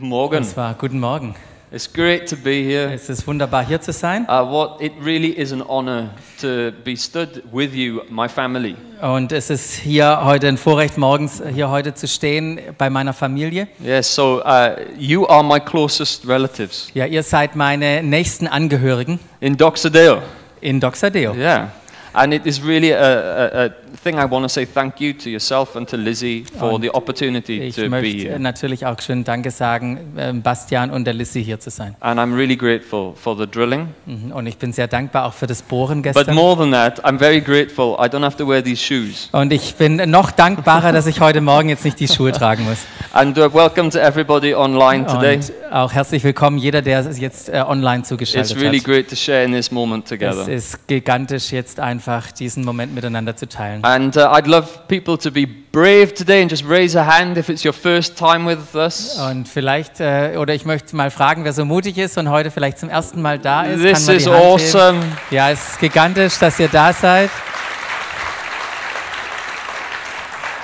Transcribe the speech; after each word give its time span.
Morgen. 0.00 0.42
Es 0.42 0.56
war 0.56 0.74
guten 0.74 0.98
Morgen. 1.00 1.34
It's 1.70 1.90
great 1.90 2.28
to 2.28 2.36
be 2.36 2.50
here. 2.50 2.92
Es 2.92 3.08
ist 3.08 3.26
wunderbar 3.26 3.64
hier 3.66 3.80
zu 3.80 3.92
sein 3.92 4.26
Uh, 4.28 4.42
what 4.50 4.80
it 4.80 4.92
really 5.02 5.30
is 5.30 5.52
an 5.52 5.62
honor 5.66 6.10
to 6.40 6.70
be 6.84 6.94
stood 6.96 7.42
with 7.52 7.74
you, 7.74 8.00
my 8.10 8.28
family. 8.28 8.74
und 9.00 9.32
es 9.32 9.48
ist 9.50 9.72
hier 9.74 10.20
heute 10.24 10.48
ein 10.48 10.58
Vorrecht 10.58 10.98
morgens 10.98 11.42
hier 11.54 11.70
heute 11.70 11.94
zu 11.94 12.06
stehen 12.06 12.60
bei 12.78 12.90
meiner 12.90 13.12
Familie. 13.14 13.68
Yes, 13.82 14.14
so 14.14 14.42
uh, 14.44 14.70
you 14.98 15.26
are 15.26 15.42
my 15.42 15.58
closest 15.60 16.26
relatives 16.28 16.88
Ja, 16.94 17.06
ihr 17.06 17.22
seid 17.22 17.56
meine 17.56 18.02
nächsten 18.02 18.46
Angehörigen 18.46 19.18
in 19.40 19.56
Doxadeo. 19.56 20.18
in 20.60 20.78
Doxadeo. 20.78 21.34
Yeah, 21.34 21.70
and 22.14 22.32
it 22.34 22.46
is 22.46 22.62
really 22.64 22.92
a, 22.92 22.98
a, 22.98 23.64
a 23.66 23.70
thing 24.02 24.16
I 24.18 24.24
want 24.30 24.44
to 24.44 24.48
say 24.48 24.66
thank 24.66 25.00
you 25.00 25.12
to 25.12 25.28
yourself 25.30 25.76
and 25.76 25.88
to 25.88 25.96
Lizzie 25.96 26.44
for 26.58 26.72
Und 26.72 26.82
the 26.82 26.90
opportunity 26.90 27.60
Ich 27.60 27.74
to 27.76 27.82
be 27.82 27.88
möchte 27.88 28.08
here. 28.28 28.38
natürlich 28.38 28.84
auch 28.86 29.00
schön 29.00 29.24
Danke 29.24 29.50
sagen, 29.50 30.14
ähm, 30.18 30.42
Bastian 30.42 30.90
und 30.90 31.04
der 31.04 31.14
Lissy 31.14 31.44
hier 31.44 31.60
zu 31.60 31.70
sein. 31.70 31.94
And 32.00 32.18
I'm 32.18 32.34
really 32.36 32.56
grateful 32.56 33.12
for 33.14 33.36
the 33.36 33.46
drilling. 33.46 33.88
Mhm, 34.06 34.32
Und 34.32 34.46
ich 34.46 34.56
bin 34.58 34.72
sehr 34.72 34.88
dankbar 34.88 35.26
auch 35.26 35.32
für 35.34 35.46
das 35.46 35.62
Bohren 35.62 36.02
But 36.02 36.14
gestern. 36.14 36.34
more 36.34 36.56
than 36.56 36.72
that, 36.72 37.04
I'm 37.04 37.18
very 37.18 37.40
grateful 37.40 37.94
I 37.98 38.08
don't 38.08 38.24
have 38.24 38.36
to 38.36 38.48
wear 38.48 38.62
these 38.62 38.82
shoes. 38.82 39.28
Und 39.32 39.52
ich 39.52 39.74
bin 39.76 39.96
noch 40.10 40.30
dankbarer, 40.30 40.92
dass 40.92 41.06
ich 41.06 41.20
heute 41.20 41.40
Morgen 41.40 41.68
jetzt 41.68 41.84
nicht 41.84 42.00
die 42.00 42.08
Schuhe 42.08 42.32
tragen 42.32 42.64
muss. 42.64 42.78
And 43.12 43.36
uh, 43.38 43.52
welcome 43.52 43.90
to 43.90 43.98
everybody 43.98 44.54
online 44.54 45.06
today. 45.06 45.36
Und 45.36 45.52
auch 45.72 45.92
herzlich 45.92 46.24
willkommen 46.24 46.58
jeder, 46.58 46.82
der 46.82 47.02
jetzt 47.18 47.48
äh, 47.48 47.62
online 47.66 48.00
It's 48.00 48.08
zugeschaltet 48.08 48.56
really 48.60 48.78
hat. 48.78 48.84
great 48.86 49.08
to 49.08 49.16
share 49.16 49.44
in 49.44 49.52
this 49.52 49.70
moment 49.70 50.04
Es 50.04 50.10
together. 50.10 50.48
ist 50.48 50.86
gigantisch, 50.88 51.52
jetzt 51.52 51.78
einfach 51.80 52.01
diesen 52.38 52.64
Moment 52.64 52.94
miteinander 52.94 53.36
zu 53.36 53.48
teilen. 53.48 53.84
And 53.84 54.16
uh, 54.16 54.20
I'd 54.32 54.46
love 54.46 54.68
people 54.88 55.16
to 55.18 55.30
be 55.30 55.46
brave 55.46 56.14
today 56.14 56.42
and 56.42 56.50
just 56.50 56.64
raise 56.68 56.98
a 56.98 57.06
hand 57.06 57.36
if 57.38 57.48
it's 57.48 57.64
your 57.64 57.72
first 57.72 58.16
time 58.16 58.46
with 58.46 58.74
us. 58.74 59.18
Und 59.18 59.48
vielleicht, 59.48 60.00
äh, 60.00 60.36
oder 60.36 60.54
ich 60.54 60.64
möchte 60.64 60.94
mal 60.96 61.10
fragen, 61.10 61.44
wer 61.44 61.52
so 61.52 61.64
mutig 61.64 61.98
ist 61.98 62.18
und 62.18 62.28
heute 62.30 62.50
vielleicht 62.50 62.78
zum 62.78 62.88
ersten 62.88 63.22
Mal 63.22 63.38
da 63.38 63.64
ist. 63.64 63.82
This 63.82 64.06
kann 64.06 64.16
is 64.16 64.26
Hand 64.26 64.36
heben. 64.36 64.46
awesome. 64.46 65.00
Ja, 65.30 65.50
es 65.50 65.68
ist 65.70 65.80
gigantisch, 65.80 66.38
dass 66.38 66.58
ihr 66.58 66.68
da 66.68 66.92
seid. 66.92 67.30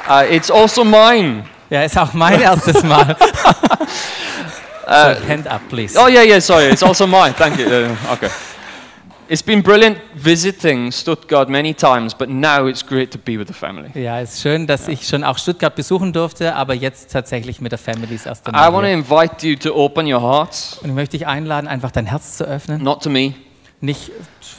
Uh, 0.08 0.22
it's 0.30 0.50
also 0.50 0.84
mine. 0.84 1.44
Ja, 1.70 1.82
ist 1.82 1.98
auch 1.98 2.14
mein 2.14 2.40
erstes 2.40 2.82
Mal. 2.82 3.14
so, 4.86 5.28
hand 5.28 5.46
up, 5.46 5.60
please. 5.68 5.98
Oh, 5.98 6.08
yeah, 6.08 6.22
yeah, 6.22 6.40
sorry. 6.40 6.70
It's 6.70 6.82
also 6.82 7.06
mine. 7.06 7.34
Thank 7.34 7.58
you. 7.58 7.66
Uh, 7.66 7.88
okay. 8.10 8.30
It's 9.30 9.42
been 9.42 9.62
brilliant 9.62 9.98
visiting 10.14 10.90
Stuttgart 10.90 11.50
many 11.50 11.74
times, 11.74 12.14
but 12.14 12.30
now 12.30 12.66
it's 12.66 12.82
great 12.82 13.10
to 13.10 13.18
be 13.18 13.38
with 13.38 13.46
the 13.48 13.52
family. 13.52 13.90
Ja, 13.94 14.20
ist 14.20 14.40
schön, 14.40 14.66
dass 14.66 14.88
ich 14.88 15.06
schon 15.06 15.22
auch 15.22 15.36
Stuttgart 15.36 15.74
besuchen 15.74 16.14
durfte, 16.14 16.54
aber 16.54 16.72
jetzt 16.72 17.12
tatsächlich 17.12 17.60
mit 17.60 17.72
der 17.72 17.78
Family 17.78 18.14
das 18.16 18.24
erste 18.24 18.50
I 18.50 18.72
want 18.72 18.86
to 18.86 18.90
invite 18.90 19.46
you 19.46 19.54
to 19.56 19.74
open 19.74 20.10
your 20.10 20.22
hearts, 20.22 20.78
Und 20.82 20.88
ich 20.88 20.94
möchte 20.94 21.18
dich 21.18 21.26
einladen, 21.26 21.68
einfach 21.68 21.90
dein 21.90 22.06
Herz 22.06 22.38
zu 22.38 22.44
öffnen. 22.44 22.82
not 22.82 23.02
to 23.02 23.10
me, 23.10 23.34
Nicht 23.82 24.10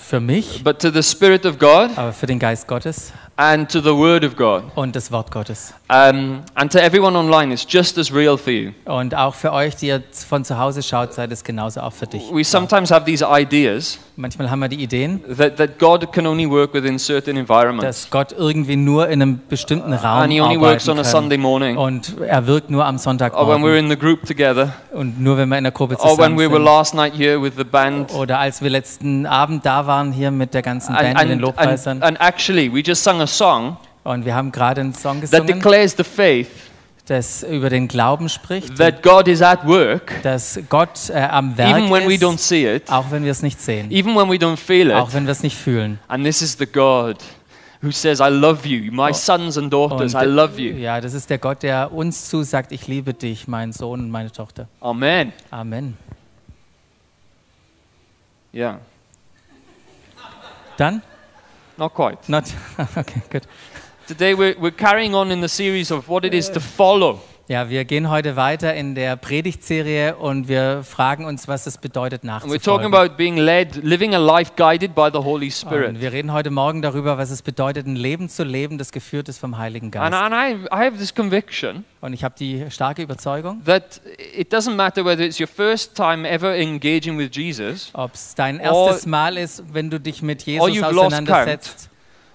für 0.10 0.20
mich, 0.20 0.64
but 0.64 0.80
to 0.80 0.90
the 0.90 1.04
Spirit 1.04 1.46
of 1.46 1.60
God 1.60 1.92
aber 1.96 2.14
für 2.14 2.26
den 2.26 2.40
Geist 2.40 2.68
Gottes 2.68 3.14
and 3.36 3.72
to 3.72 3.80
the 3.80 3.96
Word 3.96 4.26
of 4.26 4.36
God. 4.36 4.64
und 4.74 4.96
das 4.96 5.12
Wort 5.12 5.32
Gottes. 5.32 5.74
Um, 5.88 6.42
and 6.56 6.72
to 6.72 6.80
everyone 6.80 7.16
online, 7.16 7.54
it's 7.54 7.66
just 7.68 7.98
as 8.00 8.12
real 8.12 8.36
for 8.36 8.52
you. 8.52 8.72
Und 8.86 9.16
auch 9.16 9.36
für 9.36 9.54
euch, 9.54 9.76
die 9.76 9.88
ihr 9.88 10.04
von 10.28 10.44
zu 10.44 10.58
Hause 10.58 10.82
schaut, 10.82 11.14
seid 11.14 11.32
es 11.32 11.44
genauso 11.44 11.82
auch 11.82 11.94
für 11.94 12.08
dich. 12.08 12.24
We 12.34 12.44
sometimes 12.44 12.92
have 12.92 13.06
these 13.06 13.24
ideas 13.24 14.00
Manchmal 14.20 14.52
haben 14.52 14.60
wir 14.60 14.68
die 14.68 14.84
Ideen, 14.84 15.22
that, 15.38 15.56
that 15.56 15.80
God 15.80 16.12
can 16.12 16.28
only 16.28 16.50
work 16.50 16.74
within 16.74 17.00
certain 17.00 17.38
environments. 17.38 17.86
dass 17.86 18.10
Gott 18.10 18.34
irgendwie 18.38 18.76
nur 18.76 19.08
in 19.08 19.22
einem 19.22 19.40
bestimmten 19.48 19.94
Raum 19.94 20.24
And 20.24 20.34
He 20.34 20.42
only 20.42 20.60
works 20.60 20.90
arbeiten 20.90 20.90
on 20.90 21.00
a 21.00 21.04
kann. 21.04 21.12
Sunday 21.12 21.38
morning, 21.38 21.78
Und 21.78 22.18
er 22.20 22.46
wirkt 22.46 22.70
nur 22.70 22.86
am 22.86 22.98
or 22.98 23.00
when 23.00 23.00
we're 23.00 23.00
Sonntagmorgen 23.04 23.78
in 23.78 23.90
the 23.90 23.96
group 23.96 24.26
together, 24.26 24.74
und 24.92 25.22
nur 25.22 25.38
wenn 25.38 25.48
wir 25.48 25.58
in 25.58 25.64
der 25.64 25.72
Gruppe 25.72 25.96
or 25.96 26.02
when 26.02 26.18
zusammen 26.18 26.38
we 26.38 26.50
were 26.50 26.58
sind. 26.58 26.66
last 26.66 26.94
night 26.96 27.14
here 27.16 27.42
with 27.42 27.54
the 27.56 27.64
band. 27.64 28.14
Oder 28.14 28.40
als 28.40 28.62
wir 28.62 28.70
letzten 28.70 29.26
Abend 29.26 29.66
da 29.66 29.88
waren 29.88 29.99
hier 30.12 30.32
mit 30.32 30.54
der 30.54 30.62
ganzen 30.62 30.96
And, 30.96 31.00
Band, 31.02 31.10
den 31.10 31.18
and, 31.18 31.32
and, 31.32 31.42
Lobpreisern. 31.42 32.04
and 32.04 32.20
actually, 32.20 32.74
we 32.74 32.82
just 32.82 33.04
sung 33.04 33.22
a 33.22 33.28
song 33.28 33.78
Und 34.04 34.26
wir 34.26 34.34
haben 34.34 34.52
gerade 34.52 34.82
einen 34.82 34.94
Song 34.94 35.22
that 35.22 35.30
gesungen, 35.32 35.48
declares 35.48 35.96
the 35.98 36.04
faith 36.04 36.48
das 37.06 37.42
über 37.44 37.70
den 37.72 37.88
Glauben 37.88 38.30
spricht, 38.30 38.78
that 38.78 39.02
God 39.02 39.28
is 39.28 39.42
at 39.42 39.66
work, 39.68 40.22
dass 40.22 40.60
Gott 40.70 41.10
äh, 41.10 41.20
am 41.20 41.58
Werk 41.58 41.78
even 41.78 41.92
when 41.92 42.08
we 42.08 42.14
don't 42.14 42.36
ist, 42.36 42.48
see 42.48 42.76
it, 42.76 42.90
auch 42.90 43.10
wenn 43.10 43.24
wir 43.24 43.32
es 43.32 43.42
nicht 43.42 43.60
sehen, 43.60 43.92
even 43.92 44.16
when 44.16 44.30
we 44.30 44.36
don't 44.36 44.58
feel 44.58 44.92
auch 44.94 45.08
it. 45.10 45.14
wenn 45.16 45.26
wir 45.26 45.32
es 45.32 45.42
nicht 45.44 45.58
fühlen. 45.58 46.00
And 46.08 46.24
this 46.24 46.42
is 46.44 46.56
the 46.58 46.68
God 46.68 47.18
who 47.82 47.92
says, 47.92 48.20
I 48.20 48.30
love 48.30 48.68
you, 48.68 48.92
my 48.92 49.12
sons 49.14 49.58
and 49.58 49.74
daughters, 49.74 50.14
I 50.14 50.26
love 50.26 50.60
you. 50.62 50.76
ja, 50.76 51.02
das 51.02 51.14
ist 51.16 51.30
der 51.32 51.40
Gott, 51.40 51.64
der 51.64 51.92
uns 51.92 52.30
zusagt, 52.30 52.72
ich 52.72 52.88
liebe 52.88 53.14
dich, 53.16 53.48
mein 53.48 53.72
Sohn 53.74 54.02
und 54.02 54.12
meine 54.12 54.32
Tochter. 54.32 54.68
Amen. 54.80 55.34
Amen. 55.50 55.98
Yeah, 58.54 58.80
Dann? 60.80 61.02
not 61.78 61.94
quite. 61.94 62.30
Not, 62.30 62.56
okay, 62.98 63.22
Good. 63.30 63.46
Today 64.08 64.34
we're, 64.34 64.58
we're 64.58 64.72
carrying 64.72 65.14
on 65.14 65.30
in 65.30 65.42
the 65.42 65.50
series 65.50 65.92
of 65.92 66.08
what 66.08 66.24
it 66.24 66.34
is 66.34 66.50
to 66.50 66.62
follow. 66.62 67.20
Ja, 67.52 67.68
wir 67.68 67.84
gehen 67.84 68.12
heute 68.12 68.36
weiter 68.36 68.76
in 68.76 68.94
der 68.94 69.16
Predigtserie 69.16 70.16
und 70.18 70.48
wir 70.48 70.84
fragen 70.84 71.26
uns, 71.26 71.48
was 71.48 71.66
es 71.66 71.80
bedeutet 71.80 72.22
And 72.24 72.30
we're 72.44 72.62
talking 72.64 72.92
nachzufolgen. 72.92 72.94
about 72.94 73.16
being 73.18 73.38
led, 73.38 73.76
living 73.84 74.14
a 74.14 74.20
life 74.20 74.52
guided 74.56 74.94
by 74.94 75.10
the 75.12 75.18
Holy 75.18 75.52
Und 75.68 76.00
wir 76.00 76.12
reden 76.12 76.32
heute 76.32 76.52
Morgen 76.52 76.84
darüber, 76.84 77.18
was 77.18 77.32
es 77.32 77.42
bedeutet, 77.42 77.88
ein 77.88 77.96
Leben 77.96 78.30
zu 78.30 78.44
leben, 78.44 78.78
das 78.78 78.92
geführt 78.92 79.30
ist 79.30 79.40
vom 79.40 79.58
Heiligen 79.58 79.88
And, 79.88 79.94
Geist. 79.94 80.14
and 80.14 80.36
I, 80.36 80.68
I 80.72 80.86
have 80.86 80.98
this 81.00 81.16
conviction 81.16 81.86
Und 82.02 82.14
ich 82.14 82.24
habe 82.24 82.36
die 82.38 82.70
starke 82.70 83.02
Überzeugung, 83.02 83.64
that 83.66 84.00
it 84.38 84.54
doesn't 84.54 84.76
matter 84.76 85.04
whether 85.04 85.24
it's 85.24 85.40
your 85.40 85.48
first 85.48 85.96
time 85.98 86.30
ever 86.30 86.56
engaging 86.56 87.18
with 87.18 87.32
Jesus 87.34 87.90
ob 87.94 88.14
es 88.14 88.36
dein 88.36 88.62
Or- 88.62 88.90
erstes 88.90 89.08
Mal 89.08 89.40
ist, 89.40 89.64
wenn 89.74 89.90
du 89.90 90.00
dich 90.00 90.22
mit 90.22 90.44
Jesus 90.44 90.84
auseinandersetzt, 90.84 91.89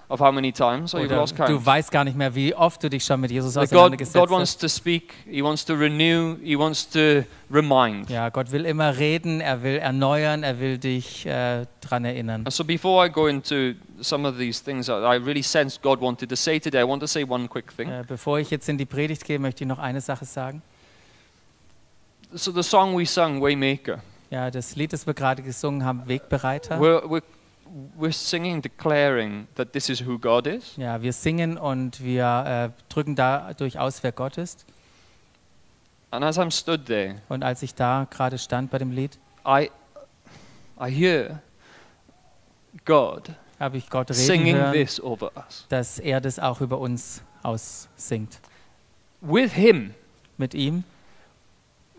of 0.09 0.19
how 0.19 0.31
many 0.31 0.51
times, 0.51 0.93
or 0.93 1.01
you've 1.01 1.11
lost 1.11 1.35
count. 1.35 1.49
du 1.49 1.65
weißt 1.65 1.91
gar 1.91 2.03
nicht 2.03 2.15
mehr, 2.17 2.33
wie 2.35 2.53
oft 2.53 2.83
du 2.83 2.89
dich 2.89 3.03
schon 3.03 3.21
mit 3.21 3.31
Jesus 3.31 3.55
God, 3.55 3.63
auseinandergesetzt 3.63 4.13
God 4.13 4.29
hast. 4.29 4.31
wants 4.31 4.57
to 4.57 4.67
speak, 4.67 5.13
He 5.29 5.41
wants 5.43 5.65
to 5.65 5.73
renew, 5.73 6.35
He 6.43 6.57
wants 6.57 6.87
to 6.89 7.23
remind. 7.51 8.09
Ja, 8.09 8.29
Gott 8.29 8.51
will 8.51 8.65
immer 8.65 8.97
reden, 8.97 9.41
er 9.41 9.63
will 9.63 9.77
erneuern, 9.77 10.43
er 10.43 10.59
will 10.59 10.77
dich 10.77 11.25
äh, 11.25 11.65
dran 11.81 12.05
erinnern. 12.05 12.45
So 12.49 12.63
before 12.63 13.05
I 13.05 13.09
go 13.11 13.27
into 13.27 13.73
some 14.01 14.27
of 14.27 14.37
these 14.37 14.63
things 14.63 14.85
that 14.87 15.01
I 15.03 15.17
really 15.17 15.43
sensed 15.43 15.81
God 15.81 15.99
wanted 16.01 16.29
to 16.29 16.35
say 16.35 16.59
today, 16.59 16.81
I 16.81 16.87
want 16.87 17.01
to 17.01 17.07
say 17.07 17.23
one 17.27 17.47
quick 17.47 17.75
thing. 17.75 17.89
Äh, 17.89 18.03
bevor 18.07 18.37
ich 18.39 18.51
jetzt 18.51 18.69
in 18.69 18.77
die 18.77 18.85
Predigt 18.85 19.23
gehe, 19.25 19.39
möchte 19.39 19.63
ich 19.63 19.67
noch 19.67 19.79
eine 19.79 20.01
Sache 20.01 20.25
sagen. 20.25 20.61
So 22.33 22.51
the 22.51 22.63
song 22.63 22.97
we 22.97 23.05
sung, 23.05 23.41
Waymaker, 23.41 23.99
Ja, 24.29 24.51
das 24.51 24.75
Lied, 24.75 24.91
das 24.91 25.05
wir 25.07 25.13
gerade 25.13 25.41
gesungen 25.41 25.85
haben, 25.85 26.07
Wegbereiter. 26.07 26.79
we're, 26.79 27.01
we're, 27.03 27.21
we're 27.97 28.11
singing, 28.11 28.61
declaring 28.61 29.47
that 29.55 29.73
this 29.73 29.89
is 29.89 30.05
who 30.05 30.17
God 30.17 30.47
is. 30.47 30.75
Ja, 30.77 31.01
wir 31.01 31.13
singen 31.13 31.57
und 31.57 32.03
wir 32.03 32.71
äh, 32.77 32.93
drücken 32.93 33.15
dadurch 33.15 33.79
aus, 33.79 34.03
wer 34.03 34.11
Gott 34.11 34.37
ist. 34.37 34.65
And 36.11 36.23
as 36.23 36.37
I'm 36.37 36.51
stood 36.51 36.85
there, 36.85 37.15
Und 37.27 37.43
als 37.43 37.61
ich 37.63 37.75
da 37.75 38.07
gerade 38.09 38.37
stand 38.37 38.71
bei 38.71 38.77
dem 38.77 38.91
Lied, 38.91 39.17
I, 39.45 39.69
I 40.79 40.89
hear 40.89 41.41
God 42.85 43.31
habe 43.59 43.77
ich 43.77 43.89
Gott 43.89 44.09
reden 44.11 44.19
singing 44.19 44.55
hören, 44.55 44.73
this 44.73 45.01
over 45.01 45.31
us. 45.35 45.65
dass 45.69 45.99
er 45.99 46.21
das 46.21 46.39
auch 46.39 46.61
über 46.61 46.77
uns 46.79 47.21
aussingt. 47.43 48.39
With 49.21 49.53
Him, 49.53 49.93
Mit 50.37 50.53
ihm, 50.53 50.83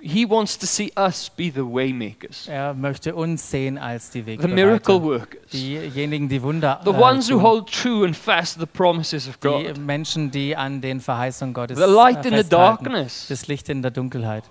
He 0.07 0.29
wants 0.29 0.59
to 0.59 0.67
see 0.67 0.93
us 0.97 1.29
be 1.29 1.51
the 1.53 1.63
waymakers, 1.63 2.49
er 2.49 2.75
möchte 2.75 3.15
uns 3.15 3.51
sehen 3.51 3.79
als 3.79 4.11
die 4.11 4.23
the 4.23 4.49
miracle 4.49 5.03
workers, 5.03 5.51
Diejenigen, 5.53 6.29
die 6.29 6.43
Wunder 6.43 6.81
the 6.85 6.91
äh, 6.91 7.01
ones 7.01 7.31
who 7.31 7.41
hold 7.43 7.71
true 7.71 8.05
and 8.05 8.17
fast 8.17 8.55
to 8.55 8.61
the 8.61 8.67
promises 8.67 9.29
of 9.29 9.37
Die 9.39 9.49
God, 9.49 9.79
Menschen, 9.79 10.31
die 10.31 10.57
an 10.57 10.81
den 10.81 11.01
Verheißungen 11.01 11.55
Gottes 11.55 11.79
the 11.79 11.85
light 11.85 12.25
äh, 12.25 12.29
in 12.29 12.37
the 12.37 12.49
darkness. 12.49 13.27
Das 13.29 13.47
Licht 13.49 13.69
in 13.69 13.83
der 13.83 13.91
Dunkelheit. 13.91 14.45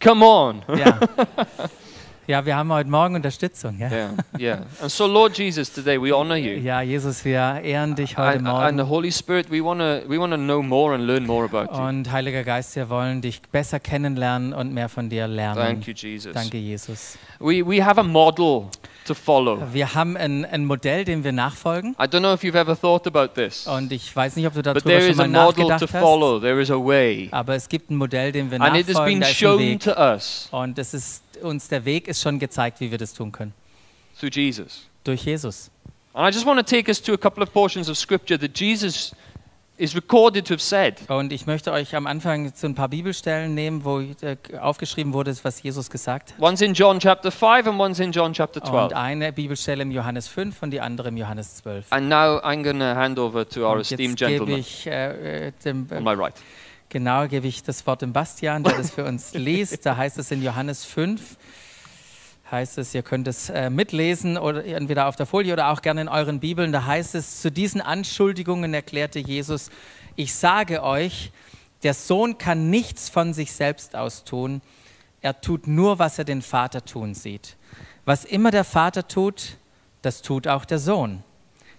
Come 0.00 0.24
on. 0.24 0.62
Ja. 0.76 0.98
ja, 2.26 2.44
wir 2.44 2.56
haben 2.56 2.72
heute 2.72 2.90
Morgen 2.90 3.14
Unterstützung. 3.14 3.78
Ja, 3.78 3.88
Yeah, 3.90 4.10
yeah. 4.38 4.58
And 4.80 4.90
so, 4.90 5.06
Lord 5.06 5.38
Jesus, 5.38 5.72
today 5.72 6.00
we 6.00 6.12
honor 6.14 6.36
you. 6.36 6.58
ja 6.60 6.80
Jesus, 6.82 7.24
wir 7.24 7.38
ehren 7.62 7.94
dich 7.94 8.16
heute 8.16 8.38
And, 8.38 8.48
and 8.48 8.76
Morgen. 8.76 8.76
the 8.78 8.84
Holy 8.84 9.12
Spirit, 9.12 9.50
we 9.50 9.62
want 9.62 9.80
to 9.80 10.08
we 10.08 10.18
wanna 10.18 10.36
know 10.36 10.62
more 10.62 10.94
and 10.94 11.04
learn 11.06 11.24
more 11.26 11.44
about 11.44 11.72
you. 11.74 11.80
Und 11.82 12.10
Heiliger 12.10 12.42
Geist, 12.44 12.74
wir 12.76 12.88
wollen 12.88 13.20
dich 13.20 13.40
besser 13.42 13.78
kennenlernen 13.80 14.52
und 14.52 14.72
mehr 14.74 14.88
von 14.88 15.08
dir 15.08 15.28
lernen. 15.28 15.56
Thank 15.60 15.86
you, 15.86 15.94
Jesus. 15.94 16.32
Danke, 16.32 16.56
Jesus. 16.58 17.18
We, 17.38 17.62
we 17.66 17.84
have 17.84 18.00
a 18.00 18.04
model 18.04 18.68
to 19.06 19.14
follow. 19.14 19.60
Wir 19.72 19.94
haben 19.94 20.16
ein, 20.16 20.44
ein 20.44 20.64
Modell, 20.66 21.04
dem 21.04 21.24
wir 21.24 21.32
nachfolgen. 21.32 21.92
I 21.98 22.04
don't 22.04 22.20
know 22.20 22.34
if 22.34 22.42
you've 22.42 22.54
ever 22.58 22.78
thought 22.78 23.06
about 23.06 23.28
this, 23.40 23.66
Und 23.66 23.90
ich 23.92 24.14
weiß 24.14 24.36
nicht, 24.36 24.46
ob 24.46 24.52
du 24.54 24.58
but 24.62 24.66
darüber 24.66 24.90
there 24.90 25.00
schon 25.02 25.10
is 25.12 25.18
a 25.20 25.26
model 25.26 25.78
to 25.78 25.86
follow. 25.86 26.38
There 26.40 26.60
is 26.60 26.70
a 26.70 26.74
way. 26.76 27.28
Aber 27.30 27.54
es 27.54 27.68
gibt 27.68 27.90
ein 27.90 27.96
Modell, 27.96 28.32
dem 28.32 28.50
wir 28.50 28.60
And 28.60 28.76
it 28.76 28.86
has 28.86 28.94
nachfolgen. 28.94 29.20
been 29.20 29.28
shown 29.34 29.78
to 29.80 29.92
us 29.92 30.48
Und 30.50 30.78
es 30.78 30.92
ist 30.94 31.22
uns 31.42 31.68
der 31.68 31.84
Weg 31.84 32.08
ist 32.08 32.22
schon 32.22 32.38
gezeigt, 32.38 32.80
wie 32.80 32.90
wir 32.90 32.98
das 32.98 33.12
tun 33.14 33.32
können. 33.32 33.52
through 34.18 34.32
Jesus. 34.34 34.86
Durch 35.04 35.22
Jesus. 35.24 35.70
And 36.14 36.26
I 36.26 36.34
just 36.34 36.46
want 36.46 36.58
to 36.58 36.64
take 36.64 36.88
us 36.88 37.00
to 37.02 37.12
a 37.12 37.18
couple 37.18 37.42
of 37.42 37.52
portions 37.52 37.88
of 37.90 37.96
scripture 37.98 38.38
that 38.38 38.54
Jesus 38.58 39.14
is 39.78 39.94
recorded 39.94 40.46
to 40.46 40.54
have 40.54 40.62
said. 40.62 41.08
Und 41.08 41.32
ich 41.32 41.46
möchte 41.46 41.72
euch 41.72 41.94
am 41.94 42.06
Anfang 42.06 42.54
zu 42.54 42.66
ein 42.66 42.74
paar 42.74 42.88
Bibelstellen 42.88 43.54
nehmen, 43.54 43.84
wo 43.84 44.00
äh, 44.00 44.36
aufgeschrieben 44.60 45.12
wurde, 45.12 45.34
was 45.42 45.62
Jesus 45.62 45.90
gesagt 45.90 46.32
hat. 46.32 46.40
One's 46.40 46.60
in 46.60 46.74
John 46.74 46.98
chapter 46.98 47.30
5 47.30 47.68
and 47.68 47.80
one's 47.80 48.00
in 48.00 48.12
John 48.12 48.32
chapter 48.32 48.62
12. 48.62 48.84
Und 48.84 48.94
eine 48.94 49.32
Bibelstelle 49.32 49.82
im 49.82 49.90
Johannes 49.90 50.28
5 50.28 50.62
und 50.62 50.70
die 50.70 50.80
andere 50.80 51.08
im 51.08 51.16
Johannes 51.16 51.56
12. 51.56 51.86
And 51.90 52.08
now 52.08 52.38
I'm 52.42 52.62
going 52.62 52.78
to 52.78 52.94
hand 52.94 53.18
over 53.18 53.48
to 53.48 53.66
our 53.66 53.76
Und 53.76 53.80
esteemed 53.82 54.18
gentleman 54.18 54.60
ich, 54.60 54.86
äh, 54.86 55.48
äh, 55.48 55.52
dem, 55.64 55.86
on 55.90 56.04
my 56.04 56.14
right. 56.14 56.34
genau, 56.88 57.26
gebe 57.26 57.46
ich 57.46 57.62
das 57.62 57.86
Wort 57.86 58.02
dem 58.02 58.12
Bastian, 58.12 58.62
der 58.62 58.76
das 58.76 58.90
für 58.90 59.04
uns 59.04 59.34
liest. 59.34 59.84
Da 59.84 59.96
heißt 59.96 60.18
es 60.18 60.30
in 60.30 60.42
Johannes 60.42 60.84
5, 60.84 61.36
heißt 62.50 62.78
es, 62.78 62.94
ihr 62.94 63.02
könnt 63.02 63.26
es 63.28 63.50
äh, 63.50 63.70
mitlesen 63.70 64.38
oder 64.38 64.64
entweder 64.64 65.08
auf 65.08 65.16
der 65.16 65.26
Folie 65.26 65.52
oder 65.52 65.68
auch 65.70 65.82
gerne 65.82 66.02
in 66.02 66.08
euren 66.08 66.40
Bibeln. 66.40 66.72
Da 66.72 66.84
heißt 66.84 67.14
es, 67.14 67.40
zu 67.40 67.50
diesen 67.50 67.80
Anschuldigungen 67.80 68.72
erklärte 68.72 69.18
Jesus, 69.18 69.70
ich 70.14 70.34
sage 70.34 70.82
euch, 70.82 71.32
der 71.82 71.94
Sohn 71.94 72.38
kann 72.38 72.70
nichts 72.70 73.08
von 73.08 73.34
sich 73.34 73.52
selbst 73.52 73.96
aus 73.96 74.24
tun. 74.24 74.62
Er 75.20 75.40
tut 75.40 75.66
nur, 75.66 75.98
was 75.98 76.18
er 76.18 76.24
den 76.24 76.42
Vater 76.42 76.84
tun 76.84 77.14
sieht. 77.14 77.56
Was 78.04 78.24
immer 78.24 78.50
der 78.50 78.64
Vater 78.64 79.06
tut, 79.08 79.56
das 80.02 80.22
tut 80.22 80.46
auch 80.46 80.64
der 80.64 80.78
Sohn. 80.78 81.22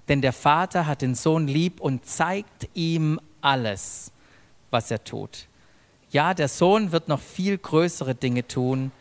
Denn 0.09 0.21
der 0.21 0.33
Vater 0.33 0.85
hat 0.85 1.01
den 1.01 1.15
Sohn 1.15 1.47
lieb 1.47 1.79
und 1.79 2.05
zeigt 2.05 2.69
ihm 2.73 3.19
alles, 3.41 4.11
was 4.69 4.91
er 4.91 5.03
tut. 5.03 5.47
Ja, 6.09 6.33
der 6.33 6.47
Sohn 6.47 6.91
wird 6.91 7.07
noch 7.07 7.19
viel 7.19 7.57
größere 7.57 8.15
Dinge 8.15 8.47
tun, 8.47 8.91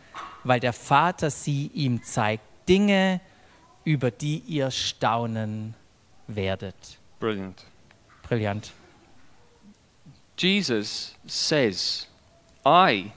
weil 0.47 0.61
der 0.61 0.73
Vater 0.73 1.31
sie 1.31 1.71
ihm 1.75 2.03
zeigt. 2.03 2.43
Dinge, 2.69 3.21
über 3.85 4.11
die 4.11 4.39
ihr 4.47 4.71
staunen 4.71 5.75
werdet. 6.27 6.75
Brilliant. 7.21 7.63
Brillant. 8.29 8.73
Jesus 10.37 11.15
says, 11.27 12.07
I 12.65 13.13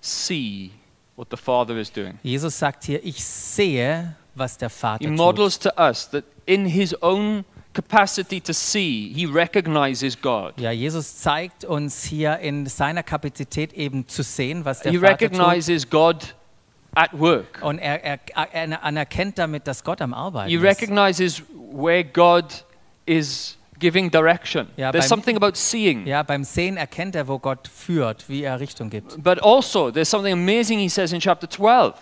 see 0.00 0.72
what 1.16 1.28
the 1.30 1.36
Father 1.36 1.76
is 1.78 1.90
doing. 1.90 2.18
Jesus 2.22 2.58
sagt 2.58 2.84
hier, 2.84 3.02
ich 3.04 3.24
sehe, 3.24 4.14
was 4.34 4.58
der 4.58 4.68
Vater 4.70 5.04
He 5.04 5.06
tut. 5.08 5.16
models 5.16 5.58
to 5.60 5.70
us 5.78 6.10
that 6.10 6.24
in 6.46 6.66
his 6.66 6.94
own 7.00 7.44
capacity 7.72 8.40
to 8.40 8.52
see, 8.52 9.12
he 9.14 9.24
recognizes 9.26 10.20
God. 10.20 10.54
Ja, 10.60 10.70
Jesus 10.72 11.16
zeigt 11.18 11.64
uns 11.64 12.04
hier 12.04 12.38
in 12.40 12.66
seiner 12.66 13.02
Kapazität 13.02 13.72
eben 13.72 14.06
zu 14.06 14.22
sehen, 14.22 14.64
was 14.64 14.80
der 14.80 14.92
He 14.92 14.98
Vater 14.98 15.12
tut. 15.18 15.38
recognizes 15.38 15.88
God 15.88 16.34
at 16.94 17.18
work. 17.18 17.60
Und 17.62 17.78
er, 17.78 18.02
er, 18.04 18.18
er 18.52 18.82
anerkennt 18.84 19.38
damit, 19.38 19.66
dass 19.66 19.82
Gott 19.84 20.00
am 20.00 20.14
Arbeiten 20.14 20.48
He 20.50 20.56
ist. 20.56 20.62
recognizes 20.62 21.42
where 21.72 22.04
God 22.04 22.64
is 23.06 23.56
giving 23.78 24.10
direction. 24.10 24.68
Ja, 24.76 24.90
There's 24.92 25.04
beim- 25.04 25.08
something 25.08 25.36
about 25.36 25.54
seeing. 25.56 26.06
Ja, 26.06 26.22
beim 26.22 26.44
Sehen 26.44 26.76
erkennt 26.76 27.14
er, 27.16 27.28
wo 27.28 27.38
Gott 27.38 27.68
führt, 27.68 28.28
wie 28.28 28.42
er 28.42 28.60
Richtung 28.60 28.88
gibt. 28.90 29.22
But 29.22 29.42
also, 29.42 29.90
there's 29.90 30.10
something 30.10 30.32
amazing 30.32 30.78
he 30.78 30.88
says 30.88 31.12
in 31.12 31.20
chapter 31.20 31.48
12. 31.48 31.94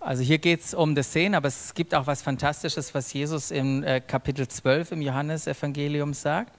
Also 0.00 0.22
hier 0.22 0.38
geht 0.38 0.60
es 0.60 0.72
um 0.74 0.94
das 0.94 1.12
Sehen, 1.12 1.34
aber 1.34 1.48
es 1.48 1.74
gibt 1.74 1.92
auch 1.94 2.06
was 2.06 2.22
Fantastisches, 2.22 2.94
was 2.94 3.12
Jesus 3.12 3.50
im 3.50 3.82
äh, 3.82 4.00
Kapitel 4.00 4.46
12 4.46 4.92
im 4.92 5.02
Johannesevangelium 5.02 6.14
sagt. 6.14 6.54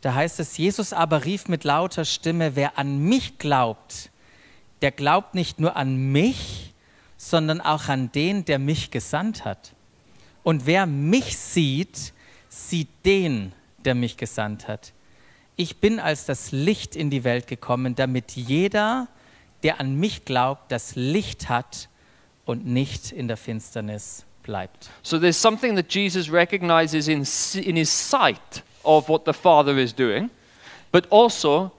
Da 0.00 0.14
heißt 0.14 0.40
es, 0.40 0.56
Jesus 0.56 0.92
aber 0.92 1.24
rief 1.24 1.48
mit 1.48 1.64
lauter 1.64 2.04
Stimme, 2.04 2.56
wer 2.56 2.78
an 2.78 2.98
mich 2.98 3.38
glaubt, 3.38 4.10
der 4.82 4.90
glaubt 4.92 5.34
nicht 5.34 5.60
nur 5.60 5.76
an 5.76 5.96
mich, 6.12 6.73
sondern 7.16 7.60
auch 7.60 7.88
an 7.88 8.12
den, 8.12 8.44
der 8.44 8.58
mich 8.58 8.90
gesandt 8.90 9.44
hat. 9.44 9.72
Und 10.42 10.66
wer 10.66 10.86
mich 10.86 11.38
sieht, 11.38 12.12
sieht 12.48 12.88
den, 13.04 13.52
der 13.84 13.94
mich 13.94 14.16
gesandt 14.16 14.68
hat. 14.68 14.92
Ich 15.56 15.76
bin 15.76 16.00
als 16.00 16.26
das 16.26 16.52
Licht 16.52 16.96
in 16.96 17.10
die 17.10 17.24
Welt 17.24 17.46
gekommen, 17.46 17.94
damit 17.94 18.32
jeder, 18.32 19.08
der 19.62 19.80
an 19.80 19.94
mich 19.94 20.24
glaubt, 20.24 20.70
das 20.72 20.96
Licht 20.96 21.48
hat 21.48 21.88
und 22.44 22.66
nicht 22.66 23.12
in 23.12 23.28
der 23.28 23.36
Finsternis 23.36 24.24
bleibt. 24.42 24.90
So 25.02 25.18
there's 25.18 25.40
something 25.40 25.76
that 25.76 25.92
Jesus 25.92 26.30
recognizes 26.30 27.08
in, 27.08 27.26
in 27.62 27.76
his 27.76 27.90
sight 27.90 28.62
of 28.82 29.08
what 29.08 29.22
the 29.24 29.32
Father 29.32 29.78
is 29.78 29.94
doing, 29.94 30.30
but 30.92 31.10
also 31.10 31.70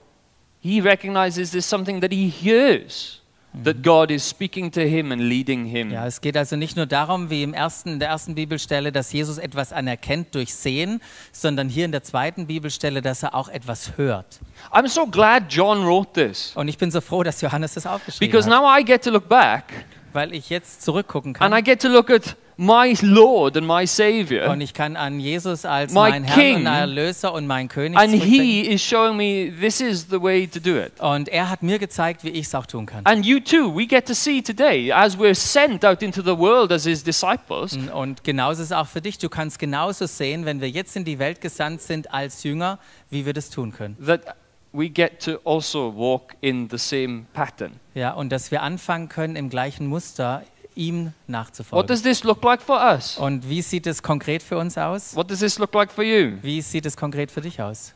he 0.61 0.81
recognizes 0.81 1.51
there's 1.51 1.69
something 1.69 2.01
that 2.01 2.11
he 2.11 2.27
hears 2.27 3.21
that 3.63 3.81
God 3.83 4.11
is 4.11 4.27
speaking 4.27 4.71
to 4.71 4.81
him 4.81 5.11
and 5.11 5.21
leading 5.21 5.65
him. 5.65 5.91
Ja, 5.91 6.05
es 6.05 6.21
geht 6.21 6.37
also 6.37 6.55
nicht 6.55 6.75
nur 6.75 6.85
darum, 6.85 7.29
wie 7.29 7.43
im 7.43 7.53
ersten, 7.53 7.93
in 7.93 7.99
der 7.99 8.09
ersten 8.09 8.35
Bibelstelle, 8.35 8.91
dass 8.91 9.11
Jesus 9.11 9.37
etwas 9.37 9.71
anerkennt 9.71 10.33
durch 10.35 10.53
Sehen, 10.53 11.01
sondern 11.31 11.69
hier 11.69 11.85
in 11.85 11.91
der 11.91 12.03
zweiten 12.03 12.47
Bibelstelle, 12.47 13.01
dass 13.01 13.23
er 13.23 13.35
auch 13.35 13.49
etwas 13.49 13.97
hört. 13.97 14.39
I'm 14.71 14.87
so 14.87 15.05
glad 15.07 15.43
John 15.49 15.85
wrote 15.85 16.13
this 16.13 16.53
Und 16.55 16.67
ich 16.67 16.77
bin 16.77 16.91
so 16.91 17.01
froh, 17.01 17.23
dass 17.23 17.41
Johannes 17.41 17.73
das 17.75 17.85
aufgeschrieben 17.85 18.31
because 18.31 18.49
hat, 18.49 18.61
now 18.61 18.77
I 18.77 18.83
get 18.83 19.03
to 19.03 19.11
look 19.11 19.27
back 19.29 19.85
weil 20.13 20.33
ich 20.33 20.49
jetzt 20.49 20.81
zurückgucken 20.81 21.35
and 21.39 21.53
I 21.53 21.57
kann 21.57 21.63
get 21.63 21.81
to 21.81 21.89
look 21.89 22.09
at 22.09 22.35
my 22.57 22.95
Lord 23.01 23.57
and 23.57 23.67
my 23.67 23.85
Savior, 23.85 24.49
und 24.49 24.61
ich 24.61 24.73
kann 24.73 24.95
an 24.95 25.19
Jesus 25.19 25.65
als 25.65 25.93
My 25.93 26.09
mein 26.09 26.25
King. 26.25 26.55
und 26.57 26.65
Erlöser 26.67 27.33
und 27.33 27.47
mein 27.47 27.67
König 27.67 27.97
and 27.97 28.13
he 28.13 28.61
is 28.61 28.81
showing 28.81 29.17
me 29.17 29.51
this 29.59 29.81
is 29.81 30.07
the 30.09 30.21
way 30.21 30.47
to 30.47 30.59
do 30.59 30.77
it. 30.77 30.99
Und 30.99 31.29
er 31.29 31.49
hat 31.49 31.63
mir 31.63 31.79
gezeigt, 31.79 32.23
wie 32.23 32.29
ich 32.29 32.45
es 32.47 32.55
auch 32.55 32.65
tun 32.65 32.85
kann. 32.85 33.05
And 33.05 33.25
you 33.25 33.39
too, 33.39 33.75
we 33.75 33.85
get 33.85 34.05
to 34.07 34.13
see 34.13 34.41
today 34.41 34.91
as 34.91 35.17
we're 35.17 35.35
sent 35.35 35.83
out 35.83 36.01
into 36.01 36.21
the 36.21 36.37
world 36.37 36.71
as 36.71 36.83
his 36.85 37.03
disciples. 37.03 37.77
Und 37.93 38.23
genauso 38.23 38.61
ist 38.61 38.71
es 38.71 38.77
auch 38.77 38.87
für 38.87 39.01
dich. 39.01 39.17
Du 39.17 39.29
kannst 39.29 39.59
genauso 39.59 40.05
sehen, 40.05 40.45
wenn 40.45 40.61
wir 40.61 40.69
jetzt 40.69 40.95
in 40.95 41.05
die 41.05 41.19
Welt 41.19 41.41
gesandt 41.41 41.81
sind 41.81 42.13
als 42.13 42.43
Jünger, 42.43 42.79
wie 43.09 43.25
wir 43.25 43.33
das 43.33 43.49
tun 43.49 43.71
können. 43.71 43.95
that 44.05 44.35
we 44.71 44.89
get 44.89 45.19
to 45.23 45.39
also 45.45 45.95
walk 45.95 46.35
in 46.41 46.67
the 46.69 46.77
same 46.77 47.25
pattern. 47.33 47.79
Ja, 47.93 48.11
und 48.11 48.29
dass 48.31 48.51
wir 48.51 48.61
anfangen 48.61 49.07
können, 49.07 49.35
im 49.35 49.49
gleichen 49.49 49.87
Muster 49.87 50.43
ihm 50.75 51.05
What 51.07 51.13
nachzufolgen. 51.27 51.87
does 51.87 52.01
this 52.03 52.23
look 52.23 52.43
like 52.43 52.61
for 52.61 52.77
us? 52.79 53.17
Und 53.17 53.49
wie 53.49 53.61
sieht 53.61 53.87
es 53.87 54.03
konkret 54.03 54.43
für 54.43 54.57
uns 54.57 54.77
aus? 54.77 55.15
What 55.15 55.29
does 55.31 55.39
this 55.39 55.57
look 55.59 55.73
like 55.73 55.91
for 55.91 56.03
you? 56.03 56.33
Wie 56.41 56.61
sieht 56.61 56.85
es 56.85 56.95
konkret 56.97 57.31
für 57.31 57.41
dich 57.41 57.61
aus? 57.61 57.93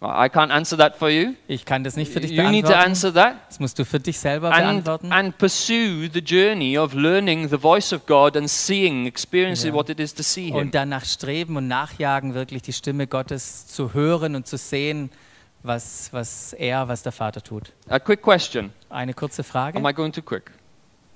I 0.00 0.28
can't 0.30 0.52
answer 0.52 0.78
that 0.78 0.94
for 0.96 1.08
you. 1.10 1.32
Ich 1.48 1.64
kann 1.64 1.82
das 1.82 1.96
nicht 1.96 2.12
für 2.12 2.20
dich 2.20 2.30
You 2.30 2.44
need 2.44 2.66
to 2.66 2.68
beantworten. 2.68 2.88
answer 2.90 3.12
that 3.14 3.34
Das 3.48 3.58
musst 3.58 3.76
du 3.80 3.84
für 3.84 3.98
dich 3.98 4.16
selber 4.16 4.52
and, 4.52 4.84
beantworten. 4.84 5.10
and 5.12 5.36
pursue 5.38 6.08
the 6.12 6.20
journey 6.20 6.78
of 6.78 6.94
learning 6.94 7.48
the 7.48 7.56
voice 7.60 7.92
of 7.92 8.06
God 8.06 8.36
and 8.36 8.48
seeing, 8.48 9.06
experiencing 9.06 9.70
Ja. 9.70 9.74
what 9.74 9.88
it 9.90 9.98
is 9.98 10.14
to 10.14 10.22
see 10.22 10.46
Him. 10.46 10.54
Und 10.54 10.74
danach 10.76 11.04
streben 11.04 11.56
und 11.56 11.66
nachjagen, 11.66 12.34
wirklich 12.34 12.62
die 12.62 12.72
Stimme 12.72 13.08
Gottes 13.08 13.66
zu 13.66 13.92
hören 13.92 14.36
und 14.36 14.46
zu 14.46 14.56
sehen, 14.56 15.10
was, 15.64 16.10
was 16.12 16.52
er, 16.52 16.86
was 16.86 17.02
der 17.02 17.10
Vater 17.10 17.42
tut. 17.42 17.72
A 17.88 17.98
quick 17.98 18.22
question. 18.22 18.70
Eine 18.90 19.14
kurze 19.14 19.42
Frage. 19.42 19.76
Am 19.78 19.84
I 19.84 19.92
going 19.92 20.12
too 20.12 20.22
quick? 20.22 20.52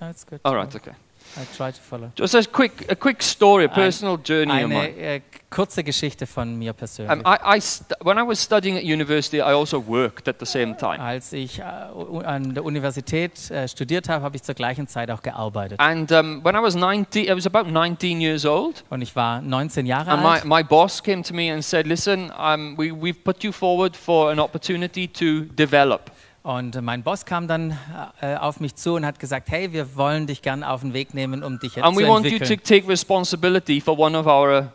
That's 0.03 0.25
good. 0.27 0.41
All 0.43 0.55
right, 0.57 0.75
okay. 0.75 0.95
I 1.37 1.45
try 1.57 1.71
to 1.71 1.81
follow. 1.81 2.11
Just 2.17 2.35
a 2.35 2.43
quick, 2.45 2.91
a 2.91 2.97
quick 2.97 3.23
story, 3.23 3.65
a 3.65 3.69
Ein- 3.69 3.75
personal 3.75 4.19
journey 4.19 4.65
of 4.65 4.71
Eine 4.71 4.75
mine. 4.75 4.97
äh, 4.99 5.21
kurze 5.49 5.85
Geschichte 5.85 6.27
von 6.27 6.59
mir 6.59 6.73
persönlich. 6.73 7.13
Um, 7.13 7.21
I, 7.25 7.59
I 7.59 7.61
when 8.05 8.19
I 8.19 8.23
was 8.27 8.43
studying 8.43 8.77
at 8.77 8.83
university, 8.83 9.37
I 9.39 9.53
also 9.55 9.79
worked 9.87 10.27
at 10.29 10.37
the 10.41 10.45
same 10.45 10.77
time. 10.77 10.99
Als 10.99 11.33
ich 11.33 11.61
äh, 11.61 11.63
an 11.63 12.53
der 12.55 12.65
Universität 12.65 13.51
äh, 13.51 13.69
studiert 13.69 14.09
habe, 14.09 14.25
habe 14.25 14.35
ich 14.37 14.43
zur 14.43 14.57
gleichen 14.57 14.89
Zeit 14.89 15.11
auch 15.13 15.23
gearbeitet. 15.23 15.79
And 15.79 16.11
um, 16.11 16.45
when 16.45 16.57
I 16.57 16.61
was 16.61 16.75
19, 16.75 17.27
I 17.27 17.35
was 17.37 17.47
about 17.47 17.71
19 17.71 18.21
years 18.21 18.45
old. 18.45 18.83
Und 18.91 19.01
ich 19.01 19.15
war 19.15 19.41
19 19.41 19.87
Jahre 19.87 20.11
And 20.11 20.23
my, 20.23 20.29
alt. 20.31 20.45
my 20.45 20.63
boss 20.65 21.01
came 21.03 21.23
to 21.23 21.33
me 21.33 21.53
and 21.53 21.63
said, 21.65 21.87
Listen, 21.87 22.33
um, 22.37 22.77
we, 22.77 22.91
we've 22.93 23.23
put 23.23 23.45
you 23.45 23.53
forward 23.53 23.97
for 23.97 24.33
an 24.33 24.41
opportunity 24.41 25.07
to 25.07 25.45
develop. 25.55 26.11
Und 26.43 26.81
mein 26.83 27.03
Boss 27.05 27.25
kam 27.25 27.47
dann 27.47 27.79
äh, 28.21 28.35
auf 28.35 28.59
mich 28.59 28.75
zu 28.75 28.95
und 28.95 29.07
hat 29.07 29.21
gesagt, 29.21 29.49
hey, 29.51 29.73
wir 29.73 29.95
wollen 29.97 30.27
dich 30.27 30.43
gern 30.43 30.65
auf 30.65 30.81
den 30.81 30.93
Weg 30.93 31.15
nehmen, 31.15 31.45
um 31.45 31.59
dich 31.61 31.81
And 31.83 31.95
zu 31.95 32.03
we 32.03 32.09
want 32.09 32.25
you 32.25 32.31
to 32.31 32.37
entwickeln. 32.45 32.65
take 32.81 32.89
responsibility 32.89 33.81
for 33.81 33.97
one 33.97 34.19
of 34.19 34.27
our 34.27 34.73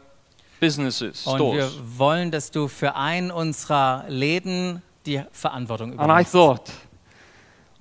businesses, 0.62 1.27
Und 1.27 1.39
wir 1.39 1.63
stores. 1.67 1.79
wollen, 1.97 2.31
dass 2.31 2.51
du 2.51 2.67
für 2.69 2.95
einen 2.95 3.31
unserer 3.31 4.05
Läden 4.07 4.81
die 5.05 5.21
Verantwortung 5.31 5.91
And 5.91 6.00
I 6.00 6.03
übernimmst. 6.05 6.31
thought, 6.31 6.71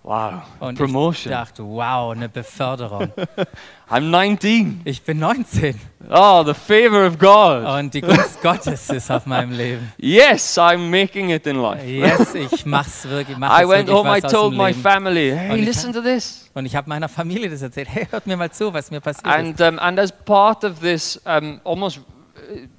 wow, 0.06 0.42
Und 0.60 0.78
promotion. 0.78 1.32
ich 1.32 1.38
dachte, 1.38 1.62
wow, 1.64 2.12
eine 2.14 2.28
Beförderung. 2.28 3.12
I'm 3.90 4.10
19. 4.10 4.80
Ich 4.84 5.02
bin 5.02 5.18
19 5.18 5.78
Oh, 6.10 6.42
the 6.44 6.54
favor 6.54 7.06
of 7.06 7.18
God. 7.18 7.64
und 7.78 7.92
die 7.92 8.00
Gunst 8.00 8.40
Gottes 8.42 8.88
ist 8.90 9.10
auf 9.10 9.26
meinem 9.26 9.50
Leben. 9.52 9.92
Yes, 9.98 10.56
I'm 10.58 10.88
making 10.90 11.30
it 11.30 11.46
in 11.46 11.56
life. 11.60 11.84
Yes, 11.84 12.34
ich 12.34 12.64
mach's 12.66 13.08
wirklich. 13.08 13.36
Mach 13.36 13.60
I 13.60 13.68
went 13.68 13.88
wirklich 13.88 13.96
home, 13.96 14.18
I 14.18 14.20
told 14.22 14.54
my 14.56 14.68
Leben. 14.68 14.80
family, 14.80 15.32
hey, 15.36 15.50
Und 15.52 15.58
ich- 15.60 15.66
listen 15.66 15.92
to 15.92 16.00
this. 16.00 16.48
Und 16.54 16.64
ich 16.66 16.74
habe 16.74 16.88
meiner 16.88 17.08
Familie 17.08 17.50
das 17.50 17.60
erzählt. 17.62 17.88
Hey, 17.90 18.06
hört 18.10 18.26
mir 18.26 18.36
mal 18.36 18.50
zu, 18.50 18.72
was 18.72 18.90
mir 18.90 19.00
passiert 19.00 19.26
ist. 19.26 19.32
And, 19.32 19.60
um, 19.60 19.78
and 19.78 19.98
as 19.98 20.10
part 20.12 20.64
of 20.64 20.80
this 20.80 21.20
um, 21.26 21.60
almost 21.64 22.00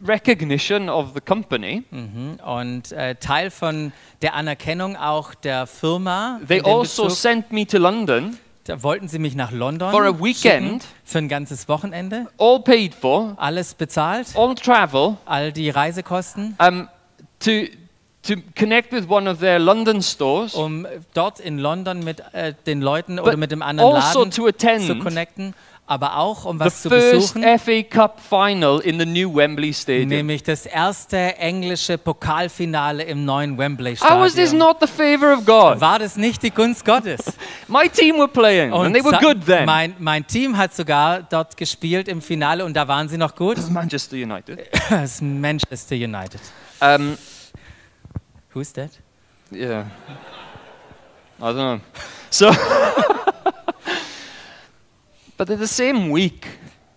recognition 0.03 0.89
of 0.89 1.13
the 1.13 1.21
company, 1.21 1.83
Mhm. 1.91 2.39
Und 2.45 2.91
äh, 2.91 3.15
Teil 3.15 3.49
von 3.51 3.91
der 4.21 4.33
Anerkennung 4.35 4.95
auch 4.95 5.33
der 5.35 5.67
Firma, 5.67 6.39
they 6.47 6.61
also 6.61 7.03
Bezug, 7.03 7.17
sent 7.17 7.51
me 7.51 7.65
to 7.65 7.77
London, 7.77 8.37
da 8.65 8.81
wollten 8.83 9.07
sie 9.07 9.19
mich 9.19 9.35
nach 9.35 9.51
London 9.51 9.91
For 9.91 10.03
a 10.03 10.07
schicken 10.07 10.23
weekend. 10.25 10.85
für 11.03 11.19
ein 11.19 11.29
ganzes 11.29 11.67
Wochenende. 11.69 12.27
all 12.37 12.59
paid 12.59 12.93
for, 12.93 13.33
Alles 13.37 13.73
bezahlt, 13.73 14.27
all 14.35 14.55
travel, 14.55 15.17
all 15.25 15.51
die 15.51 15.69
Reisekosten, 15.69 16.55
um, 16.59 16.87
to, 17.39 17.51
to 18.23 18.33
connect 18.57 18.91
with 18.91 19.07
one 19.07 19.29
of 19.29 19.39
their 19.39 19.57
London 19.59 20.01
stores, 20.01 20.53
um 20.53 20.85
dort 21.13 21.39
in 21.39 21.59
London 21.59 22.03
mit 22.03 22.21
äh, 22.33 22.53
den 22.65 22.81
Leuten 22.81 23.19
oder 23.19 23.37
mit 23.37 23.51
dem 23.51 23.61
anderen 23.61 23.93
also 23.95 24.19
Laden 24.19 24.31
to 24.31 24.47
attend 24.47 24.85
zu 24.85 24.99
connecten, 24.99 25.53
aber 25.87 26.17
auch 26.17 26.43
um 26.43 26.59
the 26.59 26.65
was 26.65 26.81
zu 26.81 26.89
first 26.89 27.33
besuchen, 27.33 27.59
FA 27.59 27.81
Cup 27.83 28.19
final 28.19 28.79
in 28.79 28.99
the 28.99 29.05
new 29.05 29.33
Wembley 29.33 29.73
Stadium. 29.73 30.09
nämlich 30.09 30.43
das 30.43 30.65
erste 30.65 31.37
englische 31.37 31.97
Pokalfinale 31.97 33.03
im 33.03 33.23
neuen 33.23 33.57
Wembley 33.57 33.95
How 33.95 34.19
was 34.19 34.33
this 34.35 34.51
not 34.51 34.77
the 34.81 34.87
favor 34.87 35.33
of 35.33 35.45
God? 35.45 35.79
War 35.79 35.97
das 35.99 36.17
nicht 36.17 36.43
die 36.43 36.51
Gunst 36.51 36.83
Gottes? 36.83 37.21
My 37.69 37.87
team 37.87 38.17
were 38.17 38.27
playing 38.27 38.73
and 38.73 38.93
they 38.93 39.03
were 39.03 39.17
good 39.19 39.45
then. 39.45 39.65
Mein, 39.65 39.95
mein 39.97 40.27
Team 40.27 40.57
hat 40.57 40.75
sogar 40.75 41.23
dort 41.23 41.55
gespielt 41.55 42.07
im 42.09 42.21
Finale 42.21 42.65
und 42.65 42.75
da 42.75 42.87
waren 42.87 43.07
sie 43.07 43.17
noch 43.17 43.33
gut. 43.35 43.57
Manchester 43.71 44.17
United. 44.17 44.59
Das 44.89 45.15
ist 45.15 45.21
Manchester 45.21 45.95
United. 45.95 46.41
Um, 46.79 47.17
Who's 48.53 48.73
that? 48.73 48.91
yeah. 49.51 49.85
I 51.39 51.43
don't 51.53 51.55
know. 51.55 51.79
So, 52.29 52.51
but 55.37 55.49
in 55.49 55.59
the 55.59 55.67
same 55.67 56.11
week, 56.11 56.47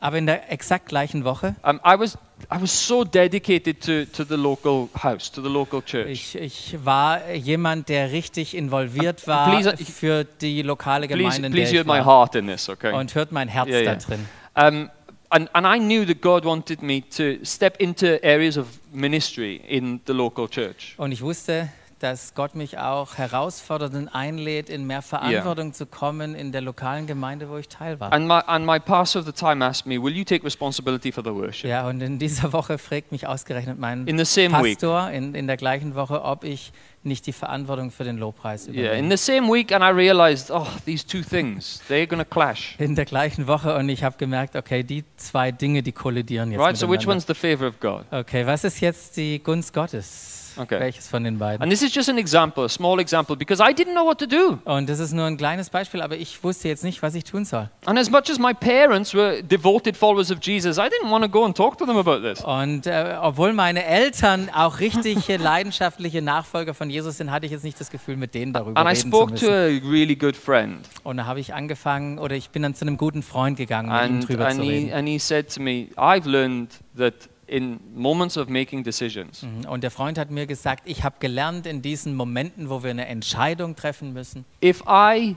Aber 0.03 0.17
in 0.17 0.27
der 0.27 0.51
exakt 0.51 0.87
gleichen 0.89 1.25
Woche, 1.25 1.55
um, 1.63 1.79
I 1.85 1.99
was 1.99 2.17
I 2.51 2.59
was 2.59 2.71
so 2.87 3.05
dedicated 3.05 3.83
to, 3.83 4.07
to 4.07 4.25
the 4.25 4.37
local 4.37 4.89
house, 4.95 5.31
to 5.31 5.43
the 5.43 5.49
local 5.51 5.83
church. 5.83 6.09
ich, 6.09 6.35
ich 6.37 6.77
war 6.87 7.21
jemand, 7.35 7.91
der 7.91 8.11
richtig 8.13 8.55
involviert 8.57 9.27
war 9.27 9.51
Please, 9.51 9.75
ich- 9.79 9.93
für 9.93 10.25
die 10.25 10.63
lokale 10.63 11.07
Please, 11.07 11.19
Gemeinde, 11.19 11.47
in 11.49 11.53
please 11.53 11.73
der 11.73 11.85
hear 11.85 11.99
my 11.99 12.03
heart 12.03 12.35
in 12.35 12.47
this, 12.47 12.71
okay? 12.71 12.95
Und 12.95 13.15
hört 13.15 13.31
mein 13.31 13.49
Herz 13.49 13.69
Yeah, 13.69 13.83
da 13.83 13.91
yeah. 13.91 13.99
drin. 13.99 14.27
Um, 14.57 14.91
and, 15.29 15.51
and 15.55 15.67
I 15.67 15.79
knew 15.79 16.07
that 16.07 16.23
God 16.23 16.47
wanted 16.47 16.81
me 16.83 17.03
to 17.17 17.45
step 17.45 17.79
into 17.79 18.07
areas 18.25 18.57
of 18.57 18.67
ministry 18.91 19.57
in 19.69 20.01
the 20.07 20.15
local 20.15 20.49
church. 20.49 20.95
Und 20.97 21.13
ich 21.13 21.21
wusste, 21.21 21.69
dass 22.01 22.35
Gott 22.35 22.55
mich 22.55 22.79
auch 22.79 23.19
herausfordert 23.19 23.95
und 23.95 24.09
einlädt, 24.09 24.71
in 24.71 24.87
mehr 24.87 25.03
Verantwortung 25.03 25.75
zu 25.75 25.85
kommen 25.87 26.35
in 26.35 26.51
der 26.51 26.63
lokalen 26.63 27.07
Gemeinde, 27.07 27.49
wo 27.51 27.59
ich 27.59 27.69
Teil 27.69 28.01
war. 28.01 28.13
And 28.13 28.27
my, 28.27 28.41
and 28.47 28.67
my 28.67 28.81
pastor 28.81 29.21
at 29.21 29.27
the 29.27 29.33
time 29.33 29.65
asked 29.65 29.87
me, 29.87 30.03
Will 30.03 30.17
you 30.17 30.25
take 30.25 30.45
responsibility 30.45 31.13
for 31.13 31.23
the 31.23 31.31
worship? 31.31 31.69
Ja, 31.69 31.87
und 31.87 32.01
in 32.01 32.19
dieser 32.19 32.53
Woche 32.53 32.79
fragt 32.79 33.13
mich 33.13 33.27
ausgerechnet 33.27 33.79
mein 33.79 34.07
In. 34.07 34.17
Pastor 34.17 35.11
in, 35.11 35.35
in 35.35 35.47
der 35.47 35.59
gleichen 35.59 35.95
Woche, 35.95 36.23
ob 36.25 36.45
ich 36.45 36.73
nicht 37.03 37.27
die 37.27 37.33
Verantwortung 37.33 37.91
für 37.91 38.05
den 38.05 38.19
Lobpreis 38.19 38.67
Yeah, 38.67 38.75
in 38.75 39.07
übernehme. 39.07 39.17
the 39.17 39.33
same 39.33 39.53
week, 39.53 39.73
and 39.73 39.83
I 39.83 39.89
realized, 39.89 40.51
oh, 40.51 40.67
these 40.85 41.07
two 41.07 41.23
things, 41.23 41.81
they're 41.89 42.07
going 42.07 42.23
to 42.23 42.29
clash. 42.29 42.77
In 42.79 42.95
der 42.95 43.05
gleichen 43.07 43.47
Woche 43.47 43.75
und 43.77 43.89
ich 43.89 44.05
habe 44.05 44.17
gemerkt, 44.19 44.57
okay, 44.57 44.83
die 44.83 45.05
zwei 45.17 45.51
Dinge, 45.53 45.83
die 45.83 45.93
kollidieren 45.93 46.51
jetzt 46.51 46.61
Right? 46.61 46.77
So, 46.77 46.91
which 46.91 47.07
one's 47.07 47.27
the 47.27 47.35
favor 47.35 47.67
of 47.67 47.81
God? 47.81 48.05
Okay, 48.11 48.47
was 48.47 48.65
ist 48.65 48.81
jetzt 48.81 49.17
die 49.17 49.39
Gunst 49.43 49.73
Gottes? 49.73 50.40
Okay. 50.57 50.81
Welches 50.81 51.09
von 51.09 51.25
den 51.25 51.39
beiden? 51.39 51.63
And 51.63 51.71
this 51.73 51.83
is 51.83 51.95
just 51.95 52.09
an 52.09 52.19
example, 52.19 52.65
a 52.65 52.69
small 52.69 52.99
example, 53.01 53.37
because 53.37 53.63
I 53.63 53.73
didn't 53.73 53.93
know 53.93 54.05
what 54.05 54.19
to 54.19 54.27
do. 54.27 54.59
Und 54.65 54.89
das 54.89 54.99
ist 54.99 55.13
nur 55.13 55.27
ein 55.27 55.37
kleines 55.37 55.71
Beispiel, 55.71 56.03
aber 56.03 56.17
ich 56.17 56.43
wusste 56.43 56.69
jetzt 56.69 56.85
nicht, 56.85 57.03
was 57.03 57.15
ich 57.15 57.25
tun 57.25 57.45
soll. 57.45 57.69
And 57.87 57.99
as 57.99 58.11
much 58.11 58.31
as 58.31 58.39
my 58.39 58.53
parents 58.53 59.15
were 59.15 59.43
devoted 59.43 59.97
followers 59.97 60.31
of 60.31 60.39
Jesus, 60.43 60.77
I 60.79 60.83
didn't 60.89 61.11
want 61.11 61.25
to 61.25 61.31
go 61.31 61.45
and 61.45 61.57
talk 61.57 61.79
to 61.79 61.87
them 61.87 61.97
about 61.97 62.21
this. 62.21 62.41
Und 62.43 62.87
äh, 62.87 63.17
obwohl 63.21 63.53
meine 63.53 63.85
Eltern 63.85 64.51
auch 64.55 64.81
richtige 64.81 65.37
leidenschaftliche 65.43 66.21
Nachfolger 66.23 66.75
von 66.75 66.91
Jesus 66.91 67.17
sind, 67.17 67.31
hatte 67.31 67.47
ich 67.47 67.53
jetzt 67.53 67.65
nicht 67.65 67.81
das 67.81 67.91
Gefühl, 67.91 68.17
mit 68.17 68.35
denen 68.35 68.53
darüber 68.53 68.79
And 68.81 68.89
I 68.89 68.93
reden 68.93 69.01
zu 69.13 69.17
spoke 69.17 69.35
to 69.37 69.47
müssen. 69.47 69.87
a 69.87 69.91
really 69.91 70.17
good 70.17 70.37
friend, 70.37 70.87
Und 71.05 71.17
da 71.17 71.27
habe 71.27 71.41
ich 71.41 71.55
angefangen, 71.55 72.19
oder 72.19 72.35
ich 72.35 72.51
bin 72.51 72.63
dann 72.63 72.75
zu 72.75 72.85
einem 72.85 72.97
guten 72.97 73.23
Freund 73.23 73.57
gegangen, 73.57 73.91
mit 73.91 74.11
ihm 74.11 74.27
drüber 74.27 74.47
and, 74.49 74.57
zu 74.57 74.63
he, 74.63 74.71
reden. 74.71 74.93
and 74.93 75.09
he 75.09 75.19
said 75.19 75.49
to 75.55 75.63
me, 75.63 75.89
I've 75.97 76.29
learned 76.29 76.69
that 76.99 77.15
in 77.51 77.81
moments 77.95 78.39
of 78.39 78.49
making 78.49 78.85
decisions, 78.85 79.43
Mhm. 79.43 79.67
Und 79.69 79.83
der 79.83 79.91
Freund 79.91 80.19
hat 80.19 80.31
mir 80.31 80.47
gesagt, 80.47 80.83
ich 80.87 81.03
habe 81.03 81.17
gelernt 81.19 81.67
in 81.67 81.83
diesen 81.83 82.15
Momenten, 82.15 82.71
wo 82.71 82.83
wir 82.85 82.91
eine 82.91 83.07
Entscheidung 83.07 83.75
treffen 83.75 84.13
müssen, 84.13 84.45
if 84.63 84.83
I 84.87 85.35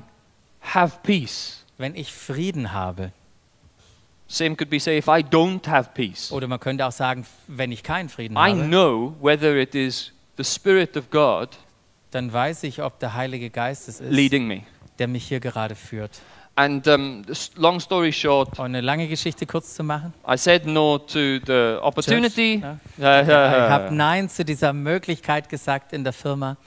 have 0.62 1.00
peace, 1.03 1.65
wenn 1.77 1.96
ich 1.96 2.13
Frieden 2.13 2.72
habe, 2.72 3.12
same 4.27 4.55
could 4.55 4.70
be 4.70 4.79
say, 4.79 4.98
if 5.00 5.08
I 5.08 5.22
don't 5.24 5.67
have 5.67 5.89
peace, 5.96 6.32
oder 6.32 6.48
man 6.48 6.60
könnte 6.60 6.86
auch 6.86 6.91
sagen, 6.91 7.25
wenn 7.48 7.72
ich 7.72 7.82
keinen 7.84 8.10
Frieden 8.10 8.36
I 8.36 8.51
habe, 8.51 8.67
know 8.67 9.15
whether 9.22 9.55
it 9.55 9.74
is 9.74 10.13
the 10.38 10.43
Spirit 10.43 10.96
of 10.96 11.10
God 11.10 11.50
dann 12.12 12.32
weiß 12.32 12.62
ich, 12.63 12.84
ob 12.84 13.00
der 13.00 13.15
Heilige 13.15 13.50
Geist 13.50 13.88
es 13.88 14.00
ist, 14.00 14.12
leading 14.12 14.46
me. 14.46 14.62
der 15.00 15.08
mich 15.08 15.27
hier 15.27 15.39
gerade 15.39 15.74
führt. 15.74 16.22
And 16.56 16.88
um, 16.88 17.24
long 17.56 17.80
story 17.80 18.14
short, 18.14 18.60
Und 18.60 18.66
eine 18.66 18.82
lange 18.82 19.08
Geschichte 19.08 19.48
kurz 19.48 19.74
zu 19.74 19.84
machen. 19.84 20.14
I 20.28 20.38
said 20.38 20.68
no 20.68 21.00
to 21.00 21.40
the 21.48 21.80
opportunity, 21.82 22.62
Church, 22.62 22.78
uh, 23.00 23.22
Ich 23.24 23.30
habe 23.34 23.96
Nein 23.96 24.30
zu 24.30 24.46
dieser 24.46 24.72
Möglichkeit 24.72 25.50
gesagt 25.50 25.94
in 25.94 26.04
der 26.04 26.14
Firma 26.14 26.58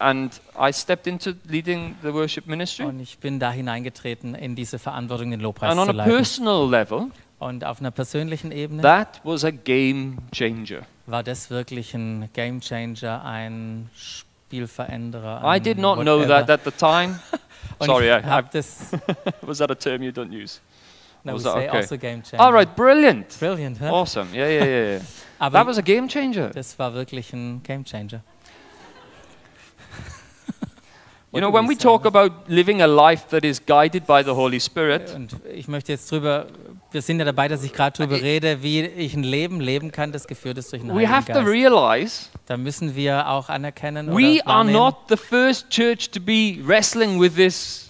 and 0.00 0.40
I 0.56 0.72
stepped 0.72 1.06
into 1.06 1.32
leading 1.48 1.96
the 2.02 2.12
worship 2.12 2.46
ministry. 2.46 2.84
und 2.86 3.00
ich 3.00 3.18
bin 3.18 3.40
da 3.40 3.50
hineingetreten 3.50 4.34
in 4.34 4.54
diese 4.54 4.78
Verantwortung, 4.78 5.30
den 5.30 5.40
Lobpreis 5.40 5.70
And 5.72 5.80
on 5.80 5.86
zu 5.86 5.92
a 5.92 5.96
leiten. 5.96 6.12
personal 6.14 6.70
level, 6.70 7.06
Und 7.40 7.64
auf 7.64 7.80
einer 7.80 7.90
persönlichen 7.90 8.52
Ebene 8.52 8.82
that 8.82 9.20
was 9.24 9.42
a 9.44 9.50
game 9.50 10.18
changer. 10.32 10.82
war 11.06 11.22
das 11.22 11.50
wirklich 11.50 11.94
ein 11.94 12.28
Game 12.34 12.60
Changer, 12.60 13.24
ein 13.24 13.88
Spielveränderer. 14.48 15.44
I 15.44 15.60
did 15.60 15.78
not 15.78 15.98
know 15.98 16.24
that 16.26 16.48
at 16.48 16.64
the 16.64 16.70
time. 16.70 17.20
Sorry, 17.84 18.10
I, 18.10 18.38
I, 18.38 18.40
this. 18.40 18.92
was 19.46 19.58
that 19.58 19.70
a 19.70 19.74
term 19.74 20.02
you 20.02 20.10
don't 20.10 20.32
use? 20.32 20.60
No, 21.24 21.32
we 21.32 21.34
Was 21.34 21.44
that 21.44 21.54
say 21.54 21.68
okay? 21.68 21.76
also 21.76 21.96
Game 21.96 22.22
Changer. 22.22 22.42
All 22.42 22.52
right, 22.52 22.76
brilliant. 22.76 23.36
Brilliant, 23.38 23.78
huh? 23.78 23.92
Awesome. 23.92 24.28
Yeah, 24.32 24.48
yeah, 24.48 24.64
yeah, 24.64 25.00
yeah. 25.40 25.48
That 25.50 25.66
was 25.66 25.78
a 25.78 25.82
game 25.82 26.08
changer. 26.08 26.50
das 26.50 26.78
war 26.78 26.94
wirklich 26.94 27.32
ein 27.32 27.62
Game 27.62 27.84
Changer. 27.84 28.22
You 31.30 31.40
know, 31.40 31.52
when 31.52 31.64
we 31.64 31.70
we 31.70 31.74
say? 31.74 31.82
talk 31.82 32.06
about 32.06 32.32
living 32.48 32.80
a 32.80 32.86
life 32.86 33.28
that 33.28 33.44
is 33.44 33.60
guided 33.64 34.06
by 34.06 34.22
the 34.24 34.34
Holy 34.34 34.58
Spirit, 34.60 35.14
Und 35.14 35.36
ich 35.54 35.68
möchte 35.68 35.92
jetzt 35.92 36.10
drüber, 36.10 36.46
wir 36.90 37.02
sind 37.02 37.18
ja 37.18 37.26
dabei, 37.26 37.48
dass 37.48 37.62
ich 37.64 37.72
gerade 37.74 37.96
drüber 37.98 38.20
rede, 38.22 38.62
wie 38.62 38.80
ich 38.80 39.14
ein 39.14 39.24
Leben 39.24 39.60
leben 39.60 39.92
kann, 39.92 40.10
das 40.10 40.26
geführt 40.26 40.56
ist 40.56 40.72
durch 40.72 40.80
den 40.82 40.90
we 40.90 41.06
Heiligen 41.06 41.12
have 41.12 41.32
to 41.32 41.40
realize 41.40 42.28
Da 42.46 42.56
müssen 42.56 42.96
wir 42.96 43.28
auch 43.28 43.50
anerkennen 43.50 44.08
we 44.16 44.40
oder 44.42 44.46
are 44.46 44.64
not 44.64 44.96
the 45.10 45.16
first 45.18 45.68
church 45.68 46.10
to 46.10 46.18
be 46.20 46.58
wrestling 46.64 47.20
with 47.20 47.34
this 47.34 47.87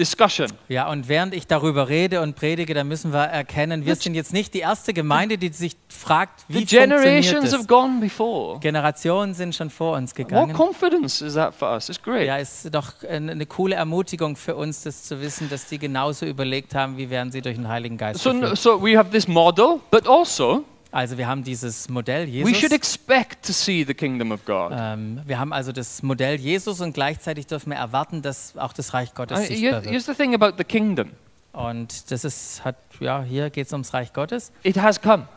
discussion. 0.00 0.48
Ja, 0.68 0.88
und 0.90 1.08
während 1.08 1.34
ich 1.34 1.46
darüber 1.46 1.88
rede 1.88 2.20
und 2.22 2.34
predige, 2.34 2.74
da 2.74 2.82
müssen 2.82 3.12
wir 3.12 3.24
erkennen, 3.24 3.84
wir 3.86 3.94
sind 3.94 4.14
jetzt 4.14 4.32
nicht 4.32 4.54
die 4.54 4.60
erste 4.60 4.92
Gemeinde, 4.92 5.38
die 5.38 5.50
sich 5.50 5.76
fragt, 5.88 6.40
The 6.48 6.54
wie 6.54 6.58
funktioniert 6.60 6.88
generations 7.02 7.52
have 7.52 7.66
gone 7.66 8.00
before. 8.00 8.58
Generationen 8.60 9.34
sind 9.34 9.54
schon 9.54 9.70
vor 9.70 9.96
uns 9.96 10.10
What 10.12 10.16
gegangen. 10.16 10.56
confidence 10.56 11.20
is 11.20 11.34
that 11.34 11.54
for 11.54 11.70
us? 11.72 11.88
It's 11.88 12.02
great. 12.02 12.26
Ja, 12.26 12.38
ist 12.38 12.74
doch 12.74 13.04
eine 13.08 13.32
eine 13.32 13.46
coole 13.46 13.74
Ermutigung 13.76 14.34
für 14.36 14.56
uns, 14.56 14.82
das 14.82 15.04
zu 15.04 15.20
wissen, 15.20 15.48
dass 15.50 15.66
die 15.66 15.78
genauso 15.78 16.26
überlegt 16.26 16.74
haben, 16.74 16.96
wie 16.96 17.10
werden 17.10 17.30
sie 17.30 17.42
durch 17.42 17.56
den 17.56 17.68
Heiligen 17.68 17.96
Geist 17.98 18.20
So, 18.22 18.32
geführt. 18.32 18.56
so 18.58 18.82
we 18.82 18.96
have 18.98 19.10
this 19.10 19.28
model, 19.28 19.80
but 19.90 20.08
also 20.08 20.64
Also 20.92 21.16
wir 21.18 21.28
haben 21.28 21.44
dieses 21.44 21.88
Modell 21.88 22.26
we 22.26 22.40
should 22.46 22.54
Jesus. 22.54 22.72
expect 22.72 23.46
to 23.46 23.52
see 23.52 23.84
the 23.84 23.94
kingdom 23.94 24.32
of 24.32 24.44
God. 24.44 24.72
Ähm, 24.74 25.20
wir 25.24 25.38
haben 25.38 25.52
also 25.52 25.70
das 25.70 26.02
Modell 26.02 26.34
Jesus 26.36 26.80
und 26.80 26.92
gleichzeitig 26.94 27.46
dürfen 27.46 27.70
wir 27.70 27.78
erwarten, 27.78 28.22
dass 28.22 28.56
auch 28.56 28.72
das 28.72 28.92
Reich 28.92 29.14
Gottes 29.14 29.38
Uh, 29.38 29.42
sichtbar 29.44 29.84
wird. 29.84 29.92
here's 29.92 30.06
the 30.06 30.14
thing 30.14 30.34
about 30.34 30.54
the 30.58 30.64
kingdom 30.64 31.10
Und 31.52 32.10
das 32.10 32.24
ist, 32.24 32.64
hat, 32.64 32.76
ja, 32.98 33.22
hier 33.22 33.50
geht 33.50 33.66
es 33.68 33.72
ums 33.72 33.94
Reich 33.94 34.12
Gottes. 34.12 34.50
it 34.64 34.76
has 34.78 35.00
come. 35.00 35.28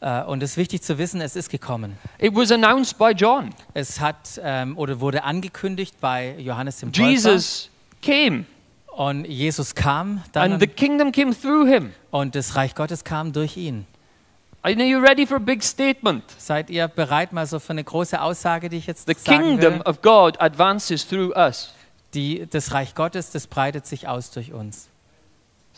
Äh, 0.00 0.22
und 0.22 0.42
es 0.42 0.52
ist 0.52 0.56
wichtig 0.56 0.80
zu 0.80 0.96
wissen, 0.96 1.20
es 1.20 1.36
ist 1.36 1.50
gekommen. 1.50 1.98
It 2.18 2.34
was 2.34 2.50
announced 2.50 2.96
by 2.96 3.10
John. 3.10 3.50
Es 3.74 4.00
hat 4.00 4.40
ähm, 4.42 4.78
oder 4.78 4.98
wurde 5.00 5.24
angekündigt 5.24 5.96
bei 6.00 6.36
Johannes 6.38 6.78
dem 6.80 6.90
Täufer. 6.90 7.06
Jesus 7.10 7.68
came, 8.00 8.46
Und 8.86 9.26
Jesus 9.26 9.74
kam 9.74 10.22
dann 10.32 10.52
and 10.52 10.60
the 10.62 10.66
kingdom 10.66 11.12
came 11.12 11.38
through 11.38 11.68
him. 11.68 11.92
und 12.10 12.34
das 12.34 12.56
Reich 12.56 12.74
Gottes 12.74 13.04
kam 13.04 13.34
durch 13.34 13.58
ihn. 13.58 13.84
Are 14.62 14.72
you 14.72 15.00
ready 15.00 15.26
for 15.26 15.36
a 15.36 15.40
big 15.40 15.62
statement? 15.62 16.24
Seid 16.38 16.68
ihr 16.68 16.86
bereit 16.88 17.32
mal 17.32 17.46
so 17.46 17.58
für 17.58 17.70
eine 17.70 17.82
große 17.82 18.20
Aussage, 18.20 18.68
die 18.68 18.76
ich 18.76 18.86
jetzt 18.86 19.06
The 19.06 19.14
sagen 19.18 19.42
kingdom 19.56 19.74
will? 19.74 19.82
of 19.86 20.02
God 20.02 20.38
advances 20.40 21.06
through 21.08 21.34
us. 21.34 21.72
Die, 22.12 22.46
das 22.50 22.74
Reich 22.74 22.94
Gottes, 22.94 23.30
das 23.30 23.46
breitet 23.46 23.86
sich 23.86 24.06
aus 24.06 24.30
durch 24.32 24.52
uns. 24.52 24.88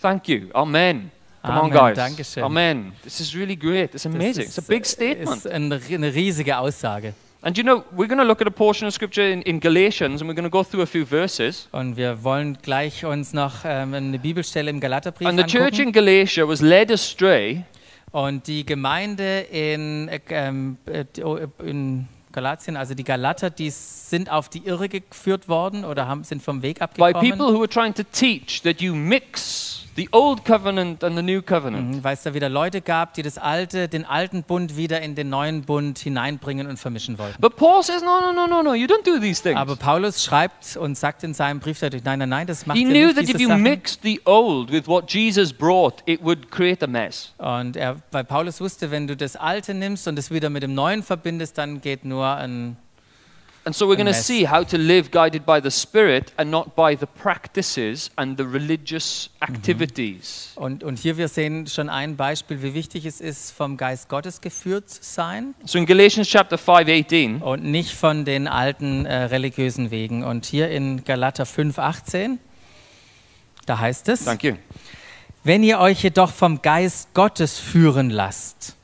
Thank 0.00 0.26
you. 0.28 0.48
Amen. 0.52 1.12
Come 1.42 1.54
on, 1.60 1.64
Amen. 1.66 1.72
guys. 1.78 1.96
Dankeschön. 1.96 2.42
Amen. 2.42 2.92
This 3.04 3.20
is 3.20 3.34
really 3.36 3.54
great. 3.56 3.94
It's 3.94 4.02
Das 4.02 4.06
amazing. 4.06 4.44
It's 4.46 4.58
a 4.58 4.62
big 4.66 4.84
statement. 4.86 5.36
ist 5.44 5.46
eine, 5.46 5.80
eine 5.90 6.14
riesige 6.14 6.56
Aussage. 6.58 7.14
And 7.42 7.56
you 7.58 7.62
know, 7.64 7.84
we're 7.96 8.06
going 8.08 8.18
to 8.18 8.24
look 8.24 8.40
at 8.40 8.46
a 8.46 8.50
portion 8.52 8.86
of 8.88 8.94
scripture 8.94 9.28
in, 9.28 9.42
in 9.42 9.58
Galatians 9.60 10.20
and 10.22 10.30
we're 10.30 10.34
going 10.34 10.44
to 10.44 10.50
go 10.50 10.62
through 10.64 10.82
a 10.82 10.86
few 10.86 11.04
verses. 11.04 11.68
Und 11.72 11.96
wir 11.96 12.22
wollen 12.24 12.58
gleich 12.62 13.04
uns 13.04 13.32
noch 13.32 13.64
ähm, 13.64 13.94
eine 13.94 14.18
Bibelstelle 14.18 14.70
im 14.70 14.80
Galaterbrief 14.80 15.28
And 15.28 15.38
the 15.38 15.44
church 15.44 15.78
angucken. 15.80 15.88
in 15.88 15.92
Galatia 15.92 16.46
was 16.48 16.60
led 16.60 16.90
astray 16.90 17.64
Und 18.12 18.46
die 18.46 18.64
Gemeinde 18.66 19.40
in, 19.40 20.08
äh, 20.08 20.20
ähm, 20.28 20.76
äh, 20.86 21.04
in 21.64 22.06
Galatien, 22.30 22.76
also 22.76 22.94
die 22.94 23.04
Galater, 23.04 23.48
die 23.50 23.70
sind 23.70 24.30
auf 24.30 24.48
die 24.50 24.66
Irre 24.66 24.88
geführt 24.88 25.48
worden 25.48 25.84
oder 25.84 26.06
haben, 26.06 26.22
sind 26.24 26.42
vom 26.42 26.62
Weg 26.62 26.78
by 26.78 26.84
abgekommen. 26.84 27.20
people 27.30 27.46
who 27.52 27.60
were 27.60 27.68
trying 27.68 27.94
to 27.94 28.02
teach 28.12 28.62
that 28.62 28.80
you 28.80 28.94
mix 28.94 29.81
the 29.96 30.08
old 30.12 30.44
covenant 30.44 31.02
and 31.04 31.16
the 31.16 31.22
new 31.22 31.42
covenant. 31.42 31.96
Mhm, 31.96 32.04
Weil 32.04 32.14
es 32.14 32.22
da 32.22 32.32
wieder 32.34 32.48
Leute 32.48 32.80
gab, 32.80 33.14
die 33.14 33.22
das 33.22 33.38
alte, 33.38 33.88
den 33.88 34.04
alten 34.04 34.42
Bund 34.42 34.76
wieder 34.76 35.00
in 35.02 35.14
den 35.14 35.28
neuen 35.28 35.62
Bund 35.62 35.98
hineinbringen 35.98 36.66
und 36.66 36.78
vermischen 36.78 37.18
wollten. 37.18 37.40
But 37.40 37.56
Paul 37.56 37.82
says, 37.82 38.02
no, 38.02 38.20
no, 38.20 38.32
no, 38.32 38.46
no, 38.46 38.62
no, 38.62 38.74
you 38.74 38.86
don't 38.86 39.04
do 39.04 39.18
these 39.20 39.42
things. 39.42 39.56
Aber 39.58 39.76
Paulus 39.76 40.24
schreibt 40.24 40.76
und 40.76 40.96
sagt 40.96 41.24
in 41.24 41.34
seinem 41.34 41.60
Brief 41.60 41.78
dadurch, 41.80 42.02
nein, 42.04 42.18
nein, 42.20 42.28
nein, 42.28 42.46
das 42.46 42.66
macht 42.66 42.76
He 42.78 42.84
ihr 42.84 42.88
knew 42.90 43.06
nicht, 43.06 43.16
that 43.16 43.22
diese 43.28 43.34
if 43.36 43.40
you 43.40 43.48
Sachen. 43.48 43.62
mixed 43.62 44.02
the 44.02 44.20
old 44.24 44.70
with 44.72 44.86
what 44.86 45.10
Jesus 45.12 45.52
brought, 45.52 46.02
it 46.06 46.22
would 46.22 46.50
create 46.50 46.82
a 46.82 46.86
mess. 46.86 47.32
Und 47.38 47.76
er, 47.76 47.96
weil 48.10 48.24
Paulus 48.24 48.60
wusste, 48.60 48.90
wenn 48.90 49.06
du 49.06 49.16
das 49.16 49.36
Alte 49.36 49.74
nimmst 49.74 50.08
und 50.08 50.18
es 50.18 50.30
wieder 50.30 50.50
mit 50.50 50.62
dem 50.62 50.74
Neuen 50.74 51.02
verbindest, 51.02 51.58
dann 51.58 51.80
geht 51.80 52.04
nur 52.04 52.26
ein. 52.26 52.76
And 53.64 53.76
so 53.76 53.86
we're 53.86 53.94
going 53.94 54.06
to 54.06 54.14
see 54.14 54.44
how 54.44 54.64
to 54.64 54.76
live 54.76 55.12
guided 55.12 55.46
by 55.46 55.60
the 55.60 55.70
Spirit 55.70 56.32
and 56.36 56.50
not 56.50 56.74
by 56.74 56.96
the 56.96 57.06
practices 57.06 58.10
and 58.16 58.36
the 58.36 58.44
religious 58.44 59.30
activities. 59.40 60.50
Und, 60.56 60.82
und 60.82 60.98
hier 60.98 61.16
wir 61.16 61.28
sehen 61.28 61.68
schon 61.68 61.88
ein 61.88 62.16
Beispiel, 62.16 62.60
wie 62.60 62.74
wichtig 62.74 63.06
es 63.06 63.20
ist, 63.20 63.52
vom 63.52 63.76
Geist 63.76 64.08
Gottes 64.08 64.40
geführt 64.40 64.90
zu 64.90 64.98
sein 65.02 65.54
So 65.64 65.78
in 65.78 65.86
Galatians 65.86 66.28
chapter 66.28 66.58
5, 66.58 66.88
18, 66.88 67.36
und 67.40 67.62
nicht 67.62 67.94
von 67.94 68.24
den 68.24 68.48
alten 68.48 69.06
äh, 69.06 69.24
religiösen 69.26 69.92
Wegen. 69.92 70.24
Und 70.24 70.44
hier 70.44 70.68
in 70.68 71.04
Galater 71.04 71.46
5, 71.46 71.78
18, 71.78 72.40
da 73.66 73.78
heißt 73.78 74.08
es, 74.08 74.24
thank 74.24 74.42
you. 74.42 74.56
wenn 75.44 75.62
ihr 75.62 75.78
euch 75.78 76.02
jedoch 76.02 76.32
vom 76.32 76.62
Geist 76.62 77.14
Gottes 77.14 77.60
führen 77.60 78.10
lasst, 78.10 78.74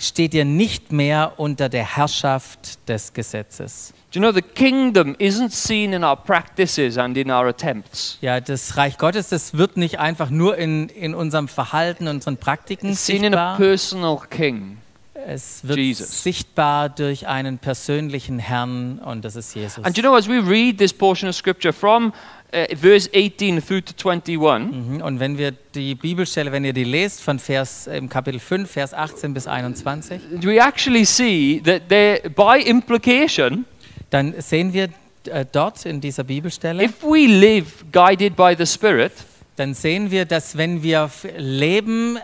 steht 0.00 0.34
ihr 0.34 0.44
nicht 0.44 0.92
mehr 0.92 1.34
unter 1.36 1.68
der 1.68 1.84
Herrschaft 1.96 2.88
des 2.88 3.12
Gesetzes. 3.12 3.92
Do 4.12 4.18
you 4.18 4.22
know 4.26 4.32
the 4.32 4.42
kingdom 4.42 5.14
isn't 5.20 5.50
seen 5.50 5.92
in 5.92 6.02
our 6.02 6.16
practices 6.16 6.98
and 6.98 7.16
in 7.16 7.30
our 7.30 7.46
attempts? 7.46 8.18
Ja, 8.20 8.40
das 8.40 8.76
Reich 8.76 8.98
Gottes, 8.98 9.28
das 9.28 9.54
wird 9.56 9.76
nicht 9.76 10.00
einfach 10.00 10.30
nur 10.30 10.56
in, 10.56 10.88
in 10.88 11.14
unserem 11.14 11.46
Verhalten, 11.46 12.08
unseren 12.08 12.36
Praktiken 12.36 12.90
It's 12.90 13.06
seen 13.06 13.22
in 13.22 13.34
a 13.34 13.54
sichtbar. 13.54 13.56
personal 13.56 14.18
king. 14.28 14.78
Es 15.26 15.60
wird 15.68 15.78
Jesus. 15.78 16.22
sichtbar 16.22 16.88
durch 16.88 17.28
einen 17.28 17.58
persönlichen 17.58 18.38
Herrn 18.38 18.98
und 19.00 19.24
das 19.24 19.36
ist 19.36 19.54
Jesus. 19.54 19.84
And 19.84 19.96
you 19.96 20.02
know, 20.02 20.16
as 20.16 20.26
we 20.26 20.38
read 20.40 20.78
this 20.78 20.92
portion 20.94 21.28
of 21.28 21.36
scripture 21.36 21.72
from 21.74 22.12
uh, 22.52 22.76
verse 22.76 23.08
18 23.12 23.60
through 23.60 23.82
to 23.84 23.94
21, 23.94 24.70
Mhm, 24.72 25.02
Und 25.02 25.20
wenn 25.20 25.38
wir 25.38 25.52
die 25.74 25.94
Bibelstelle, 25.94 26.50
wenn 26.52 26.64
ihr 26.64 26.72
die 26.72 26.84
lest, 26.84 27.22
von 27.22 27.38
Vers 27.38 27.86
im 27.86 28.08
Kapitel 28.08 28.40
5, 28.40 28.70
Vers 28.70 28.94
18 28.94 29.32
bis 29.34 29.46
21, 29.46 30.20
we 30.42 30.58
actually 30.60 31.04
see 31.04 31.60
that 31.64 31.88
there, 31.88 32.28
by 32.30 32.60
implication, 32.64 33.64
dann 34.10 34.34
sehen 34.40 34.72
wir 34.72 34.88
äh, 35.26 35.44
dort 35.50 35.84
in 35.86 36.00
dieser 36.00 36.24
Bibelstelle, 36.24 36.82
if 36.84 37.02
we 37.02 37.26
live 37.26 37.84
guided 37.92 38.34
by 38.36 38.54
the 38.56 38.66
Spirit, 38.66 39.12
dann 39.56 39.74
sehen 39.74 40.10
wir, 40.10 40.24
dass 40.24 40.56
wenn 40.56 40.82
wir 40.82 41.10
leben, 41.36 42.18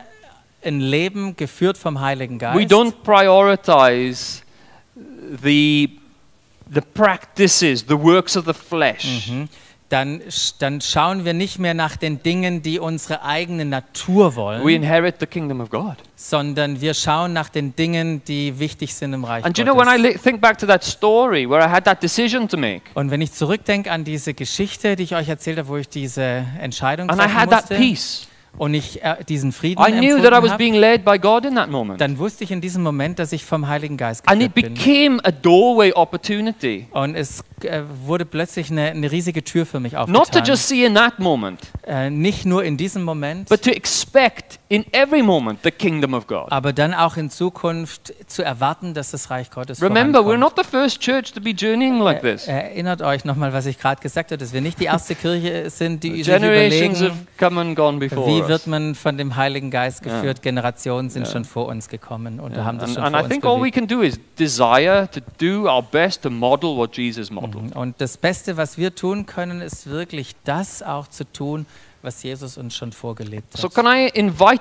ein 0.64 0.80
Leben 0.80 1.36
geführt 1.36 1.76
vom 1.78 2.00
Heiligen 2.00 2.38
Geist, 2.38 2.58
we 2.58 2.64
don't 2.64 2.92
prioritize 3.04 4.42
the, 5.42 5.98
the 6.72 6.80
practices, 6.80 7.84
the 7.86 7.94
works 7.98 8.36
of 8.36 8.46
the 8.46 8.54
flesh. 8.54 9.28
Mhm. 9.28 9.48
Dann, 9.88 10.20
dann 10.58 10.80
schauen 10.80 11.24
wir 11.24 11.32
nicht 11.32 11.58
mehr 11.60 11.72
nach 11.74 11.96
den 11.96 12.22
Dingen, 12.22 12.60
die 12.62 12.80
unsere 12.80 13.22
eigene 13.22 13.64
Natur 13.64 14.34
wollen, 14.34 14.64
We 14.64 14.74
inherit 14.74 15.16
the 15.20 15.26
kingdom 15.26 15.60
of 15.60 15.70
God. 15.70 15.94
sondern 16.16 16.80
wir 16.80 16.92
schauen 16.94 17.32
nach 17.32 17.48
den 17.48 17.76
Dingen, 17.76 18.22
die 18.26 18.58
wichtig 18.58 18.94
sind 18.94 19.12
im 19.12 19.22
Reich 19.24 19.44
And 19.44 19.56
do 19.56 19.62
you 19.62 19.66
know, 19.68 19.76
when 19.78 19.86
I 19.88 19.96
Gottes. 20.02 20.14
li- 20.14 20.18
think 20.18 20.40
back 20.40 20.58
to 20.58 20.66
that 20.66 20.82
story 20.82 21.48
where 21.48 21.64
I 21.64 21.68
had 21.70 21.84
that 21.84 22.02
decision 22.02 22.48
to 22.48 22.56
make, 22.56 22.82
Und 22.94 23.10
wenn 23.12 23.20
ich 23.20 23.32
zurückdenke 23.32 23.90
an 23.92 24.02
diese 24.02 24.34
Geschichte, 24.34 24.96
die 24.96 25.04
ich 25.04 25.14
euch 25.14 25.28
erzählt 25.28 25.58
habe, 25.58 25.68
wo 25.68 25.76
ich 25.76 25.88
diese 25.88 26.44
Entscheidung 26.60 27.08
and 27.08 27.20
treffen 27.20 27.48
musste 27.50 27.74
peace, 27.76 28.26
und 28.58 28.74
ich 28.74 29.02
äh, 29.02 29.16
diesen 29.28 29.52
Frieden 29.52 29.82
I 29.86 29.90
knew 29.92 30.20
that 30.22 30.32
I 30.32 30.42
was 30.42 30.56
being 30.56 30.74
led 30.74 31.04
by 31.04 31.18
God 31.18 31.44
in 31.44 31.54
that 31.56 31.70
moment. 31.70 32.00
dann 32.00 32.18
wusste 32.18 32.44
ich 32.44 32.50
in 32.50 32.60
diesem 32.60 32.82
Moment, 32.82 33.18
dass 33.18 33.32
ich 33.32 33.44
vom 33.44 33.68
Heiligen 33.68 33.96
Geist 33.96 34.26
And 34.28 34.42
it 34.42 34.54
geführt 34.54 34.74
bin. 34.74 34.84
became 34.84 35.20
a 35.24 35.30
doorway 35.30 35.92
opportunity. 35.92 36.86
Und 36.90 37.14
es 37.14 37.42
äh, 37.62 37.82
wurde 38.04 38.24
plötzlich 38.24 38.70
eine, 38.70 38.90
eine 38.90 39.10
riesige 39.10 39.42
Tür 39.44 39.66
für 39.66 39.80
mich 39.80 39.92
Not 39.92 40.06
to 40.08 40.18
aufgetan. 40.20 40.44
just 40.44 40.68
see 40.68 40.84
in 40.84 40.94
that 40.94 41.18
moment, 41.18 41.60
Äh, 41.86 42.10
nicht 42.10 42.44
nur 42.46 42.64
in 42.64 42.76
diesem 42.76 43.02
Moment, 43.04 43.48
but 43.48 43.62
to 43.62 43.70
expect 43.70 44.58
in 44.68 44.84
every 44.92 45.22
moment 45.22 45.60
the 45.62 45.70
kingdom 45.70 46.12
of 46.12 46.26
God. 46.26 46.50
aber 46.50 46.72
dann 46.72 46.92
auch 46.92 47.16
in 47.16 47.30
Zukunft 47.30 48.12
zu 48.26 48.42
erwarten, 48.42 48.94
dass 48.94 49.12
das 49.12 49.30
Reich 49.30 49.50
Gottes 49.50 49.80
Remember, 49.80 50.20
we're 50.20 50.36
not 50.36 50.54
the 50.56 50.64
first 50.64 51.00
church 51.00 51.32
to 51.32 51.40
be 51.40 51.50
journeying 51.50 52.00
like 52.00 52.20
this. 52.20 52.48
Erinnert 52.48 53.00
euch 53.00 53.24
nochmal, 53.24 53.52
was 53.52 53.66
ich 53.66 53.78
gerade 53.78 54.00
gesagt 54.00 54.30
habe, 54.32 54.38
dass 54.38 54.52
wir 54.52 54.60
nicht 54.60 54.80
die 54.80 54.86
erste 54.86 55.14
Kirche 55.14 55.70
sind, 55.70 56.02
die 56.02 56.22
sich 56.24 56.34
überlegen, 56.34 57.12
come 57.38 57.60
and 57.60 57.76
gone 57.76 57.98
before 57.98 58.26
wie 58.26 58.48
wird 58.48 58.66
man 58.66 58.94
von 58.96 59.16
dem 59.16 59.36
Heiligen 59.36 59.70
Geist 59.70 60.02
geführt. 60.02 60.42
Generationen 60.42 61.10
sind 61.10 61.28
schon 61.28 61.44
vor 61.44 61.66
uns 61.66 61.88
gekommen 61.88 62.40
und 62.40 62.56
haben 62.56 62.78
das 62.78 62.88
And, 62.88 62.94
schon 62.96 63.04
and 63.04 63.14
vor 63.14 63.20
I 63.20 63.24
uns 63.24 63.32
think 63.32 63.44
all 63.44 63.56
we 63.56 63.70
bewegt. 63.70 63.74
can 63.76 63.86
do 63.86 64.02
is 64.02 64.18
desire 64.38 65.08
to 65.12 65.20
do 65.38 65.68
our 65.68 65.82
best 65.82 66.22
to 66.22 66.30
model 66.30 66.76
what 66.76 66.96
Jesus 66.96 67.30
modeled. 67.30 67.74
Und 67.76 68.00
das 68.00 68.16
Beste, 68.16 68.56
was 68.56 68.76
wir 68.78 68.94
tun 68.94 69.26
können, 69.26 69.60
ist 69.60 69.88
wirklich 69.88 70.34
das 70.44 70.82
auch 70.82 71.06
zu 71.06 71.24
tun, 71.24 71.66
was 71.66 71.85
Jesus 72.22 72.56
uns 72.56 72.74
schon 72.76 72.92
vorgelebt 72.92 73.56
So 73.56 73.68
hat. 73.68 73.74
can 73.74 73.86
I 73.86 74.08
invite 74.14 74.60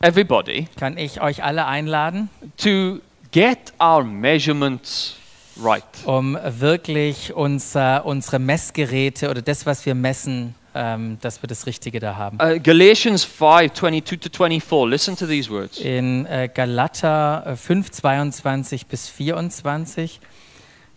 everybody 0.00 0.68
Kann 0.76 0.96
ich 0.96 1.20
euch 1.20 1.42
alle 1.42 1.66
einladen, 1.66 2.28
to 2.56 2.98
get 3.32 3.58
our 3.80 4.02
measurements 4.04 5.16
right? 5.62 5.84
um 6.04 6.38
wirklich 6.42 7.34
unser, 7.34 8.04
unsere 8.06 8.38
Messgeräte 8.38 9.30
oder 9.30 9.42
das, 9.42 9.66
was 9.66 9.84
wir 9.86 9.94
messen, 9.94 10.54
ähm, 10.74 11.18
dass 11.20 11.42
wir 11.42 11.48
das 11.48 11.66
Richtige 11.66 11.98
da 11.98 12.16
haben. 12.16 12.38
Uh, 12.40 12.60
Galatians 12.62 13.24
5 13.24 13.72
22 13.72 14.20
to 14.20 14.30
24. 14.30 14.86
Listen 14.88 15.16
to 15.16 15.26
these 15.26 15.50
words. 15.50 15.78
In 15.78 16.26
äh, 16.26 16.48
Galater 16.52 17.42
äh, 17.46 17.56
5, 17.56 17.90
22 17.90 18.86
bis 18.86 19.08
24, 19.08 20.20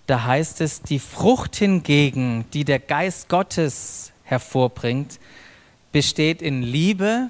da 0.07 0.23
heißt 0.25 0.61
es, 0.61 0.81
die 0.81 0.99
Frucht 0.99 1.55
hingegen, 1.55 2.45
die 2.53 2.65
der 2.65 2.79
Geist 2.79 3.29
Gottes 3.29 4.11
hervorbringt, 4.23 5.19
besteht 5.91 6.41
in 6.41 6.61
Liebe 6.63 7.29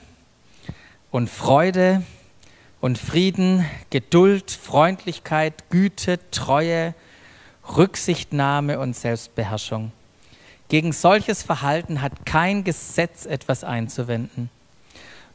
und 1.10 1.30
Freude 1.30 2.04
und 2.80 2.97
Frieden, 2.97 3.65
Geduld, 3.89 4.52
Freundlichkeit, 4.52 5.69
Güte, 5.69 6.19
Treue, 6.32 6.93
Rücksichtnahme 7.76 8.80
und 8.80 8.95
Selbstbeherrschung. 8.95 9.91
Gegen 10.67 10.93
solches 10.93 11.43
Verhalten 11.43 12.02
hat 12.02 12.26
kein 12.26 12.63
Gesetz 12.63 13.26
etwas 13.26 13.63
einzuwenden. 13.63 14.50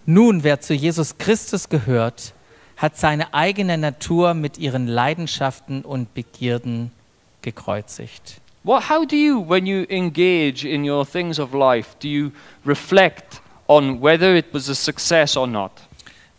Nun, 0.06 0.44
wer 0.44 0.60
zu 0.60 0.72
Jesus 0.72 1.18
Christus 1.18 1.68
gehört, 1.68 2.32
hat 2.76 2.96
seine 2.96 3.34
eigene 3.34 3.76
Natur 3.78 4.34
mit 4.34 4.58
ihren 4.58 4.86
Leidenschaften 4.86 5.82
und 5.82 6.14
Begierden 6.14 6.92
gekreuzigt. 7.42 8.40
What, 8.66 8.90
how 8.90 9.04
do 9.04 9.14
you, 9.14 9.38
when 9.38 9.64
you 9.64 9.86
engage 9.88 10.64
in 10.64 10.82
your 10.82 11.06
things 11.06 11.38
of 11.38 11.54
life, 11.54 11.94
do 12.00 12.08
you 12.08 12.32
reflect 12.64 13.40
on 13.68 14.00
whether 14.00 14.34
it 14.34 14.46
was 14.52 14.68
a 14.68 14.74
success 14.74 15.36
or 15.36 15.46
not? 15.46 15.70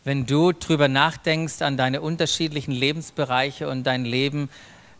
Wenn 0.03 0.25
du 0.25 0.51
drüber 0.51 0.89
nachdenkst 0.89 1.61
an 1.61 1.77
deine 1.77 2.01
unterschiedlichen 2.01 2.73
Lebensbereiche 2.73 3.69
und 3.69 3.83
dein 3.83 4.03
Leben, 4.03 4.49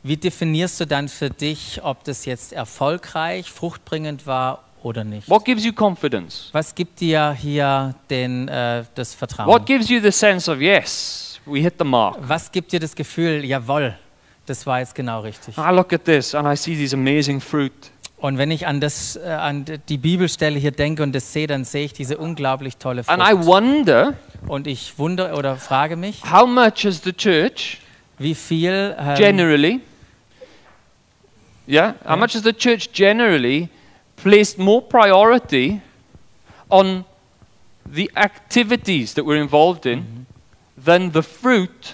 wie 0.04 0.16
definierst 0.16 0.80
du 0.80 0.88
dann 0.88 1.10
für 1.10 1.30
dich, 1.30 1.82
ob 1.84 2.06
das 2.06 2.24
jetzt 2.24 2.54
erfolgreich, 2.54 3.52
fruchtbringend 3.52 4.26
war 4.26 4.64
oder 4.82 5.04
nicht? 5.04 5.30
What 5.30 5.44
gives 5.44 5.66
you 5.66 5.74
confidence? 5.74 6.48
Was 6.54 6.74
gibt 6.74 7.02
dir 7.02 7.34
hier 7.34 7.94
den, 8.10 8.48
äh, 8.48 8.86
das 8.96 9.14
Vertrauen? 9.14 9.50
What 9.50 9.66
gives 9.66 9.90
you 9.90 10.00
the 10.00 10.14
sense 10.14 10.50
of, 10.50 10.62
yes, 10.62 11.42
we 11.46 11.60
hit 11.60 11.74
the 11.78 11.84
mark? 11.84 12.16
Was 12.22 12.50
gibt 12.50 12.72
dir 12.72 12.80
das 12.80 12.96
Gefühl, 12.96 13.44
jawohl, 13.44 13.98
das 14.48 14.66
war 14.66 14.80
jetzt 14.80 14.96
genau 14.96 15.22
richtig? 15.22 15.58
I 15.58 15.72
look 15.72 15.94
at 15.94 16.06
this 16.06 16.34
and 16.34 16.48
I 16.48 16.56
see 16.56 16.76
these 16.76 16.96
amazing 16.96 17.40
fruit. 17.40 17.74
Und 18.20 18.40
wenn 18.40 18.50
ich 18.50 18.66
an, 18.66 18.82
das, 18.82 19.16
äh, 19.16 19.28
an 19.28 19.66
die 19.90 19.98
Bibelstelle 19.98 20.58
hier 20.58 20.72
denke 20.72 21.04
und 21.04 21.14
das 21.14 21.32
sehe, 21.34 21.46
dann 21.46 21.66
sehe 21.66 21.86
ich 21.86 21.94
diese 21.94 22.18
unglaublich 22.18 22.78
tolle 22.78 23.04
And 23.06 23.22
I 23.22 23.34
Frucht. 23.34 23.46
wonder 23.46 24.14
Und 24.48 24.66
ich 24.66 24.98
wundere 24.98 25.36
oder 25.36 25.58
frage 25.58 25.96
mich, 25.96 26.24
how 26.24 26.48
much 26.48 26.86
has 26.86 27.02
the 27.04 27.14
church 27.14 27.80
wie 28.18 28.34
viel 28.34 28.96
ähm, 28.98 29.16
generally, 29.16 29.82
yeah, 31.68 31.94
how 32.08 32.18
much 32.18 32.34
has 32.34 32.44
the 32.44 32.54
church 32.54 32.92
generally 32.92 33.70
placed 34.16 34.58
more 34.58 34.82
priority 34.82 35.82
on 36.70 37.06
the 37.86 38.10
activities 38.16 39.14
that 39.14 39.26
we're 39.26 39.42
involved 39.42 39.86
in 39.86 40.26
than 40.84 41.12
the 41.14 41.22
fruit 41.22 41.94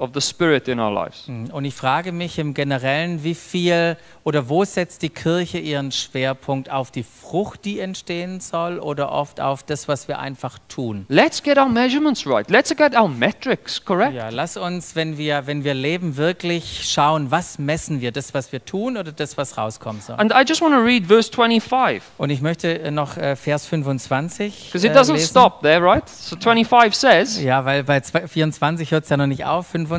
of 0.00 0.10
the 0.14 0.20
Spirit 0.20 0.66
in 0.66 0.80
our 0.80 0.90
lives. 0.92 1.28
Und 1.28 1.64
ich 1.64 1.74
frage 1.74 2.10
mich 2.12 2.38
im 2.38 2.54
Generellen, 2.54 3.22
wie 3.22 3.34
viel 3.34 3.96
oder 4.24 4.48
wo 4.48 4.64
setzt 4.64 5.02
die 5.02 5.08
Kirche 5.10 5.58
ihren 5.58 5.92
Schwerpunkt 5.92 6.70
auf 6.70 6.90
die 6.90 7.02
Frucht, 7.04 7.64
die 7.64 7.80
entstehen 7.80 8.40
soll, 8.40 8.78
oder 8.78 9.12
oft 9.12 9.40
auf 9.40 9.62
das, 9.62 9.88
was 9.88 10.08
wir 10.08 10.18
einfach 10.18 10.58
tun? 10.68 11.04
Let's 11.08 11.42
get 11.42 11.58
our 11.58 11.68
measurements 11.68 12.26
right. 12.26 12.48
Let's 12.50 12.74
get 12.74 12.96
our 12.96 13.08
metrics 13.08 13.84
correct. 13.84 14.14
Ja, 14.14 14.30
lass 14.30 14.56
uns, 14.56 14.96
wenn 14.96 15.18
wir, 15.18 15.46
wenn 15.46 15.64
wir 15.64 15.74
leben, 15.74 16.16
wirklich 16.16 16.88
schauen, 16.90 17.30
was 17.30 17.58
messen 17.58 18.00
wir, 18.00 18.10
das, 18.12 18.32
was 18.34 18.52
wir 18.52 18.64
tun 18.64 18.96
oder 18.96 19.12
das, 19.12 19.36
was 19.36 19.58
rauskommen 19.58 20.00
soll. 20.00 20.16
And 20.18 20.32
I 20.32 20.42
just 20.48 20.62
want 20.62 20.74
to 20.74 20.80
read 20.80 21.06
verse 21.06 21.30
25 21.30 22.02
Und 22.18 22.30
ich 22.30 22.40
möchte 22.40 22.80
äh, 22.80 22.90
noch 22.90 23.16
äh, 23.16 23.36
Vers 23.36 23.66
25 23.66 24.66
because 24.72 24.86
it 24.86 24.92
äh, 24.94 24.98
doesn't 24.98 25.12
lesen. 25.14 25.28
stop 25.28 25.60
there, 25.62 25.82
right? 25.84 26.08
So 26.08 26.36
25 26.36 26.94
says, 26.94 27.42
Ja, 27.42 27.64
weil 27.64 27.84
bei 27.84 28.00
zwei- 28.00 28.26
24 28.26 28.90
hört 28.92 29.04
es 29.04 29.10
ja 29.10 29.16
noch 29.16 29.26
nicht 29.26 29.44
auf. 29.44 29.66
25 29.66 29.89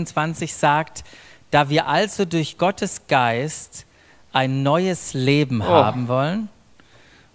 sagt, 0.55 1.03
da 1.51 1.69
wir 1.69 1.87
also 1.87 2.25
durch 2.25 2.57
Gottes 2.57 3.01
Geist 3.07 3.85
ein 4.33 4.63
neues 4.63 5.13
Leben 5.13 5.63
haben 5.63 6.07
wollen, 6.07 6.49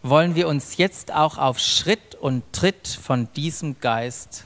wollen 0.03 0.35
wir 0.35 0.49
uns 0.49 0.77
jetzt 0.77 1.13
auch 1.13 1.37
auf 1.39 1.59
Schritt 1.59 2.15
und 2.15 2.43
Tritt 2.53 2.89
von 2.89 3.29
diesem 3.35 3.79
Geist 3.81 4.45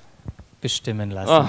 bestimmen 0.60 1.10
lassen. 1.10 1.48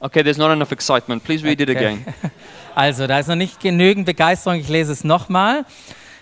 Okay, 0.00 0.22
there's 0.22 0.36
not 0.38 0.50
enough 0.52 0.70
excitement. 0.70 1.24
Please 1.24 1.44
read 1.44 1.60
it 1.60 1.68
Okay. 1.70 1.78
again. 1.86 2.04
Also, 2.74 3.08
da 3.08 3.18
ist 3.18 3.26
noch 3.26 3.34
nicht 3.34 3.58
genügend 3.58 4.06
Begeisterung. 4.06 4.60
Ich 4.60 4.68
lese 4.68 4.92
es 4.92 5.02
nochmal. 5.02 5.64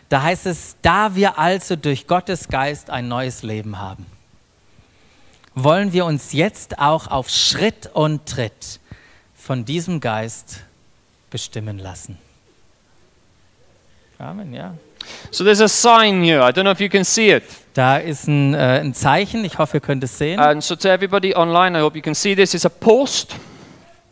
Da 0.09 0.23
heißt 0.23 0.47
es, 0.47 0.77
da 0.81 1.15
wir 1.15 1.39
also 1.39 1.77
durch 1.77 2.07
Gottes 2.07 2.49
Geist 2.49 2.89
ein 2.89 3.09
neues 3.09 3.43
Leben 3.43 3.79
haben, 3.79 4.07
wollen 5.57 5.92
wir 5.92 6.05
uns 6.05 6.33
jetzt 6.33 6.79
auch 6.79 7.09
auf 7.09 7.29
Schritt 7.31 7.90
und 7.95 8.27
Tritt 8.27 8.79
von 9.35 9.64
diesem 9.64 10.01
Geist 10.01 10.61
bestimmen 11.31 11.79
lassen. 11.79 12.19
Amen, 14.19 14.53
ja. 14.53 14.75
So 15.31 15.45
there's 15.45 15.61
a 15.61 15.69
sign 15.69 16.23
here. 16.23 16.40
I 16.40 16.51
don't 16.53 16.62
know 16.62 16.71
if 16.73 16.81
you 16.81 16.88
can 16.88 17.05
see 17.05 17.31
it. 17.33 17.42
Da 17.75 17.99
ist 17.99 18.27
ein, 18.29 18.55
äh, 18.55 18.81
ein 18.81 18.95
Zeichen, 18.95 19.45
ich 19.45 19.59
hoffe, 19.59 19.79
ihr 19.79 19.81
könnt 19.81 20.03
es 20.05 20.16
sehen. 20.19 20.38
And 20.40 20.62
so 20.62 20.77
to 20.77 20.88
everybody 20.88 21.35
online, 21.35 21.79
I 21.79 21.83
hope 21.83 21.97
you 21.97 22.03
can 22.03 22.14
see 22.14 22.35
this. 22.35 22.55
It's 22.55 22.64
a 22.66 22.71
post, 22.71 23.35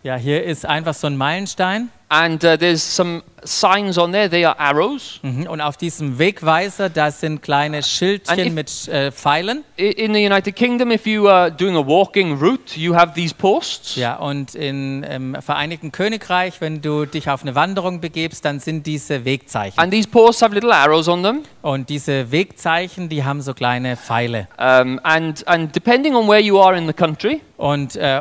Ja, 0.02 0.16
hier 0.16 0.44
ist 0.44 0.66
einfach 0.66 0.92
so 0.94 1.06
ein 1.06 1.16
Meilenstein. 1.16 1.90
and 2.10 2.42
uh, 2.44 2.56
there's 2.56 2.82
some 2.82 3.22
signs 3.44 3.98
on 3.98 4.12
there. 4.12 4.28
They 4.28 4.44
are 4.44 4.58
arrows. 4.58 5.20
Mhm. 5.22 5.46
Und 5.46 5.60
auf 5.60 5.76
diesem 5.76 6.18
Wegweiser, 6.18 6.88
da 6.90 7.10
sind 7.10 7.42
kleine 7.42 7.78
And 7.78 7.86
if- 7.86 7.92
Schildchen 7.92 8.54
mit 8.54 8.88
äh, 8.88 9.12
Pfeilen. 9.12 9.64
In 9.76 10.14
the 10.14 10.24
United 10.26 10.56
Kingdom, 10.56 10.90
if 10.90 11.06
you 11.06 11.28
are 11.28 11.50
doing 11.50 11.76
a 11.76 11.86
walking 11.86 12.38
route, 12.38 12.78
you 12.78 12.94
have 12.94 13.14
these 13.14 13.34
posts. 13.34 13.96
Ja, 13.96 14.16
und 14.16 14.54
in, 14.54 15.02
im 15.02 15.36
Vereinigten 15.40 15.92
Königreich, 15.92 16.60
wenn 16.60 16.80
du 16.80 17.04
dich 17.06 17.28
auf 17.30 17.42
eine 17.42 17.54
Wanderung 17.54 18.00
begebst, 18.00 18.44
dann 18.44 18.60
sind 18.60 18.86
diese 18.86 19.24
Wegzeichen. 19.24 19.78
And 19.78 19.92
these 19.92 20.08
posts 20.08 20.42
have 20.42 20.54
little 20.54 20.74
arrows 20.74 21.08
on 21.08 21.22
them. 21.22 21.42
Und 21.62 21.88
diese 21.88 22.30
Wegzeichen, 22.30 23.08
die 23.08 23.24
haben 23.24 23.40
so 23.42 23.54
kleine 23.54 23.96
Pfeile. 23.96 24.48
Um, 24.58 25.00
and, 25.02 25.46
and 25.46 25.74
depending 25.74 26.14
on 26.14 26.28
where 26.28 26.40
you 26.40 26.58
are 26.60 26.76
in 26.76 26.86
the 26.86 26.92
country, 26.92 27.40
Und 27.56 27.96
äh, 27.96 28.20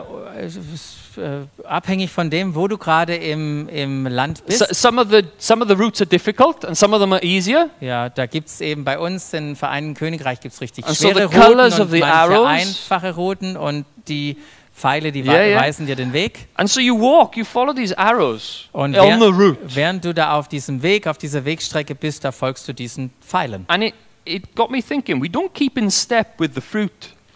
äh, 1.17 1.45
abhängig 1.65 2.11
von 2.11 2.29
dem, 2.29 2.55
wo 2.55 2.67
du 2.67 2.77
gerade 2.77 3.15
im, 3.15 3.67
im 3.69 4.07
Land 4.07 4.45
bist, 4.45 4.59
so, 4.59 4.65
some, 4.71 5.01
of 5.01 5.09
the, 5.09 5.23
some 5.37 5.61
of 5.63 5.69
the 5.69 5.75
routes 5.75 6.01
are 6.01 6.07
difficult 6.07 6.65
and 6.65 6.77
some 6.77 6.95
of 6.95 7.01
them 7.01 7.13
are 7.13 7.23
easier. 7.23 7.69
ja, 7.81 8.09
da 8.09 8.25
gibt 8.25 8.49
es 8.49 8.61
eben 8.61 8.83
bei 8.83 8.97
uns 8.99 9.33
im 9.33 9.55
Vereinigten 9.55 9.95
Königreich 9.95 10.39
gibt's 10.39 10.61
richtig 10.61 10.85
And 10.85 10.95
so 10.95 11.09
schwere 11.09 11.27
colours 11.29 11.79
Routen 11.79 11.93
und 11.93 11.99
manche 11.99 12.13
arrows- 12.13 12.47
einfache 12.47 13.15
Routen 13.15 13.57
und 13.57 13.85
die 14.07 14.37
Pfeile, 14.75 15.11
die 15.11 15.21
Yeah, 15.21 15.45
yeah. 15.45 15.61
weisen 15.61 15.85
dir 15.85 15.95
den 15.95 16.13
Weg. 16.13 16.47
And 16.55 16.67
so 16.67 16.79
you 16.79 16.99
walk, 16.99 17.37
you 17.37 17.45
follow 17.45 17.73
these 17.73 17.95
arrows 17.95 18.69
Und 18.71 18.97
on 18.97 19.19
the 19.19 19.27
route. 19.27 19.57
während 19.75 20.03
du 20.03 20.13
da 20.15 20.33
auf 20.33 20.47
diesem 20.47 20.81
Weg, 20.81 21.05
auf 21.05 21.19
dieser 21.19 21.45
Wegstrecke 21.45 21.93
bist, 21.93 22.23
da 22.25 22.31
folgst 22.31 22.67
du 22.67 22.73
diesen 22.73 23.11
Pfeilen. 23.21 23.65
And 23.67 23.83
it, 23.83 23.93
it 24.25 24.55
got 24.55 24.71
me 24.71 24.81
thinking 24.81 25.21
we 25.21 25.27
don't 25.27 25.53
keep 25.53 25.77
in 25.77 25.91
step 25.91 26.39
with 26.39 26.51
the 26.55 26.61
fruit 26.61 26.91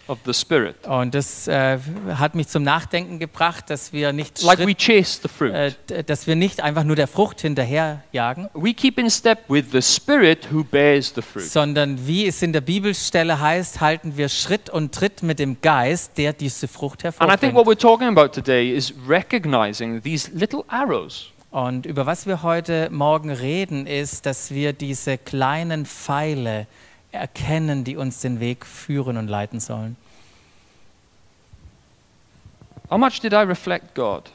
of 0.08 0.18
the 0.24 0.32
Spirit. 0.34 0.86
Und 0.86 1.14
das 1.14 1.46
äh, 1.48 1.78
hat 2.14 2.34
mich 2.34 2.48
zum 2.48 2.62
Nachdenken 2.62 3.18
gebracht, 3.18 3.70
dass 3.70 3.92
wir 3.92 4.12
nicht 4.12 4.42
Like 4.42 4.58
we 4.60 4.74
chase 4.74 5.20
the 5.22 5.28
fruit. 5.28 5.52
äh, 5.90 6.02
dass 6.04 6.26
wir 6.26 6.34
nicht 6.36 6.60
einfach 6.62 6.84
nur 6.84 6.96
der 6.96 7.06
Frucht 7.06 7.40
hinterherjagen, 7.42 8.48
we 8.54 8.74
keep 8.74 8.98
in 8.98 9.10
step 9.10 9.40
with 9.48 9.66
the 9.72 9.82
Spirit 9.82 10.48
who 10.52 10.64
bears 10.64 11.12
the 11.14 11.22
fruit. 11.22 11.44
sondern 11.44 12.06
wie 12.06 12.26
es 12.26 12.42
in 12.42 12.52
der 12.52 12.60
Bibelstelle 12.60 13.40
heißt, 13.40 13.80
halten 13.80 14.16
wir 14.16 14.28
Schritt 14.28 14.70
und 14.70 14.94
Tritt 14.94 15.22
mit 15.22 15.38
dem 15.38 15.60
Geist, 15.60 16.16
der 16.18 16.32
diese 16.32 16.68
Frucht 16.68 17.04
And 17.04 17.14
I 17.14 17.36
think 17.36 17.52
hervorbringt. 17.52 17.54
what 17.56 17.66
we're 17.66 17.78
talking 17.80 18.08
about 18.08 18.28
today 18.28 18.70
is 18.74 18.92
recognizing 19.08 20.02
these 20.02 20.30
little 20.34 20.64
arrows. 20.68 21.30
Und 21.50 21.86
über 21.86 22.04
was 22.04 22.26
wir 22.26 22.42
heute 22.42 22.88
Morgen 22.90 23.30
reden, 23.30 23.86
ist, 23.86 24.26
dass 24.26 24.50
wir 24.50 24.72
diese 24.74 25.16
kleinen 25.16 25.86
Pfeile 25.86 26.66
erkennen, 27.18 27.84
die 27.84 27.96
uns 27.96 28.20
den 28.20 28.40
Weg 28.40 28.64
führen 28.64 29.16
und 29.16 29.28
leiten 29.28 29.60
sollen. 29.60 29.96
How 32.90 32.98
much 32.98 33.20
did 33.20 33.32
I 33.32 33.44
reflect 33.44 33.94
God? 33.94 34.30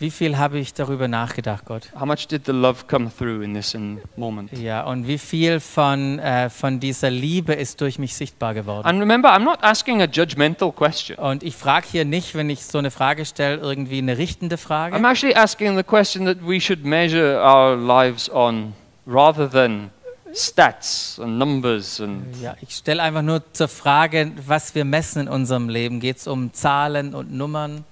Wie 0.00 0.10
viel 0.10 0.38
habe 0.38 0.58
ich 0.58 0.72
darüber 0.72 1.08
nachgedacht, 1.08 1.66
Gott? 1.66 1.90
How 1.94 2.06
much 2.06 2.26
did 2.26 2.46
the 2.46 2.52
love 2.52 2.86
come 2.88 3.10
through 3.14 3.42
in 3.42 3.52
this 3.52 3.76
moment? 4.16 4.50
Ja, 4.52 4.84
und 4.84 5.06
wie 5.06 5.18
viel 5.18 5.60
von, 5.60 6.18
äh, 6.18 6.48
von 6.48 6.80
dieser 6.80 7.10
Liebe 7.10 7.52
ist 7.52 7.82
durch 7.82 7.98
mich 7.98 8.14
sichtbar 8.14 8.54
geworden? 8.54 8.86
And 8.86 8.98
remember, 8.98 9.30
I'm 9.30 9.44
not 9.44 9.62
asking 9.62 10.00
a 10.00 10.06
judgmental 10.06 10.72
question. 10.72 11.18
Und 11.18 11.42
ich 11.42 11.54
frage 11.54 11.86
hier 11.90 12.06
nicht, 12.06 12.34
wenn 12.34 12.48
ich 12.48 12.64
so 12.64 12.78
eine 12.78 12.90
Frage 12.90 13.26
stelle, 13.26 13.58
irgendwie 13.58 13.98
eine 13.98 14.16
richtende 14.16 14.56
Frage, 14.56 14.96
I'm 14.96 15.06
actually 15.06 15.34
asking 15.34 15.76
the 15.76 15.84
question 15.84 16.24
that 16.24 16.38
we 16.40 16.58
should 16.58 16.82
measure 16.82 17.38
our 17.38 17.76
lives 17.76 18.30
on 18.30 18.72
rather 19.06 19.50
than 19.50 19.90
stats 20.34 21.18
and 21.18 21.38
numbers 21.38 22.00
and 22.00 22.24
Ja, 22.40 22.56
ich 22.60 22.74
stelle 22.76 23.02
einfach 23.02 23.22
nur 23.22 23.42
zur 23.52 23.68
Frage, 23.68 24.32
was 24.46 24.74
wir 24.74 24.84
messen 24.84 25.22
in 25.22 25.28
unserem 25.28 25.68
Leben. 25.68 26.00
Geht 26.00 26.18
es 26.18 26.26
um 26.26 26.52
Zahlen 26.52 27.14
und 27.14 27.32
Nummern? 27.32 27.84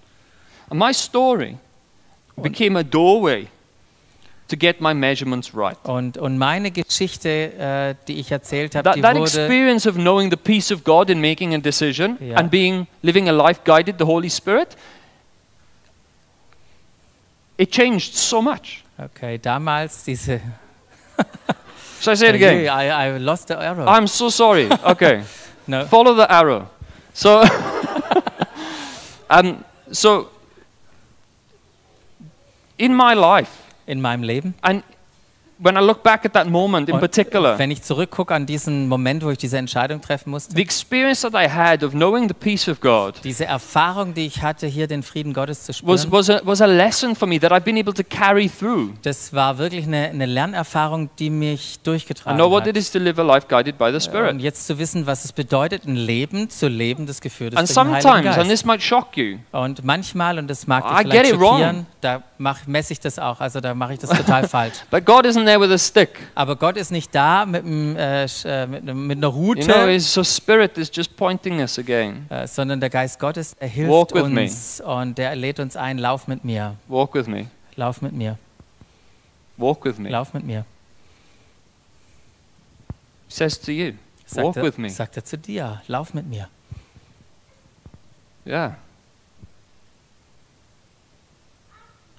And 0.70 0.78
my 0.80 0.92
story 0.92 1.56
became 2.36 2.78
a 2.78 2.82
doorway 2.82 3.48
to 4.48 4.56
get 4.56 4.80
my 4.80 4.94
measurements 4.94 5.54
right. 5.54 5.76
Und, 5.82 6.16
und 6.16 6.38
meine 6.38 6.70
Geschichte, 6.70 7.28
äh, 7.28 7.94
die 8.06 8.18
ich 8.18 8.30
erzählt 8.32 8.74
habe, 8.74 8.84
That, 8.84 8.96
die 8.96 9.02
that 9.02 9.16
wurde, 9.16 9.24
experience 9.24 9.86
of 9.86 9.96
knowing 9.96 10.30
the 10.30 10.36
peace 10.36 10.70
of 10.72 10.84
God 10.84 11.10
in 11.10 11.20
making 11.20 11.54
a 11.54 11.58
decision 11.58 12.16
Yeah. 12.20 12.38
and 12.38 12.50
being 12.50 12.86
living 13.02 13.28
a 13.28 13.32
life 13.32 13.60
guided 13.64 13.96
the 13.98 14.06
Holy 14.06 14.30
Spirit, 14.30 14.76
it 17.56 17.70
changed 17.72 18.14
so 18.14 18.40
much. 18.40 18.84
okay, 18.98 19.38
damals 19.38 20.04
diese, 20.04 20.40
Shall 22.00 22.12
I 22.12 22.14
say 22.14 22.28
it 22.28 22.34
again? 22.34 22.68
I, 22.68 22.88
I 22.88 23.16
lost 23.18 23.48
the 23.48 23.58
arrow. 23.60 23.86
I'm 23.86 24.06
so 24.06 24.28
sorry. 24.30 24.68
Okay. 24.84 25.22
no. 25.66 25.84
Follow 25.86 26.14
the 26.14 26.30
arrow. 26.32 26.68
So, 27.12 27.42
um, 29.30 29.64
so 29.92 30.30
in 32.78 32.94
my 32.94 33.14
life, 33.14 33.64
in 33.86 34.00
meinem 34.00 34.22
Leben. 34.22 34.54
and 34.62 34.82
when 35.60 35.76
I 35.76 35.80
look 35.80 36.02
back 36.02 36.24
at 36.24 36.32
that 36.34 36.46
moment 36.48 36.88
in 36.88 36.94
Und 36.94 37.00
particular, 37.00 37.58
Wenn 37.58 37.70
ich 37.70 37.82
zurückgucke 37.82 38.34
an 38.34 38.46
diesen 38.46 38.88
Moment, 38.88 39.24
wo 39.24 39.30
ich 39.30 39.38
diese 39.38 39.58
Entscheidung 39.58 40.00
treffen 40.00 40.30
musste, 40.30 40.54
the 40.54 40.62
experience 40.62 41.22
that 41.22 41.34
I 41.34 41.48
had 41.50 41.82
of 41.82 41.92
knowing 41.92 42.28
the 42.28 42.34
peace 42.34 42.68
of 42.68 42.80
God 42.80 43.14
diese 43.24 43.44
Erfahrung, 43.46 44.14
die 44.14 44.26
ich 44.26 44.42
hatte, 44.42 44.66
hier 44.66 44.86
den 44.86 45.02
Frieden 45.02 45.32
Gottes 45.32 45.64
zu 45.64 45.70
was, 45.82 46.02
spüren, 46.02 46.12
was, 46.12 46.30
a, 46.30 46.40
was 46.44 46.62
a 46.62 46.66
lesson 46.66 47.16
for 47.16 47.26
me 47.26 47.40
that 47.40 47.50
I've 47.52 47.64
been 47.64 47.76
able 47.78 47.92
to 47.94 48.02
carry 48.04 48.48
through. 48.48 48.90
das 49.02 49.32
war 49.32 49.58
wirklich 49.58 49.86
eine, 49.86 50.08
eine 50.10 50.26
Lernerfahrung, 50.26 51.10
die 51.18 51.30
mich 51.30 51.76
I 51.76 51.84
durchgetragen 51.84 52.38
know 52.38 52.50
what 52.50 52.62
hat. 52.62 52.68
it 52.68 52.76
is 52.76 52.90
to 52.92 52.98
live 52.98 53.18
a 53.18 53.22
life 53.24 53.46
guided 53.48 53.76
by 53.78 53.86
the 53.90 53.94
Und 53.96 54.02
Spirit. 54.02 54.40
jetzt 54.40 54.66
zu 54.66 54.78
wissen, 54.78 55.06
was 55.06 55.24
es 55.24 55.32
bedeutet, 55.32 55.84
ein 55.86 55.96
Leben 55.96 56.48
zu 56.50 56.68
leben, 56.68 57.06
das 57.06 57.20
geführt 57.20 57.54
ist 57.54 57.58
And 57.58 57.68
durch 57.68 57.74
den 57.74 57.92
Heiligen 57.94 58.02
sometimes, 58.02 58.26
and 58.28 58.36
Geist. 58.36 58.50
this 58.50 58.64
might 58.64 58.82
shock 58.82 59.16
you, 59.16 59.38
Und 59.52 59.84
manchmal, 59.84 60.38
und 60.38 60.48
das 60.48 60.66
mag 60.66 60.84
I 60.84 61.02
dich 61.04 61.12
get 61.12 61.26
vielleicht 61.26 61.40
schockieren, 61.40 61.86
da 62.00 62.22
mach, 62.38 62.66
messe 62.66 62.92
ich 62.92 63.00
das 63.00 63.18
auch, 63.18 63.40
also 63.40 63.60
da 63.60 63.74
mache 63.74 63.94
ich 63.94 63.98
das 63.98 64.10
total 64.10 64.46
falsch. 64.48 64.74
but 64.90 65.04
God 65.04 65.24
isn't 65.26 65.47
there 65.48 65.60
with 65.60 65.72
a 65.72 65.78
stick. 65.78 66.18
Aber 66.34 66.56
Gott 66.56 66.76
ist 66.76 66.90
nicht 66.90 67.14
da 67.14 67.44
mit, 67.46 67.64
einem, 67.64 67.96
äh, 67.96 68.24
äh, 68.24 68.66
mit, 68.66 68.84
mit 68.84 69.16
einer 69.18 69.34
You 69.34 69.54
know, 69.54 69.86
His 69.86 70.12
Spirit 70.36 70.76
is 70.78 70.90
just 70.92 71.16
pointing 71.16 71.60
us 71.60 71.78
again. 71.78 72.26
äh, 72.30 72.46
sondern 72.46 72.80
der 72.80 72.90
Geist 72.90 73.18
Gottes, 73.18 73.54
er 73.58 73.68
hilft 73.68 73.90
Walk 73.90 74.14
with 74.14 74.26
me. 74.26 74.42
uns 74.42 74.80
und 74.80 75.18
der 75.18 75.34
lädt 75.36 75.58
uns 75.60 75.76
ein, 75.76 75.98
lauf 75.98 76.28
mit 76.28 76.44
mir, 76.44 76.74
Walk 76.88 77.14
with 77.14 77.26
me. 77.26 77.46
lauf 77.76 78.00
mit 78.02 78.12
mir, 78.12 78.38
Walk 79.56 79.84
with 79.84 79.98
me. 79.98 80.08
lauf 80.10 80.32
mit 80.34 80.44
mir. 80.44 80.64
Says 83.28 83.60
to 83.60 83.72
you, 83.72 83.92
Sagt 84.26 84.44
walk 84.46 84.56
er, 84.56 84.62
with 84.64 84.78
me. 84.78 84.88
sagt 84.90 85.16
er 85.16 85.24
zu 85.24 85.36
dir, 85.38 85.82
lauf 85.86 86.14
mit 86.14 86.26
mir. 86.26 86.48
Yeah. 88.46 88.76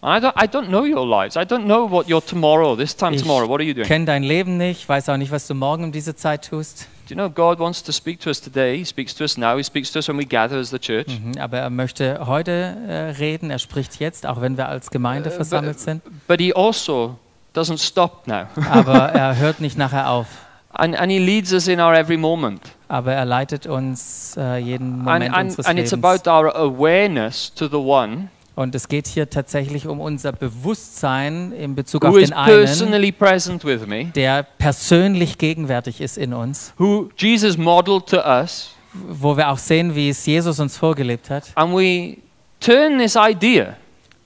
I 0.02 0.20
don't, 0.20 0.34
I 0.42 0.48
don't 0.48 0.70
know 0.70 0.86
your 0.86 1.06
lives. 1.06 1.36
I 1.36 1.44
don't 1.46 1.66
know 1.66 1.86
what 1.90 2.10
your 2.10 2.22
tomorrow, 2.26 2.76
this 2.76 2.96
time 2.96 3.14
Ich 3.16 3.22
tomorrow, 3.22 3.48
what 3.50 3.60
are 3.60 3.64
you 3.66 3.74
doing? 3.74 3.86
Kenn 3.88 4.06
dein 4.06 4.24
Leben 4.24 4.56
nicht, 4.58 4.88
weiß 4.88 5.10
auch 5.10 5.18
nicht, 5.18 5.32
was 5.32 5.46
du 5.48 5.54
morgen 5.56 5.84
um 5.86 5.92
diese 5.92 6.16
Zeit 6.16 6.48
tust. 6.50 6.88
Do 7.10 7.16
you 7.16 7.16
know 7.16 7.30
God 7.30 7.60
wants 7.60 7.84
to 7.84 7.92
speak 7.92 8.20
to 8.22 8.30
us 8.30 8.40
today? 8.40 8.78
He 8.78 8.86
speaks 8.86 9.14
to 9.16 9.24
us 9.24 9.36
now. 9.38 9.58
He 9.58 9.64
speaks 9.64 9.92
to 9.92 10.00
us 10.00 10.08
when 10.08 10.18
we 10.18 10.26
gather 10.26 10.58
as 10.58 10.70
the 10.70 10.80
church. 10.80 11.08
Mhm, 11.08 11.38
Aber 11.42 11.58
er 11.58 11.70
möchte 11.70 12.26
heute 12.28 12.52
äh, 12.88 12.94
reden, 13.20 13.50
er 13.50 13.60
spricht 13.60 14.00
jetzt, 14.00 14.26
auch 14.26 14.40
wenn 14.42 14.56
wir 14.58 14.70
als 14.70 14.90
Gemeinde 14.90 15.30
Äh, 15.30 15.34
versammelt 15.34 15.80
sind. 15.80 16.02
But 16.28 16.40
he 16.40 16.54
also 16.56 17.18
doesn't 17.54 17.80
stop 17.86 18.26
now. 18.28 18.46
Aber 18.72 18.94
er 19.10 19.36
hört 19.38 19.60
nicht 19.60 19.78
nachher 19.78 20.10
auf. 20.10 20.28
and, 20.72 20.96
and 20.98 21.12
he 21.12 21.18
leads 21.18 21.52
us 21.52 21.68
in 21.68 21.82
our 21.82 21.94
every 21.96 22.16
moment. 22.18 22.62
Aber 22.88 23.12
er 23.14 23.26
leitet 23.26 23.66
uns 23.68 24.38
äh, 24.38 24.58
jeden 24.60 25.00
And, 25.00 25.04
Moment 25.06 25.34
and, 25.36 25.50
unseres 25.50 25.66
and 25.66 25.78
it's 25.80 25.92
Lebens. 25.92 26.06
about 26.06 26.30
our 26.30 26.56
awareness 26.56 27.52
to 27.56 27.68
the 27.68 27.76
one 27.78 28.30
Und 28.60 28.76
es 28.76 28.90
geht 28.90 29.08
hier 29.08 29.30
tatsächlich 29.30 29.88
um 29.88 30.02
unser 30.02 30.34
Bewusstsein 30.34 31.54
in 31.54 31.76
Bezug 31.76 32.04
who 32.04 32.10
auf 32.10 32.18
den 32.18 32.34
einen, 32.34 32.66
personally 32.66 33.14
present 33.14 33.64
with 33.64 33.88
me, 33.88 34.08
der 34.14 34.44
persönlich 34.58 35.38
gegenwärtig 35.38 36.02
ist 36.02 36.18
in 36.18 36.34
uns, 36.34 36.74
who 36.78 37.10
Jesus 37.18 37.58
modeled 37.58 38.06
to 38.08 38.18
us, 38.18 38.72
wo 38.94 39.38
wir 39.38 39.48
auch 39.50 39.58
sehen, 39.58 39.96
wie 39.96 40.10
es 40.10 40.26
Jesus 40.26 40.60
uns 40.60 40.76
vorgelebt 40.76 41.30
hat. 41.30 41.46
and 41.56 41.74
we 41.74 42.18
turn 42.60 42.98
this 43.00 43.16
idea 43.16 43.78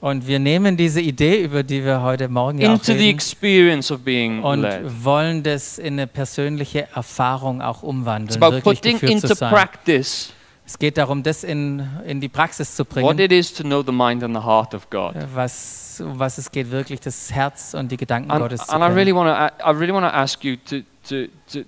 Und 0.02 0.26
wir 0.26 0.40
nehmen 0.40 0.76
diese 0.78 1.00
Idee, 1.00 1.44
über 1.44 1.62
die 1.62 1.86
wir 1.86 2.02
heute 2.02 2.28
Morgen 2.28 2.60
ja 2.60 2.70
auch 2.70 2.74
into 2.74 2.86
the 2.88 2.94
reden, 2.94 3.10
experience 3.16 3.92
of 3.92 4.00
being 4.00 4.42
und 4.42 4.62
led. 4.64 4.82
wollen 5.04 5.44
das 5.44 5.78
in 5.78 5.94
eine 5.94 6.08
persönliche 6.08 6.88
Erfahrung 6.96 7.62
auch 7.62 7.78
It's 7.78 7.84
umwandeln, 7.84 8.42
about 8.42 8.56
wirklich 8.56 8.82
putting 8.82 9.10
into 9.12 9.36
practice 9.36 10.34
Es 10.66 10.80
geht 10.80 10.98
darum, 10.98 11.24
das 11.24 11.44
in, 11.44 11.86
in 12.06 12.22
die 12.22 12.30
Praxis 12.30 12.76
zu 12.76 12.84
what 12.84 12.90
bringen, 12.90 13.20
it 13.20 13.32
is 13.34 13.54
to 13.54 13.64
know 13.64 13.84
the 13.84 13.92
mind 13.92 14.24
and 14.24 14.36
the 14.36 14.42
heart 14.44 14.74
of 14.74 14.90
God. 14.90 15.14
was, 15.36 16.02
um 16.04 16.18
was 16.18 16.38
es 16.38 16.50
geht, 16.52 16.72
wirklich 16.72 17.00
das 17.02 17.32
Herz 17.32 17.74
und 17.74 17.92
die 17.92 17.98
Gedanken 17.98 18.32
And, 18.32 18.42
Gottes 18.42 18.66
zu 18.66 18.72
and 18.74 18.82
I 18.82 18.86
kennen. 18.88 18.98
really 18.98 19.14
want 19.14 19.30
to 19.30 19.70
I 19.70 19.72
really 19.76 19.94
want 19.94 20.06
to 20.06 20.14
ask 20.14 20.44
you 20.44 20.56
to, 20.56 20.78
to, 21.10 21.28
to 21.52 21.66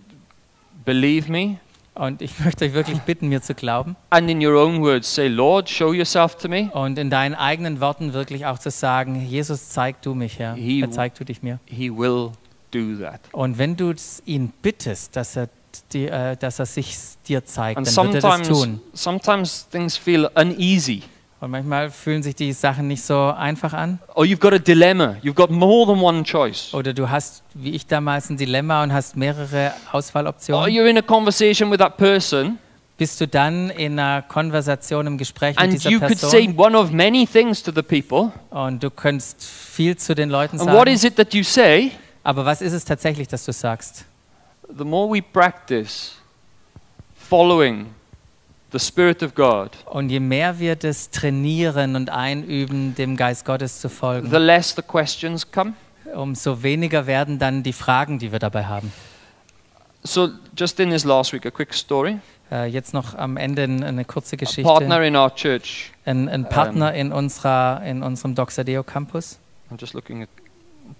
believe 0.86 1.30
me 1.32 1.58
Und 1.94 2.22
ich 2.22 2.38
möchte 2.42 2.66
euch 2.66 2.74
wirklich 2.74 3.00
bitten, 3.02 3.30
mir 3.30 3.42
zu 3.42 3.54
glauben 3.54 3.96
and 4.10 4.30
in 4.30 4.46
your 4.46 4.56
own 4.56 4.82
words 4.82 5.14
say, 5.14 5.28
Lord, 5.28 5.70
show 5.70 5.94
yourself 5.94 6.36
to 6.36 6.50
me. 6.50 6.70
und 6.74 6.98
in 7.00 7.10
deinen 7.10 7.36
eigenen 7.36 7.80
Worten 7.80 8.12
wirklich 8.14 8.46
auch 8.46 8.60
zu 8.60 8.70
sagen, 8.70 9.22
Jesus, 9.26 9.70
zeig 9.70 10.02
du 10.02 10.14
mich, 10.14 10.38
Herr. 10.40 10.56
He- 10.56 10.82
Herr, 10.82 10.92
zeig 10.92 11.16
du 11.16 11.24
dich 11.24 11.42
mir. 11.42 11.60
He 11.66 11.90
will 11.90 12.32
do 12.72 13.02
that. 13.02 13.22
Und 13.32 13.58
wenn 13.58 13.78
du 13.78 13.94
ihn 14.26 14.52
bittest, 14.62 15.16
dass 15.16 15.38
er, 15.38 15.48
die, 15.92 16.08
äh, 16.08 16.36
dass 16.38 16.60
er 16.60 16.66
sich 16.66 16.96
dir 17.28 17.44
zeigt, 17.46 17.78
And 17.78 17.98
dann 17.98 18.14
wird 18.14 18.24
er 18.24 18.38
das 18.38 18.48
tun. 18.48 18.82
sometimes 18.94 19.68
things 19.70 19.98
feel 19.98 20.30
uneasy. 20.36 21.04
Und 21.42 21.52
manchmal 21.52 21.92
fühlen 21.92 22.24
sich 22.24 22.34
die 22.36 22.54
Sachen 22.54 22.88
nicht 22.88 23.04
so 23.04 23.32
einfach 23.38 23.74
an. 23.74 24.00
Or 24.16 24.24
you've 24.24 24.40
got 24.40 24.54
a 24.54 24.58
dilemma. 24.58 25.18
You've 25.22 25.34
got 25.36 25.52
more 25.52 25.86
than 25.86 26.02
one 26.02 26.24
choice. 26.24 26.74
Oder 26.74 26.94
du 26.94 27.10
hast, 27.10 27.44
wie 27.54 27.72
ich 27.72 27.86
damals, 27.86 28.30
ein 28.30 28.38
Dilemma 28.38 28.82
und 28.84 28.94
hast 28.94 29.16
mehrere 29.18 29.74
Or 29.92 29.96
Auswahloptionen. 30.00 30.70
you're 30.74 30.90
in 30.90 30.98
a 30.98 31.02
conversation 31.02 31.70
with 31.70 31.78
that 31.80 31.98
person 31.98 32.58
Bist 32.98 33.20
du 33.20 33.28
dann 33.28 33.70
in 33.72 34.00
einer 34.00 34.22
Konversation, 34.22 35.06
im 35.06 35.18
Gespräch 35.18 35.60
mit 35.60 35.74
dieser 35.74 35.90
you 35.90 36.00
could 36.00 36.18
say 36.18 36.46
Person 36.48 36.58
one 36.58 36.78
of 36.78 36.92
many 36.92 37.28
things 37.28 37.62
to 37.62 37.72
the 37.76 37.82
people. 37.84 38.32
und 38.52 38.82
du 38.82 38.90
könntest 38.90 39.44
viel 39.44 39.98
zu 39.98 40.16
den 40.16 40.30
Leuten 40.30 40.58
And 40.62 40.70
what 40.70 40.88
sagen. 40.88 40.92
is 40.92 41.04
it 41.04 41.18
that 41.18 41.34
you 41.34 41.44
say? 41.44 41.92
Aber 42.24 42.46
was 42.46 42.62
ist 42.62 42.72
es 42.72 42.86
tatsächlich, 42.86 43.28
dass 43.28 43.44
du 43.44 43.52
sagst? 43.52 44.06
The 44.68 44.84
more 44.84 45.12
we 45.12 45.22
practice 45.22 46.16
following 47.16 47.94
the 48.72 48.80
Spirit 48.80 49.24
of 49.24 49.36
God, 49.36 49.72
Und 49.86 50.10
je 50.10 50.20
mehr 50.20 50.60
wir 50.60 50.76
das 50.76 51.10
trainieren 51.12 51.96
und 51.96 52.10
einüben, 52.10 52.96
dem 52.96 53.16
Geist 53.16 53.46
Gottes 53.46 53.80
zu 53.80 53.88
the 53.88 53.96
folgen, 53.96 54.30
less 54.32 54.76
the 54.76 54.82
questions 54.82 55.50
come. 55.52 55.74
umso 56.14 56.62
weniger 56.64 57.08
werden 57.08 57.40
dann 57.40 57.64
die 57.64 57.74
Fragen, 57.74 58.20
die 58.20 58.32
wir 58.32 58.40
dabei 58.40 58.66
haben. 58.66 58.92
So, 60.04 60.30
just 60.58 60.80
in 60.80 60.92
this 60.92 61.04
last 61.04 61.34
week, 61.34 61.46
a 61.46 61.52
quick 61.52 61.74
story. 61.74 62.20
Äh, 62.52 62.66
jetzt 62.68 62.94
noch 62.94 63.16
am 63.16 63.38
Ende 63.38 63.64
eine 63.64 64.06
kurze 64.06 64.36
A 64.36 64.38
Geschichte. 64.38 64.64
partner 64.64 65.02
in 65.02 65.16
our 65.16 65.34
church. 65.34 65.92
Ein, 66.06 66.30
ein 66.30 66.48
Partner 66.48 66.94
in, 66.94 67.12
unserer, 67.12 67.82
in 67.84 68.04
unserem 68.04 68.36
Doxadeo 68.36 68.84
Campus. 68.84 69.40
I'm 69.72 69.80
just 69.82 69.94
looking 69.96 70.22
at. 70.22 70.30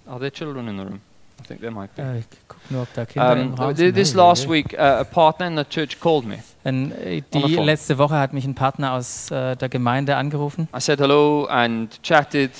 Are 0.08 0.18
there 0.18 0.32
children 0.32 0.66
in 0.66 0.76
the 0.76 0.82
room? 0.84 1.00
I 1.40 1.46
think 1.46 1.60
there 1.60 1.70
might 1.70 1.94
be. 1.94 2.02
Äh, 2.02 2.18
ich 2.20 2.26
gucke 2.48 2.60
nur, 2.70 2.82
ob 2.82 2.94
da 2.94 3.04
Kinder 3.04 3.36
im 3.36 3.54
Um, 3.58 3.74
this 3.74 4.14
last 4.14 4.48
week, 4.48 4.72
uh, 4.72 5.00
a 5.00 5.04
partner 5.04 5.46
in 5.46 5.56
the 5.56 5.64
church 5.64 6.00
called 6.00 6.26
me. 6.26 6.38
Ein, 6.64 6.92
äh, 6.92 7.22
die 7.32 7.38
letzte 7.38 7.98
Woche 7.98 8.16
hat 8.16 8.32
mich 8.32 8.44
ein 8.44 8.54
Partner 8.54 8.92
aus 8.92 9.30
äh, 9.30 9.54
der 9.56 9.68
Gemeinde 9.68 10.16
angerufen 10.16 10.68
I 10.76 10.80
said 10.80 10.98
hello 10.98 11.46
and 11.46 12.02
chatted, 12.02 12.50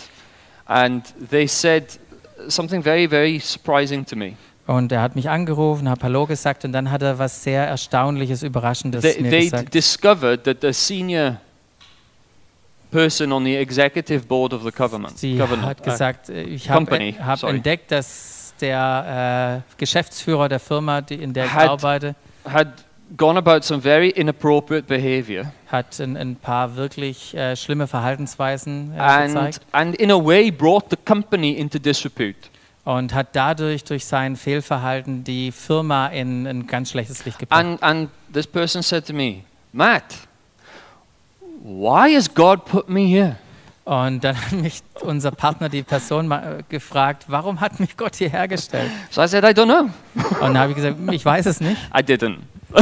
and 0.66 1.04
they 1.30 1.46
said 1.46 1.98
something 2.48 2.82
very, 2.82 3.08
very 3.08 3.40
surprising 3.40 4.04
to 4.06 4.16
me. 4.16 4.34
und 4.66 4.90
er 4.92 5.00
hat 5.00 5.14
mich 5.14 5.30
angerufen, 5.30 5.88
hat 5.88 6.02
Hallo 6.02 6.26
gesagt 6.26 6.64
und 6.64 6.72
dann 6.72 6.90
hat 6.90 7.02
er 7.02 7.18
was 7.18 7.42
sehr 7.42 7.66
Erstaunliches, 7.66 8.42
Überraschendes 8.42 9.02
They, 9.02 9.22
mir 9.22 9.30
they 9.30 9.44
gesagt. 9.44 9.74
discovered 9.74 10.44
that 10.44 10.58
the 10.60 10.72
senior 10.72 11.36
person 12.90 13.32
on 13.32 13.44
the 13.44 13.56
executive 13.56 14.26
board 14.26 14.52
of 14.52 14.62
the 14.64 14.70
government, 14.70 15.18
Sie 15.18 15.36
government, 15.36 15.68
hat 15.68 15.80
uh, 15.80 15.84
gesagt, 15.84 16.28
ich 16.28 16.68
habe 16.70 17.14
hab 17.24 17.42
entdeckt, 17.44 17.92
dass 17.92 18.35
der 18.60 19.62
äh, 19.66 19.78
Geschäftsführer 19.78 20.48
der 20.48 20.60
Firma, 20.60 21.00
die, 21.00 21.14
in 21.14 21.32
der 21.32 21.46
ich 21.46 21.52
Hat- 21.52 21.68
arbeite, 21.70 22.14
had 22.44 22.68
gone 23.16 23.38
about 23.38 23.62
some 23.62 23.80
very 23.80 24.10
inappropriate 24.10 24.86
behavior 24.86 25.52
hat 25.68 26.00
ein, 26.00 26.16
ein 26.16 26.36
paar 26.36 26.76
wirklich 26.76 27.34
äh, 27.36 27.54
schlimme 27.54 27.86
Verhaltensweisen 27.86 28.92
äh, 28.96 29.00
and, 29.00 29.26
gezeigt 29.28 29.60
and 29.72 29.96
in 29.96 30.10
a 30.10 30.16
way 30.16 30.50
brought 30.50 30.90
the 30.90 30.96
company 30.96 31.52
into 31.52 31.78
disrepute. 31.78 32.48
und 32.86 33.12
hat 33.14 33.34
dadurch 33.34 33.82
durch 33.82 34.04
sein 34.06 34.36
Fehlverhalten 34.36 35.24
die 35.24 35.50
Firma 35.50 36.06
in 36.06 36.46
ein 36.46 36.66
ganz 36.68 36.90
schlechtes 36.90 37.24
Licht 37.24 37.40
gebracht. 37.40 37.60
And, 37.60 37.82
and 37.82 38.10
this 38.32 38.46
person 38.46 38.80
said 38.80 39.04
to 39.06 39.12
me, 39.12 39.42
Matt, 39.72 40.04
why 41.62 42.14
has 42.14 42.32
God 42.32 42.64
put 42.64 42.88
me 42.88 43.06
here? 43.06 43.36
Und 43.86 44.24
dann 44.24 44.36
hat 44.36 44.50
mich 44.50 44.82
unser 45.00 45.30
Partner, 45.30 45.68
die 45.68 45.84
Person, 45.84 46.28
äh, 46.32 46.64
gefragt, 46.68 47.26
warum 47.28 47.60
hat 47.60 47.78
mich 47.78 47.96
Gott 47.96 48.16
hierher 48.16 48.48
gestellt? 48.48 48.90
So 49.10 49.22
I 49.22 49.28
said, 49.28 49.44
I 49.44 49.58
don't 49.58 49.66
know. 49.66 49.90
Und 50.40 50.40
dann 50.40 50.58
habe 50.58 50.72
ich 50.72 50.76
gesagt, 50.76 50.96
ich 51.12 51.24
weiß 51.24 51.46
es 51.46 51.60
nicht. 51.60 51.80
I 51.94 52.00
didn't. 52.00 52.38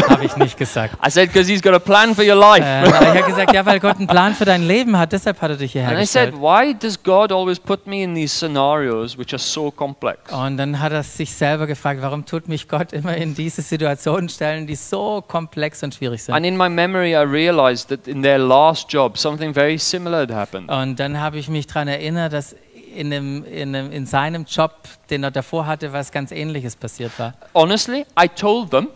Habe 0.08 0.24
ich 0.24 0.36
nicht 0.36 0.56
gesagt. 0.56 0.94
I 1.04 1.10
said, 1.10 1.32
because 1.32 1.50
he's 1.50 1.62
got 1.62 1.74
a 1.74 1.78
plan 1.78 2.14
for 2.14 2.24
your 2.24 2.34
life. 2.34 2.64
Äh, 2.64 2.84
ich 2.86 2.92
habe 2.92 3.22
gesagt, 3.22 3.54
ja, 3.54 3.64
weil 3.64 3.80
Gott 3.80 3.96
einen 3.98 4.06
Plan 4.06 4.34
für 4.34 4.44
dein 4.44 4.66
Leben 4.66 4.96
hat, 4.98 5.12
deshalb 5.12 5.40
hat 5.40 5.50
er 5.50 5.56
dich 5.56 5.72
hierher 5.72 5.90
and 5.90 6.00
I 6.00 6.06
said, 6.06 6.32
gestellt. 6.32 6.42
why 6.42 6.74
does 6.74 7.02
God 7.02 7.32
always 7.32 7.58
put 7.58 7.86
me 7.86 8.02
in 8.02 8.14
these 8.14 8.34
scenarios 8.34 9.16
which 9.16 9.32
are 9.32 9.38
so 9.38 9.70
complex? 9.70 10.32
Und 10.32 10.56
dann 10.56 10.80
hat 10.80 10.92
er 10.92 11.02
sich 11.02 11.32
selber 11.32 11.66
gefragt, 11.66 12.00
warum 12.02 12.24
tut 12.24 12.48
mich 12.48 12.68
Gott 12.68 12.92
immer 12.92 13.16
in 13.16 13.34
diese 13.34 13.62
Situationen 13.62 14.28
stellen, 14.28 14.66
die 14.66 14.76
so 14.76 15.22
komplex 15.26 15.82
und 15.82 15.94
schwierig 15.94 16.22
sind. 16.22 16.34
And 16.34 16.44
in 16.44 16.56
my 16.56 16.68
memory, 16.68 17.12
I 17.12 17.24
realized 17.24 17.88
that 17.88 18.06
in 18.08 18.22
their 18.22 18.38
last 18.38 18.92
job, 18.92 19.16
something 19.16 19.54
very 19.54 19.78
similar 19.78 20.20
had 20.20 20.30
happened. 20.30 20.70
Und 20.70 20.98
dann 20.98 21.20
habe 21.20 21.38
ich 21.38 21.48
mich 21.48 21.66
daran 21.66 21.88
erinnert, 21.88 22.32
dass 22.32 22.54
in, 22.94 23.12
einem, 23.12 23.44
in, 23.44 23.74
einem, 23.74 23.92
in 23.92 24.06
seinem 24.06 24.44
Job, 24.44 24.72
den 25.10 25.24
er 25.24 25.30
davor 25.30 25.66
hatte, 25.66 25.92
was 25.92 26.12
ganz 26.12 26.30
Ähnliches 26.30 26.76
passiert 26.76 27.12
war. 27.18 27.34
Honestly, 27.54 28.06
I 28.20 28.28
told 28.28 28.70
them, 28.70 28.88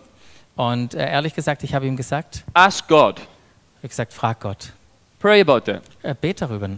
Und 0.59 0.95
äh, 0.95 1.09
ehrlich 1.09 1.35
gesagt, 1.35 1.63
ich 1.63 1.73
habe 1.73 1.87
ihm 1.87 1.97
gesagt, 1.97 2.43
ask 2.53 2.89
God, 2.89 3.21
ich 3.21 3.79
habe 3.79 3.89
gesagt, 3.89 4.13
frag 4.13 4.41
Gott, 4.41 4.73
pray 5.21 5.41
about 5.41 5.71
it. 5.71 5.81
äh, 6.03 6.17
bet 6.21 6.41
darüber. 6.43 6.69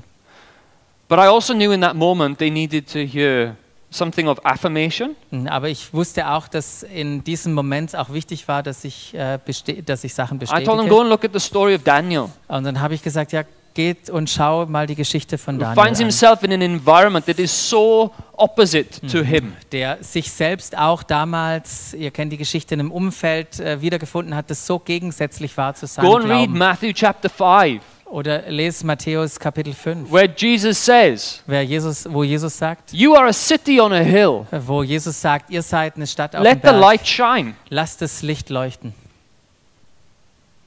But 1.08 1.18
I 1.18 1.22
also 1.22 1.54
knew 1.54 1.72
in 1.72 1.80
that 1.80 1.96
moment 1.96 2.38
they 2.38 2.50
needed 2.50 2.86
to 2.92 2.98
hear 2.98 3.56
something 3.90 4.28
of 4.28 4.38
affirmation. 4.44 5.16
Hm, 5.30 5.46
Aber 5.46 5.70
ich 5.70 5.94
wusste 5.94 6.28
auch, 6.28 6.46
dass 6.46 6.82
in 6.82 7.24
diesem 7.24 7.54
Moment 7.54 7.96
auch 7.96 8.10
wichtig 8.10 8.46
war, 8.48 8.62
dass 8.62 8.84
ich, 8.84 9.14
äh, 9.14 9.38
dass 9.86 10.04
ich 10.04 10.12
Sachen 10.12 10.36
I 10.36 10.44
told 10.44 10.50
them, 10.50 10.66
bestätige. 10.66 10.88
go 10.90 11.00
and 11.00 11.08
look 11.08 11.24
at 11.24 11.32
the 11.32 11.40
story 11.40 11.74
of 11.74 11.82
Daniel. 11.82 12.28
Und 12.48 12.64
dann 12.64 12.82
habe 12.82 12.92
ich 12.92 13.02
gesagt, 13.02 13.32
ja, 13.32 13.44
geht 13.74 14.10
und 14.10 14.28
schau 14.28 14.66
mal 14.66 14.86
die 14.86 14.94
Geschichte 14.94 15.38
von 15.38 15.58
Daniel 15.58 15.82
finds 15.82 15.98
himself 16.00 16.42
in 16.42 16.52
an 16.52 16.62
environment 16.62 17.26
that 17.26 17.38
is 17.38 17.70
so 17.70 18.12
opposite 18.36 19.00
to 19.06 19.22
him. 19.22 19.54
der 19.72 19.98
sich 20.02 20.30
selbst 20.32 20.76
auch 20.76 21.02
damals, 21.02 21.94
ihr 21.94 22.10
kennt 22.10 22.32
die 22.32 22.36
Geschichte, 22.36 22.74
in 22.74 22.80
einem 22.80 22.90
Umfeld 22.92 23.60
äh, 23.60 23.80
wiedergefunden 23.80 24.34
hat, 24.34 24.50
das 24.50 24.66
so 24.66 24.78
gegensätzlich 24.78 25.56
war 25.56 25.74
zu 25.74 25.86
seinem 25.86 26.06
Go 26.06 26.16
and 26.16 26.24
read 26.24 26.36
Glauben. 26.46 26.58
Matthew 26.58 26.92
chapter 26.94 27.28
5, 27.28 27.82
Oder 28.06 28.42
lest 28.50 28.82
Matthäus 28.84 29.38
Kapitel 29.38 29.72
5, 29.72 30.10
where 30.10 30.28
Jesus 30.36 30.84
says, 30.84 31.42
wer 31.46 31.62
Jesus, 31.62 32.06
wo 32.12 32.24
Jesus 32.24 32.58
sagt, 32.58 32.92
You 32.92 33.14
are 33.14 33.28
a 33.28 33.32
city 33.32 33.80
on 33.80 33.92
a 33.92 34.00
hill. 34.00 34.46
wo 34.66 34.82
Jesus 34.82 35.20
sagt, 35.20 35.48
ihr 35.50 35.62
seid 35.62 35.94
eine 35.96 36.06
Stadt 36.08 36.34
auf 36.34 36.42
dem 36.42 36.44
Let 36.44 36.58
the 36.62 36.70
Berg, 36.70 36.80
light 36.80 37.06
shine. 37.06 37.54
lasst 37.68 38.02
das 38.02 38.22
Licht 38.22 38.50
leuchten. 38.50 38.94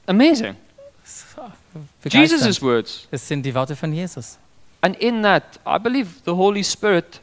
Amazing. 0.06 0.54
Begeisternd. 1.02 1.52
Jesus' 2.08 2.62
words. 2.62 3.06
Das 3.10 3.26
sind 3.26 3.42
die 3.44 3.54
Worte 3.54 3.74
von 3.76 3.92
Jesus. 3.92 4.38
And 4.80 4.96
in 4.96 5.22
that, 5.22 5.42
I 5.66 5.78
believe 5.78 6.08
the 6.26 6.32
Holy 6.32 6.62
Spirit 6.62 7.20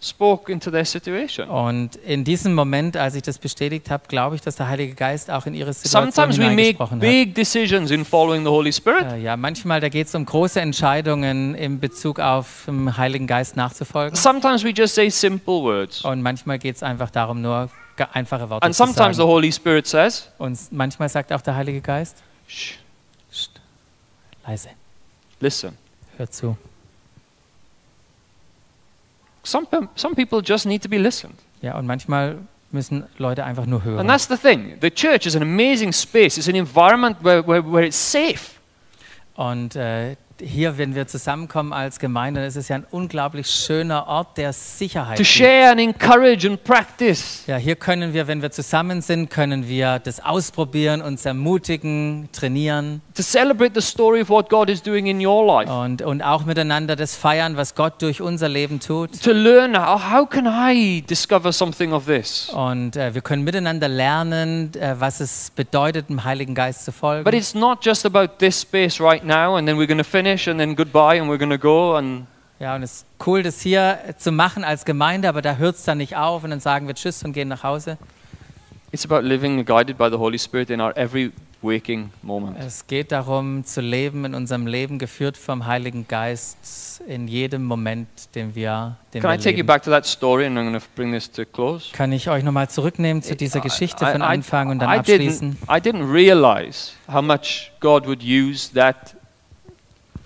spoke 0.00 0.50
into 0.52 0.70
their 0.70 0.84
situation. 0.84 1.48
Und 1.48 1.96
in 1.96 2.22
diesem 2.22 2.54
Moment, 2.54 2.96
als 2.96 3.14
ich 3.14 3.22
das 3.22 3.38
bestätigt 3.38 3.90
habe, 3.90 4.04
glaube 4.08 4.36
ich, 4.36 4.42
dass 4.42 4.56
der 4.56 4.68
Heilige 4.68 4.94
Geist 4.94 5.30
auch 5.30 5.46
in 5.46 5.54
ihre 5.54 5.72
Situation 5.72 6.12
Sometimes 6.12 6.38
we 6.38 6.54
make 6.54 6.78
hat. 6.78 7.00
big 7.00 7.34
decisions 7.34 7.90
in 7.90 8.04
following 8.04 8.42
the 8.44 8.50
Holy 8.50 8.72
Spirit. 8.72 9.06
Äh, 9.12 9.18
Ja, 9.18 9.36
manchmal, 9.36 9.80
da 9.80 9.88
geht 9.88 10.06
es 10.06 10.14
um 10.14 10.24
große 10.24 10.60
Entscheidungen 10.60 11.54
in 11.54 11.80
Bezug 11.80 12.20
auf 12.20 12.64
dem 12.66 12.96
Heiligen 12.96 13.26
Geist 13.26 13.56
nachzufolgen. 13.56 14.14
Sometimes 14.16 14.64
we 14.64 14.70
just 14.70 14.94
say 14.94 15.08
simple 15.08 15.62
words. 15.62 16.02
Und 16.04 16.22
manchmal 16.22 16.58
geht 16.58 16.76
es 16.76 16.82
einfach 16.82 17.10
darum, 17.10 17.40
nur 17.40 17.70
einfache 18.12 18.48
Worte 18.50 18.64
And 18.66 18.74
zu 18.74 18.84
sometimes 18.84 19.16
the 19.16 19.20
sagen. 19.22 19.30
Holy 19.30 19.50
Spirit 19.52 19.86
says, 19.86 20.30
Und 20.38 20.58
manchmal 20.72 21.08
sagt 21.08 21.32
auch 21.32 21.40
der 21.40 21.56
Heilige 21.56 21.80
Geist, 21.80 22.16
Shh, 22.46 22.74
leise, 24.46 24.70
listen. 25.40 25.76
hör 26.18 26.30
zu. 26.30 26.56
Some, 29.44 29.66
some 29.94 30.14
people 30.14 30.40
just 30.44 30.66
need 30.66 30.82
to 30.82 30.88
be 30.88 30.98
listened. 30.98 31.34
Ja, 31.62 31.78
und 31.78 31.86
manchmal 31.86 32.38
müssen 32.72 33.04
Leute 33.18 33.44
einfach 33.44 33.64
nur 33.66 33.80
And 33.80 33.86
hören. 33.86 34.08
that's 34.08 34.26
the 34.26 34.36
thing. 34.36 34.76
The 34.80 34.90
church 34.90 35.26
is 35.26 35.36
an 35.36 35.42
amazing 35.42 35.92
space. 35.92 36.36
It's 36.36 36.48
an 36.48 36.56
environment 36.56 37.18
where, 37.22 37.46
where, 37.46 37.62
where 37.62 37.86
it's 37.86 37.96
safe. 37.96 38.56
Und 39.36 39.76
äh, 39.76 40.16
hier, 40.40 40.78
wenn 40.78 40.94
wir 40.94 41.06
zusammenkommen 41.06 41.72
als 41.72 41.98
Gemeinde, 41.98 42.44
ist 42.44 42.56
es 42.56 42.68
ja 42.68 42.76
ein 42.76 42.86
unglaublich 42.90 43.46
schöner 43.48 44.06
Ort 44.06 44.36
der 44.36 44.52
Sicherheit. 44.52 45.16
to 45.18 45.24
share 45.24 45.70
and 45.70 45.80
encourage 45.80 46.46
and 46.46 46.62
practice. 46.62 47.44
Ja, 47.46 47.56
hier 47.56 47.76
können 47.76 48.12
wir, 48.12 48.26
wenn 48.26 48.42
wir 48.42 48.50
zusammen 48.50 49.00
sind, 49.02 49.30
können 49.30 49.68
wir 49.68 49.98
das 49.98 50.20
ausprobieren, 50.24 51.00
uns 51.02 51.24
ermutigen, 51.24 52.28
trainieren 52.32 53.00
To 53.14 53.22
celebrate 53.22 53.72
the 53.74 53.80
story 53.80 54.20
of 54.20 54.28
what 54.28 54.50
God 54.50 54.68
is 54.68 54.82
doing 54.82 55.06
in 55.06 55.24
your 55.24 55.46
life. 55.46 55.72
und, 55.72 56.02
und 56.02 56.20
auch 56.20 56.44
miteinander 56.44 56.96
das 56.96 57.16
feiern, 57.16 57.56
was 57.56 57.74
Gott 57.74 58.02
durch 58.02 58.20
unser 58.20 58.48
Leben 58.48 58.78
tut. 58.78 59.22
To 59.22 59.32
learn 59.32 59.74
how, 59.74 60.12
how 60.12 60.28
can 60.28 60.46
I 60.46 61.00
discover 61.08 61.50
something 61.52 61.92
of 61.94 62.04
this? 62.04 62.50
Und 62.50 62.94
äh, 62.96 63.14
wir 63.14 63.22
können 63.22 63.42
miteinander 63.42 63.88
lernen, 63.88 64.70
äh, 64.74 64.94
was 64.98 65.20
es 65.20 65.50
bedeutet, 65.56 66.10
dem 66.10 66.24
Heiligen 66.24 66.54
Geist 66.54 66.84
zu 66.84 66.92
folgen. 66.92 67.24
But 67.24 67.32
it's 67.32 67.54
not 67.54 67.82
just 67.82 68.04
about 68.04 68.34
this 68.38 68.60
space 68.60 69.00
right 69.00 69.24
now 69.24 69.56
and 69.56 69.66
then 69.66 69.78
we're 69.78 69.86
going 69.86 69.96
to 69.96 70.04
finish 70.04 70.25
and 70.26 70.58
then 70.58 70.74
goodbye 70.76 71.20
and 71.20 71.28
we're 71.30 71.38
going 71.38 71.50
to 71.50 71.58
go 71.58 71.94
and 71.96 72.26
Ja, 72.58 72.74
und 72.74 72.82
es 72.82 72.92
ist 73.02 73.06
cool, 73.26 73.42
das 73.42 73.60
hier 73.60 73.98
zu 74.16 74.32
machen 74.32 74.64
als 74.64 74.86
Gemeinde, 74.86 75.28
aber 75.28 75.42
da 75.42 75.56
hört 75.56 75.76
es 75.76 75.84
dann 75.84 75.98
nicht 75.98 76.16
auf 76.16 76.42
und 76.42 76.48
dann 76.50 76.60
sagen 76.60 76.86
wir 76.86 76.94
Tschüss 76.94 77.22
und 77.22 77.32
gehen 77.34 77.48
nach 77.48 77.62
Hause. 77.62 77.98
it's 78.92 79.04
about 79.04 79.20
living 79.26 79.62
guided 79.64 79.98
by 79.98 80.08
the 80.10 80.16
Holy 80.16 80.38
Spirit 80.38 80.70
in 80.70 80.80
our 80.80 80.96
every 80.96 81.32
waking 81.60 82.10
moment. 82.22 82.56
Es 82.58 82.86
geht 82.86 83.12
darum, 83.12 83.64
zu 83.64 83.80
leben 83.82 84.24
in 84.24 84.34
unserem 84.34 84.66
Leben, 84.66 84.98
geführt 84.98 85.36
vom 85.36 85.66
Heiligen 85.66 86.06
Geist 86.08 87.02
in 87.06 87.28
jedem 87.28 87.64
Moment, 87.64 88.08
den 88.34 88.54
wir, 88.54 88.96
den 89.12 89.20
Can 89.20 89.30
I 89.30 89.34
wir 89.34 89.38
take 89.38 89.50
you 89.50 89.56
leben. 89.56 89.66
back 89.66 89.82
to 89.82 89.90
that 89.90 90.06
story 90.06 90.46
and 90.46 90.56
I'm 90.56 90.62
going 90.70 90.80
to 90.80 90.86
bring 90.94 91.12
this 91.12 91.30
to 91.32 91.42
a 91.42 91.44
close? 91.44 91.92
Kann 91.92 92.12
ich 92.12 92.30
euch 92.30 92.42
nochmal 92.44 92.70
zurücknehmen 92.70 93.22
zu 93.22 93.36
dieser 93.36 93.60
Geschichte 93.60 94.06
von 94.06 94.22
Anfang 94.22 94.68
und 94.70 94.78
dann 94.78 94.90
I 94.94 94.98
abschließen? 94.98 95.58
didn't, 95.66 95.76
I 95.76 95.80
didn't 95.80 96.10
realize 96.10 96.92
how 97.12 97.20
much 97.22 97.72
God 97.80 98.06
would 98.06 98.22
use 98.22 98.72
that 98.72 99.15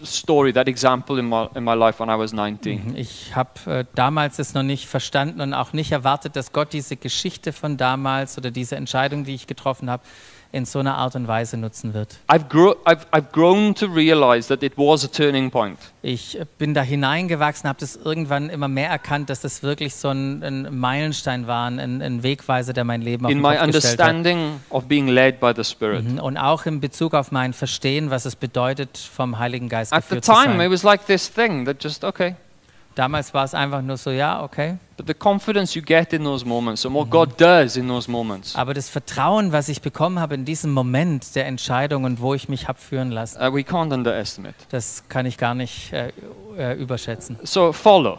story, 0.04 0.52
that 0.52 0.68
example 0.68 1.18
in 1.18 1.28
my, 1.28 1.48
in 1.54 1.64
my 1.64 1.74
life 1.74 2.00
when 2.00 2.08
I 2.08 2.18
was 2.18 2.32
19. 2.32 2.94
Ich 2.96 3.34
habe 3.34 3.50
äh, 3.66 3.84
damals 3.94 4.38
es 4.38 4.54
noch 4.54 4.62
nicht 4.62 4.86
verstanden 4.86 5.40
und 5.40 5.54
auch 5.54 5.72
nicht 5.72 5.92
erwartet, 5.92 6.36
dass 6.36 6.52
Gott 6.52 6.72
diese 6.72 6.96
Geschichte 6.96 7.52
von 7.52 7.76
damals 7.76 8.38
oder 8.38 8.50
diese 8.50 8.76
Entscheidung, 8.76 9.24
die 9.24 9.34
ich 9.34 9.46
getroffen 9.46 9.90
habe, 9.90 10.02
in 10.52 10.64
so 10.64 10.80
einer 10.80 10.96
Art 10.96 11.14
und 11.14 11.28
Weise 11.28 11.56
nutzen 11.56 11.94
wird. 11.94 12.18
I've, 12.28 12.48
grow, 12.48 12.74
I've, 12.84 13.06
I've 13.12 13.30
grown 13.32 13.74
to 13.76 13.86
realize 13.86 14.48
that 14.48 14.62
it 14.62 14.76
was 14.76 15.04
a 15.04 15.08
turning 15.08 15.50
point. 15.50 15.78
Ich 16.02 16.38
äh, 16.38 16.46
bin 16.58 16.74
da 16.74 16.82
hineingewachsen, 16.82 17.68
habe 17.68 17.78
das 17.78 17.96
irgendwann 17.96 18.50
immer 18.50 18.68
mehr 18.68 18.88
erkannt, 18.88 19.30
dass 19.30 19.40
das 19.40 19.62
wirklich 19.62 19.94
so 19.94 20.08
ein, 20.08 20.42
ein 20.42 20.78
Meilenstein 20.78 21.46
war, 21.46 21.66
ein, 21.66 22.02
ein 22.02 22.22
Wegweiser, 22.22 22.72
der 22.72 22.84
mein 22.84 23.02
Leben 23.02 23.26
auf 23.26 23.30
in 23.30 23.38
den 23.38 23.42
my 23.42 23.58
understanding 23.58 24.60
of 24.70 24.86
being 24.86 25.08
led 25.08 25.38
by 25.38 25.52
the 25.54 25.64
Spirit. 25.64 26.04
Mhm. 26.04 26.18
Und 26.18 26.36
auch 26.36 26.66
in 26.66 26.80
Bezug 26.80 27.14
auf 27.14 27.30
mein 27.30 27.52
Verstehen, 27.52 28.10
was 28.10 28.24
es 28.24 28.34
bedeutet, 28.34 28.98
vom 28.98 29.38
Heiligen 29.38 29.68
Geist 29.68 29.92
At 29.92 30.04
the 30.04 30.16
geführt 30.16 30.24
zu 30.24 30.32
it 30.32 30.38
sein. 30.38 30.70
was 30.70 30.82
like 30.82 31.06
this 31.06 31.32
thing 31.32 31.64
that 31.66 31.82
just, 31.82 32.04
okay. 32.04 32.34
Damals 33.00 33.32
war 33.32 33.46
es 33.46 33.54
einfach 33.54 33.80
nur 33.80 33.96
so, 33.96 34.10
ja, 34.10 34.42
okay. 34.42 34.76
But 34.98 35.06
the 35.06 35.14
confidence 35.14 35.74
you 35.74 35.80
get 35.80 36.12
in 36.12 36.22
those 36.22 36.44
moments 36.44 36.84
and 36.84 36.94
what 36.94 37.08
God 37.08 37.40
does 37.40 37.78
in 37.78 37.88
those 37.88 38.10
moments, 38.10 38.54
Aber 38.54 38.74
das 38.74 38.90
Vertrauen, 38.90 39.52
was 39.52 39.70
ich 39.70 39.80
bekommen 39.80 40.20
habe 40.20 40.34
in 40.34 40.44
diesem 40.44 40.70
Moment 40.70 41.34
der 41.34 41.46
Entscheidung 41.46 42.04
und 42.04 42.20
wo 42.20 42.34
ich 42.34 42.50
mich 42.50 42.68
habe 42.68 42.78
führen 42.78 43.10
lassen, 43.10 43.40
uh, 43.40 43.54
we 43.54 43.62
can't 43.62 43.90
underestimate. 43.90 44.54
das 44.68 45.04
kann 45.08 45.24
ich 45.24 45.38
gar 45.38 45.54
nicht 45.54 45.94
äh, 45.94 46.12
äh, 46.58 46.74
überschätzen. 46.74 47.38
So 47.42 47.72
follow. 47.72 48.18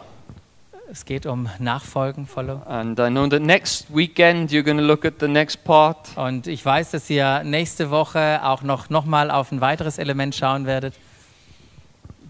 Es 0.90 1.04
geht 1.04 1.26
um 1.26 1.48
Nachfolgen, 1.60 2.26
Follow. 2.26 2.60
And 2.66 2.98
I 2.98 3.06
know 3.06 3.28
that 3.28 3.40
next 3.40 3.86
weekend 3.94 4.50
you're 4.50 4.64
going 4.64 4.78
to 4.78 4.82
look 4.82 5.04
at 5.04 5.14
the 5.20 5.28
next 5.28 5.62
part. 5.62 6.08
Und 6.16 6.48
ich 6.48 6.64
weiß, 6.64 6.90
dass 6.90 7.08
ihr 7.08 7.44
nächste 7.44 7.92
Woche 7.92 8.40
auch 8.42 8.62
noch, 8.62 8.90
noch 8.90 9.04
mal 9.04 9.30
auf 9.30 9.52
ein 9.52 9.60
weiteres 9.60 9.98
Element 9.98 10.34
schauen 10.34 10.66
werdet. 10.66 10.94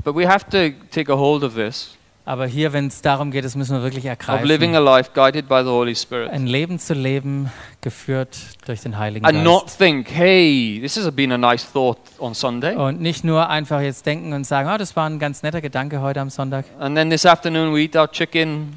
But 0.05 0.15
we 0.15 0.29
have 0.29 0.45
to 0.51 0.77
take 0.91 1.11
a 1.11 1.17
hold 1.17 1.45
of 1.45 1.55
this, 1.55 1.97
Aber 2.25 2.47
hier, 2.47 2.73
wenn 2.73 2.87
es 2.87 3.03
darum 3.03 3.33
geht, 3.33 3.45
das 3.45 3.57
müssen 3.57 3.75
wir 3.77 3.83
wirklich 3.83 4.05
of 4.09 4.45
living 4.45 4.75
ergreifen. 4.75 4.77
a 4.77 4.79
life 4.79 5.11
guided 5.13 5.49
by 5.49 5.63
the 5.65 5.71
Holy 5.71 5.95
Spirit. 5.97 6.31
Ein 6.31 6.47
Leben 6.47 6.79
zu 6.79 6.95
leben, 6.95 7.51
geführt 7.81 8.39
durch 8.65 8.81
den 8.81 8.97
Heiligen 8.97 9.27
And 9.27 9.43
not 9.43 9.65
Geist. 9.65 9.79
think, 9.79 10.09
hey, 10.09 10.79
this 10.81 10.97
has 10.97 11.11
been 11.11 11.33
a 11.33 11.39
nice 11.39 11.65
thought 11.73 11.99
on 12.21 12.33
Sunday. 12.35 12.77
Und 12.77 13.01
nicht 13.01 13.25
nur 13.25 13.49
einfach 13.49 13.81
jetzt 13.81 14.07
denken 14.07 14.33
und 14.35 14.47
sagen, 14.47 14.71
oh, 14.73 14.79
das 14.79 14.95
war 14.95 15.09
ein 15.11 15.19
ganz 15.19 15.43
netter 15.43 15.61
Gedanke 15.61 16.01
heute 16.01 16.21
am 16.21 16.31
Sonntag. 16.31 16.65
And 16.79 16.95
then 16.97 17.11
this 17.11 17.27
afternoon 17.27 17.75
we 17.75 17.81
eat 17.83 17.97
our 17.97 18.09
chicken. 18.11 18.73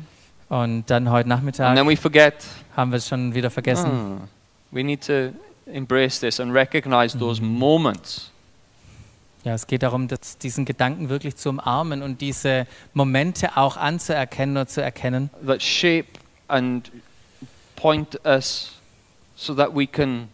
Und 0.50 0.90
dann 0.90 1.12
heute 1.12 1.30
And 1.30 1.40
Nachmittag 1.40 1.76
then 1.76 1.88
we 1.88 1.96
forget. 1.98 2.34
haben 2.76 2.92
wir 2.92 2.98
es 2.98 3.08
schon 3.08 3.36
wieder 3.36 3.52
vergessen. 3.52 4.22
Ah, 4.24 4.28
we 4.72 4.84
need 4.84 5.06
to 5.06 5.30
embrace 5.72 6.20
this 6.20 6.40
and 6.40 6.52
recognize 6.52 7.16
those 7.18 7.40
moments. 7.42 8.32
Ja, 9.46 9.54
es 9.54 9.68
geht 9.68 9.84
darum, 9.84 10.08
dass 10.08 10.40
diesen 10.40 10.66
Gedanken 10.66 11.10
wirklich 11.10 11.36
zu 11.36 11.50
umarmen 11.50 12.02
und 12.02 12.20
diese 12.20 12.66
Momente 12.96 13.56
auch 13.58 13.78
anzuerkennen 13.78 14.58
und 14.58 14.72
zu 14.72 14.82
erkennen, 14.82 15.30
that 15.46 15.62
shape 15.62 16.08
and 16.48 16.92
point 17.76 18.20
us 18.26 18.72
so 19.36 19.54
that 19.54 19.76
we 19.76 19.86
can 19.86 20.30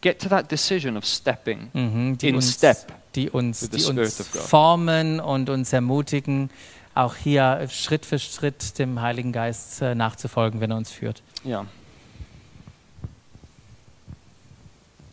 get 0.00 0.22
to 0.22 0.30
that 0.30 0.50
decision 0.50 0.96
of 0.96 1.04
stepping 1.04 1.70
mhm, 1.74 2.16
die 2.16 2.30
in 2.30 2.36
uns, 2.36 2.54
step. 2.54 2.92
die 3.14 3.28
uns, 3.28 3.60
with 3.60 3.70
the 3.72 3.76
die 3.76 3.82
Spirit 3.82 3.98
uns 3.98 4.20
of 4.20 4.32
God. 4.32 4.42
formen 4.42 5.20
und 5.20 5.50
uns 5.50 5.70
ermutigen, 5.74 6.48
auch 6.94 7.14
hier 7.14 7.68
Schritt 7.70 8.06
für 8.06 8.18
Schritt 8.18 8.78
dem 8.78 9.02
Heiligen 9.02 9.32
Geist 9.32 9.82
äh, 9.82 9.94
nachzufolgen, 9.94 10.60
wenn 10.60 10.70
er 10.70 10.78
uns 10.78 10.90
führt. 10.90 11.22
Yeah. 11.44 11.66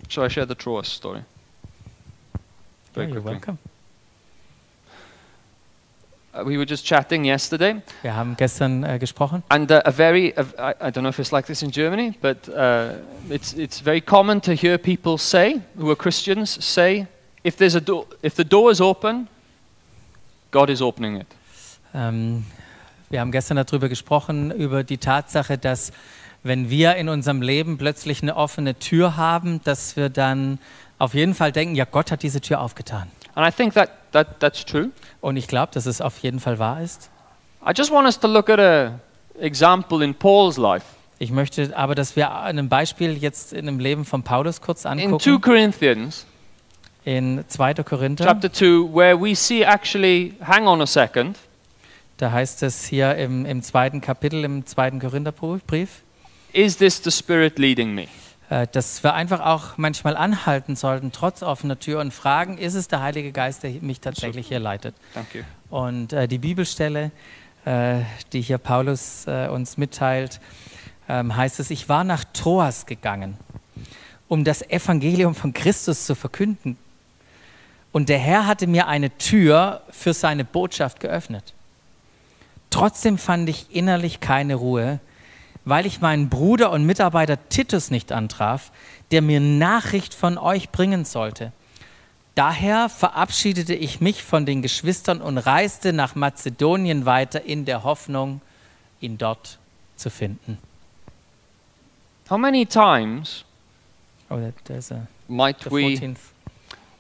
Shall 0.08 0.28
I 0.28 0.30
share 0.30 0.47
the 0.47 0.56
Troas 0.56 0.88
story? 0.88 1.23
Very 2.93 3.08
Yeah, 3.08 3.13
you're 3.15 3.23
welcome. 3.23 3.58
Uh, 6.34 6.43
we 6.43 6.58
were 6.58 6.65
just 6.65 6.84
chatting 6.86 7.25
yesterday, 7.25 7.82
Wir 8.01 8.15
haben 8.15 8.36
gestern 8.36 8.84
äh, 8.84 8.97
gesprochen 8.97 9.43
and 9.49 9.71
uh, 9.71 9.82
a 9.86 9.91
very, 9.91 10.34
uh, 10.36 10.43
I, 10.58 10.88
I 10.88 10.91
don't 10.91 11.03
know 11.03 11.10
if 11.10 11.19
it's 11.19 11.32
like 11.32 11.45
this 11.45 11.62
in 11.62 11.69
Germany, 11.69 12.13
but 12.21 12.49
uh, 12.49 12.95
it's, 13.29 13.53
it's 13.53 13.79
very 13.79 14.01
common 14.01 14.41
to 14.41 14.53
hear 14.53 14.79
people 14.79 15.19
say, 15.19 15.62
who 15.77 15.91
are 15.91 15.95
Christians, 15.95 16.58
say, 16.63 17.06
if, 17.43 17.56
there's 17.58 17.75
a 17.75 17.82
do- 17.82 18.08
if 18.23 18.36
the 18.36 18.43
door 18.43 18.71
is 18.71 18.82
open, 18.82 19.27
God 20.49 20.71
is 20.71 20.82
opening 20.82 21.17
it. 21.21 21.27
Ähm, 21.93 22.45
wir 23.12 23.19
haben 23.19 23.32
gestern 23.32 23.58
darüber 23.58 23.88
gesprochen, 23.88 24.49
über 24.49 24.84
die 24.84 24.97
Tatsache, 24.97 25.60
dass 25.60 25.91
wenn 26.41 26.69
wir 26.71 26.95
in 26.95 27.10
unserem 27.10 27.43
Leben 27.43 27.77
plötzlich 27.77 28.23
eine 28.23 28.36
offene 28.36 28.77
Tür 28.79 29.17
haben, 29.17 29.62
dass 29.63 29.95
wir 29.95 30.10
dann 30.10 30.58
auf 31.04 31.13
jeden 31.13 31.34
Fall 31.34 31.52
denken, 31.52 31.76
ja, 31.76 31.86
Gott 31.86 32.12
hat 32.12 32.24
diese 32.24 32.39
Tür 32.39 32.62
aufgetan. 32.62 33.12
And 33.36 33.48
I 33.48 33.52
think 33.52 33.74
that, 33.74 33.89
that 34.13 34.39
that's 34.39 34.63
true. 34.63 34.92
Und 35.20 35.36
ich 35.36 35.48
glaube, 35.48 35.72
dass 35.74 35.86
es 35.86 36.00
auf 36.00 36.20
jeden 36.20 36.39
Fall 36.39 36.60
wahr 36.60 36.82
ist. 36.82 37.10
I 37.66 37.72
just 37.76 37.92
want 37.92 38.06
us 38.06 38.18
to 38.20 38.28
look 38.28 38.50
at 38.50 38.60
an 38.60 39.02
example 39.39 40.04
in 40.04 40.16
Paul's 40.16 40.58
life. 40.58 40.86
Ich 41.20 41.32
möchte 41.32 41.76
aber, 41.78 41.94
dass 41.96 42.16
wir 42.16 42.32
ein 42.32 42.70
Beispiel 42.70 43.18
jetzt 43.18 43.54
in 43.54 43.66
dem 43.66 43.80
Leben 43.80 44.06
von 44.06 44.24
Paulus 44.24 44.62
kurz 44.62 44.86
In 44.86 44.98
2 44.98 45.04
angucken. 45.04 45.42
Corinthians 45.42 46.26
In 47.06 47.44
2. 47.48 47.76
Korinther, 47.76 48.26
chapter 48.26 48.52
2, 48.52 48.94
where 48.94 49.20
we 49.20 49.36
see 49.36 49.62
actually, 49.63 50.36
hang 50.46 50.68
on 50.68 50.82
a 50.82 50.86
second, 50.86 51.38
da 52.18 52.32
heißt 52.32 52.63
es 52.63 52.86
hier 52.86 53.16
im, 53.16 53.46
im 53.46 53.62
zweiten 53.62 54.00
Kapitel, 54.00 54.44
im 54.46 54.66
zweiten 54.66 55.00
Korintherbrief, 55.00 56.02
is 56.54 56.78
this 56.78 57.04
the 57.04 57.12
Spirit 57.12 57.60
leading 57.60 57.94
me? 57.94 58.08
Äh, 58.54 58.68
dass 58.72 59.04
wir 59.04 59.16
einfach 59.16 59.39
auch 59.39 59.78
manchmal 59.78 60.16
anhalten 60.16 60.76
sollten, 60.76 61.12
trotz 61.12 61.42
offener 61.42 61.80
Tür 61.80 62.00
und 62.02 62.13
fragen, 62.13 62.60
ist 62.60 62.76
es 62.76 62.88
der 62.88 63.02
Heilige 63.02 63.32
Geist, 63.32 63.63
der 63.63 63.72
mich 63.82 64.00
tatsächlich 64.00 64.48
hier 64.48 64.60
leitet? 64.60 64.94
You. 65.34 65.42
Und 65.72 66.13
äh, 66.13 66.28
die 66.28 66.38
Bibelstelle, 66.38 67.10
äh, 67.66 68.02
die 68.32 68.42
hier 68.42 68.60
Paulus 68.60 69.26
äh, 69.26 69.48
uns 69.48 69.78
mitteilt, 69.78 70.39
ähm, 71.10 71.36
heißt 71.36 71.60
es, 71.60 71.72
ich 71.72 71.89
war 71.89 72.04
nach 72.04 72.24
Troas 72.26 72.86
gegangen, 72.86 73.38
um 74.28 74.44
das 74.44 74.62
Evangelium 74.62 75.34
von 75.34 75.52
Christus 75.54 76.06
zu 76.06 76.13
verkünden. 76.13 76.78
Und 77.92 78.08
der 78.08 78.20
Herr 78.20 78.46
hatte 78.46 78.68
mir 78.68 78.88
eine 78.88 79.18
Tür 79.18 79.82
für 79.89 80.13
seine 80.13 80.46
Botschaft 80.46 81.00
geöffnet. 81.00 81.56
Trotzdem 82.70 83.18
fand 83.18 83.50
ich 83.50 83.76
innerlich 83.76 84.20
keine 84.20 84.54
Ruhe, 84.54 85.00
weil 85.65 85.86
ich 85.86 86.02
meinen 86.02 86.30
Bruder 86.30 86.71
und 86.71 86.86
Mitarbeiter 86.86 87.38
Titus 87.49 87.91
nicht 87.91 88.12
antraf, 88.12 88.71
der 89.12 89.21
mir 89.21 89.39
Nachricht 89.39 90.13
von 90.13 90.38
euch 90.38 90.69
bringen 90.69 91.06
sollte. 91.06 91.52
Daher 92.36 92.89
verabschiedete 92.89 93.76
ich 93.76 94.01
mich 94.01 94.24
von 94.24 94.45
den 94.45 94.61
Geschwistern 94.61 95.22
und 95.22 95.38
reiste 95.38 95.93
nach 95.93 96.16
Mazedonien 96.16 97.05
weiter 97.05 97.43
in 97.43 97.66
der 97.66 97.84
Hoffnung, 97.84 98.41
ihn 98.99 99.18
dort 99.18 99.59
zu 99.95 100.09
finden. 100.09 100.57
How 102.30 102.38
many 102.38 102.66
times 102.66 103.45
Oh, 104.34 104.39
there's 104.66 104.91
a, 104.91 105.05
might 105.28 105.61
the 105.61 105.70
we. 105.70 105.95
14th. 105.95 106.18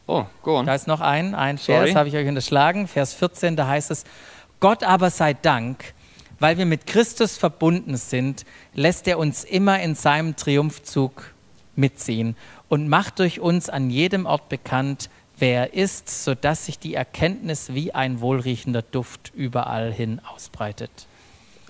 Oh, 0.07 0.25
go 0.43 0.57
on. 0.57 0.65
Da 0.65 0.75
ist 0.75 0.85
noch 0.85 1.01
ein, 1.01 1.33
ein. 1.33 1.57
Vers, 1.57 1.95
habe 1.95 2.09
ich 2.09 2.15
euch 2.15 2.27
unterschlagen, 2.27 2.87
Vers 2.87 3.13
14, 3.13 3.55
da 3.55 3.67
heißt 3.67 3.89
es, 3.89 4.03
Gott 4.59 4.83
aber 4.83 5.09
sei 5.09 5.33
Dank, 5.33 5.92
weil 6.43 6.57
wir 6.57 6.65
mit 6.65 6.87
Christus 6.87 7.37
verbunden 7.37 7.95
sind, 7.95 8.43
lässt 8.73 9.07
er 9.07 9.17
uns 9.17 9.45
immer 9.45 9.79
in 9.79 9.95
seinem 9.95 10.35
Triumphzug 10.35 11.33
mitziehen 11.77 12.35
und 12.67 12.89
macht 12.89 13.19
durch 13.19 13.39
uns 13.39 13.69
an 13.69 13.89
jedem 13.89 14.25
Ort 14.25 14.49
bekannt, 14.49 15.09
wer 15.37 15.71
er 15.71 15.73
ist, 15.73 16.09
sodass 16.25 16.65
sich 16.65 16.77
die 16.77 16.95
Erkenntnis 16.95 17.73
wie 17.73 17.93
ein 17.93 18.19
wohlriechender 18.19 18.81
Duft 18.81 19.31
überall 19.33 19.93
hin 19.93 20.19
ausbreitet. 20.35 20.91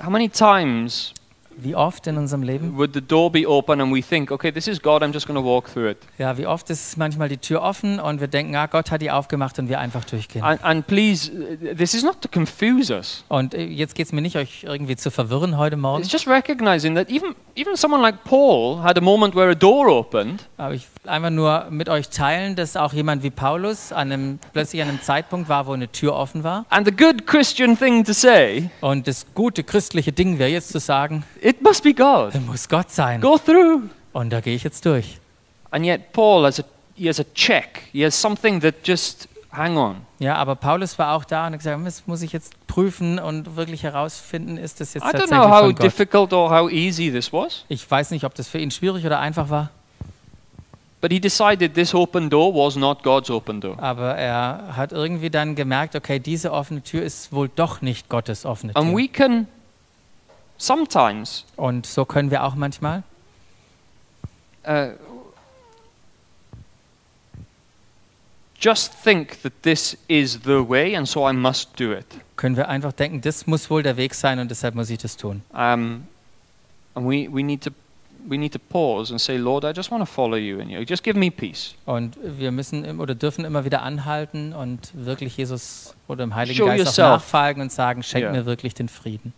How 0.04 0.10
many 0.10 0.28
times 0.28 1.14
Wie 1.58 1.76
oft 1.76 2.08
in 2.08 2.18
unserem 2.18 2.44
Leben? 2.44 2.78
would 2.78 2.94
the 2.94 3.02
door 3.02 3.32
be 3.32 3.48
open 3.48 3.82
and 3.82 3.94
we 3.94 4.02
think, 4.02 4.32
okay, 4.32 4.52
this 4.52 4.68
is 4.68 4.82
God, 4.82 5.02
I'm 5.04 5.14
just 5.14 5.28
going 5.28 5.40
to 5.40 5.46
walk 5.46 5.70
through 5.72 5.90
it? 5.92 5.98
Ja, 6.18 6.38
wie 6.38 6.46
oft 6.48 6.70
ist 6.70 6.98
manchmal 6.98 7.30
die 7.30 7.38
Tür 7.38 7.62
offen 7.62 8.00
und 8.00 8.20
wir 8.22 8.28
denken, 8.28 8.56
ah, 8.56 8.66
Gott 8.68 8.92
hat 8.92 9.02
die 9.02 9.12
aufgemacht 9.12 9.60
und 9.60 9.70
wir 9.70 9.80
einfach 9.80 10.04
durchgehen. 10.06 10.44
And, 10.44 10.64
and 10.64 10.88
please, 10.88 11.32
this 11.78 11.94
is 11.94 12.04
not 12.04 12.22
to 12.22 12.30
confuse 12.30 12.94
us. 12.94 13.24
Und 13.30 13.54
äh, 13.54 13.64
jetzt 13.66 13.96
geht 13.96 14.08
es 14.08 14.12
mir 14.14 14.22
nicht, 14.22 14.36
euch 14.38 14.64
irgendwie 14.64 14.96
zu 14.96 15.12
verwirren 15.12 15.58
heute 15.58 15.78
Morgen. 15.78 16.02
It's 16.04 16.12
just 16.12 16.28
recognizing 16.28 16.96
that 16.96 17.10
even, 17.10 17.36
even 17.56 17.76
someone 17.76 18.02
like 18.02 18.24
Paul 18.24 18.82
had 18.82 18.98
a 18.98 19.02
moment 19.02 19.36
where 19.36 19.50
a 19.52 19.56
door 19.56 19.88
opened 19.88 20.48
Aber 20.58 20.74
ich 20.74 20.88
will 21.04 21.10
einfach 21.12 21.30
nur 21.30 21.68
mit 21.70 21.90
euch 21.90 22.10
teilen, 22.10 22.56
dass 22.56 22.76
auch 22.78 22.94
jemand 22.94 23.24
wie 23.24 23.30
Paulus 23.30 23.92
an 23.92 24.12
einem, 24.12 24.40
plötzlich 24.54 24.82
an 24.82 24.90
einem 24.90 25.02
Zeitpunkt 25.02 25.50
war, 25.50 25.68
wo 25.68 25.74
eine 25.74 25.92
Tür 25.92 26.16
offen 26.16 26.44
war. 26.44 26.66
and 26.70 26.86
the 26.88 26.96
good 26.96 27.28
Christian 27.28 27.78
thing 27.78 28.04
to 28.04 28.14
say, 28.14 28.70
Und 28.82 29.08
das 29.08 29.26
gute 29.34 29.64
christliche 29.64 30.12
Ding 30.12 30.40
wäre 30.40 30.50
jetzt 30.50 30.70
zu 30.70 30.80
sagen, 30.80 31.24
it 31.42 31.53
must 31.64 31.84
be 31.84 31.94
God. 31.94 32.34
muss 32.46 32.68
Gott 32.70 32.92
sein. 32.92 33.22
Go 33.22 33.38
through. 33.38 33.84
Und 34.14 34.30
da 34.32 34.42
gehe 34.42 34.56
ich 34.56 34.64
jetzt 34.64 34.86
durch. 34.86 35.18
And 35.72 35.86
yet 35.86 36.12
Paul 36.14 36.46
has 36.46 36.60
a, 36.60 36.64
he 36.96 37.08
has 37.10 37.20
a 37.20 37.24
check. 37.34 37.84
He 37.92 38.06
has 38.06 38.20
something 38.20 38.60
that 38.62 38.76
just, 38.84 39.28
hang 39.52 39.78
on. 39.78 39.98
Ja, 40.20 40.36
aber 40.36 40.56
Paulus 40.56 40.98
war 41.00 41.16
auch 41.16 41.24
da 41.26 41.48
und 41.48 41.54
hat 41.54 41.60
gesagt, 41.60 41.86
das 41.86 42.04
muss 42.06 42.22
ich 42.22 42.32
jetzt 42.32 42.54
prüfen 42.68 43.18
und 43.20 43.56
wirklich 43.56 43.84
herausfinden, 43.84 44.58
ist 44.58 44.80
das 44.82 44.94
jetzt 44.94 45.04
I 45.04 45.08
don't 45.08 45.12
tatsächlich 45.12 45.40
know 45.40 45.50
how 45.50 45.60
von 45.62 45.76
Gott. 45.76 45.84
difficult 45.84 46.34
or 46.34 46.50
how 46.50 46.72
easy 46.72 47.12
this 47.12 47.32
was, 47.34 47.66
Ich 47.70 47.90
weiß 47.90 48.12
nicht, 48.12 48.24
ob 48.24 48.34
das 48.36 48.48
für 48.48 48.58
ihn 48.60 48.72
schwierig 48.72 49.06
oder 49.06 49.20
einfach 49.20 49.50
war, 49.50 49.70
but 51.02 51.12
he 51.12 51.20
decided 51.20 51.74
this 51.76 51.94
open 51.94 52.30
door 52.30 52.54
was 52.54 52.76
not 52.76 53.04
God's 53.04 53.30
open 53.30 53.60
door. 53.62 53.78
aber 53.80 54.16
er 54.16 54.76
hat 54.78 54.92
irgendwie 54.92 55.30
dann 55.30 55.54
gemerkt, 55.56 55.96
okay, 55.96 56.18
diese 56.20 56.52
offene 56.52 56.82
Tür 56.82 57.04
ist 57.04 57.32
wohl 57.34 57.50
doch 57.56 57.82
nicht 57.82 58.10
Gottes 58.10 58.46
offene 58.46 58.76
And 58.76 58.90
Tür. 58.90 58.98
we 58.98 59.08
can 59.08 59.48
sometimes 60.58 61.46
Und 61.56 61.86
so 61.86 62.06
können 62.06 62.32
wir 62.32 62.44
auch 62.44 62.56
manchmal 62.56 63.04
uh, 64.68 64.92
just 68.60 68.94
think 69.04 69.42
that 69.44 69.54
this 69.64 69.98
is 70.08 70.40
the 70.46 70.62
way, 70.68 70.96
and 70.96 71.08
so 71.08 71.28
I 71.28 71.34
must 71.34 71.78
do 71.80 71.92
it. 71.94 72.06
können 72.36 72.56
wir 72.56 72.70
einfach 72.70 72.94
denken, 72.94 73.22
das 73.22 73.46
muss 73.46 73.70
wohl 73.70 73.84
der 73.84 73.98
Weg 73.98 74.14
sein 74.14 74.40
und 74.40 74.50
deshalb 74.50 74.76
muss 74.76 74.90
ich 74.90 74.98
das 75.00 75.18
tun. 75.18 75.42
Um, 75.52 76.08
and 76.96 77.06
we, 77.08 77.28
we, 77.32 77.44
need 77.44 77.62
to, 77.64 77.72
we 78.28 78.38
need 78.38 78.54
to 78.54 78.60
pause 78.60 79.12
and 79.12 79.20
say, 79.20 79.38
Lord, 79.38 79.64
I 79.66 79.72
just 79.76 79.92
want 79.92 80.02
to 80.02 80.06
follow 80.06 80.38
you 80.38 80.60
in 80.60 80.70
you. 80.70 80.80
Just 80.82 81.04
give 81.04 81.18
me 81.18 81.30
peace. 81.30 81.76
Und 81.86 82.18
wir 82.22 82.52
müssen 82.52 83.00
oder 83.00 83.16
dürfen 83.16 83.44
immer 83.46 83.66
wieder 83.66 83.82
anhalten 83.84 84.54
und 84.54 84.92
wirklich 84.94 85.36
Jesus 85.38 85.94
oder 86.08 86.26
dem 86.26 86.34
Heiligen 86.36 86.58
Show 86.58 86.66
Geist 86.66 86.86
yourself. 86.86 87.06
auch 87.08 87.12
nachfolgen 87.16 87.62
und 87.64 87.72
sagen, 87.72 88.02
schenk 88.04 88.24
Ja. 88.24 88.32
mir 88.32 88.46
wirklich 88.46 88.74
den 88.74 88.88
Frieden. 88.90 89.34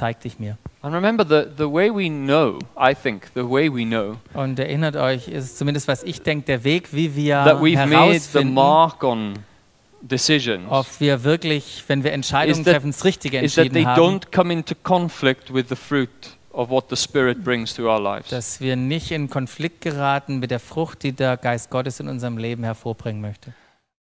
Zeig 0.00 0.20
dich 0.20 0.38
mir. 0.38 0.56
And 0.80 0.94
remember, 0.94 1.26
the, 1.28 1.46
the 1.58 1.70
way 1.70 1.90
we 1.90 2.08
know, 2.08 2.58
I 2.74 2.94
think, 2.94 3.26
the 3.34 3.42
way 3.42 3.68
we 3.70 3.84
know 3.84 4.16
Und 4.32 4.58
erinnert 4.58 4.96
euch, 4.96 5.28
ist 5.28 5.58
zumindest 5.58 5.88
was 5.88 6.02
ich 6.02 6.22
denke, 6.22 6.46
der 6.46 6.64
Weg, 6.64 6.94
wie 6.94 7.14
wir 7.14 7.44
that 7.44 7.60
we've 7.60 7.86
made 7.86 8.18
the 8.18 8.42
mark 8.42 9.04
on 9.04 9.34
decisions 10.00 10.64
ob 10.70 10.86
wir 11.00 11.22
wirklich, 11.22 11.84
wenn 11.88 12.02
wir 12.02 12.12
Entscheidungen 12.12 12.64
that- 12.64 12.72
treffen, 12.72 12.92
das 12.92 13.04
Richtige 13.04 13.40
is 13.40 13.54
that 13.56 13.70
they 13.72 13.82
entschieden 13.82 13.86
haben, 13.88 14.16
don't 14.20 14.34
come 14.34 14.50
into 14.50 14.74
conflict 14.74 15.52
with 15.52 15.66
the 15.68 15.76
fruit 15.76 16.08
of 16.52 16.70
what 16.70 16.86
the 16.88 16.96
Spirit 16.96 17.44
brings 17.44 17.74
to 17.74 17.82
our 17.82 18.00
lives. 18.00 18.30
dass 18.30 18.58
wir 18.62 18.76
nicht 18.76 19.10
in 19.10 19.28
Konflikt 19.28 19.82
geraten 19.82 20.38
mit 20.38 20.50
der 20.50 20.60
Frucht, 20.60 21.02
die 21.02 21.12
der 21.12 21.36
Geist 21.36 21.68
Gottes 21.68 22.00
in 22.00 22.08
unserem 22.08 22.38
Leben 22.38 22.64
hervorbringen 22.64 23.20
möchte. 23.20 23.52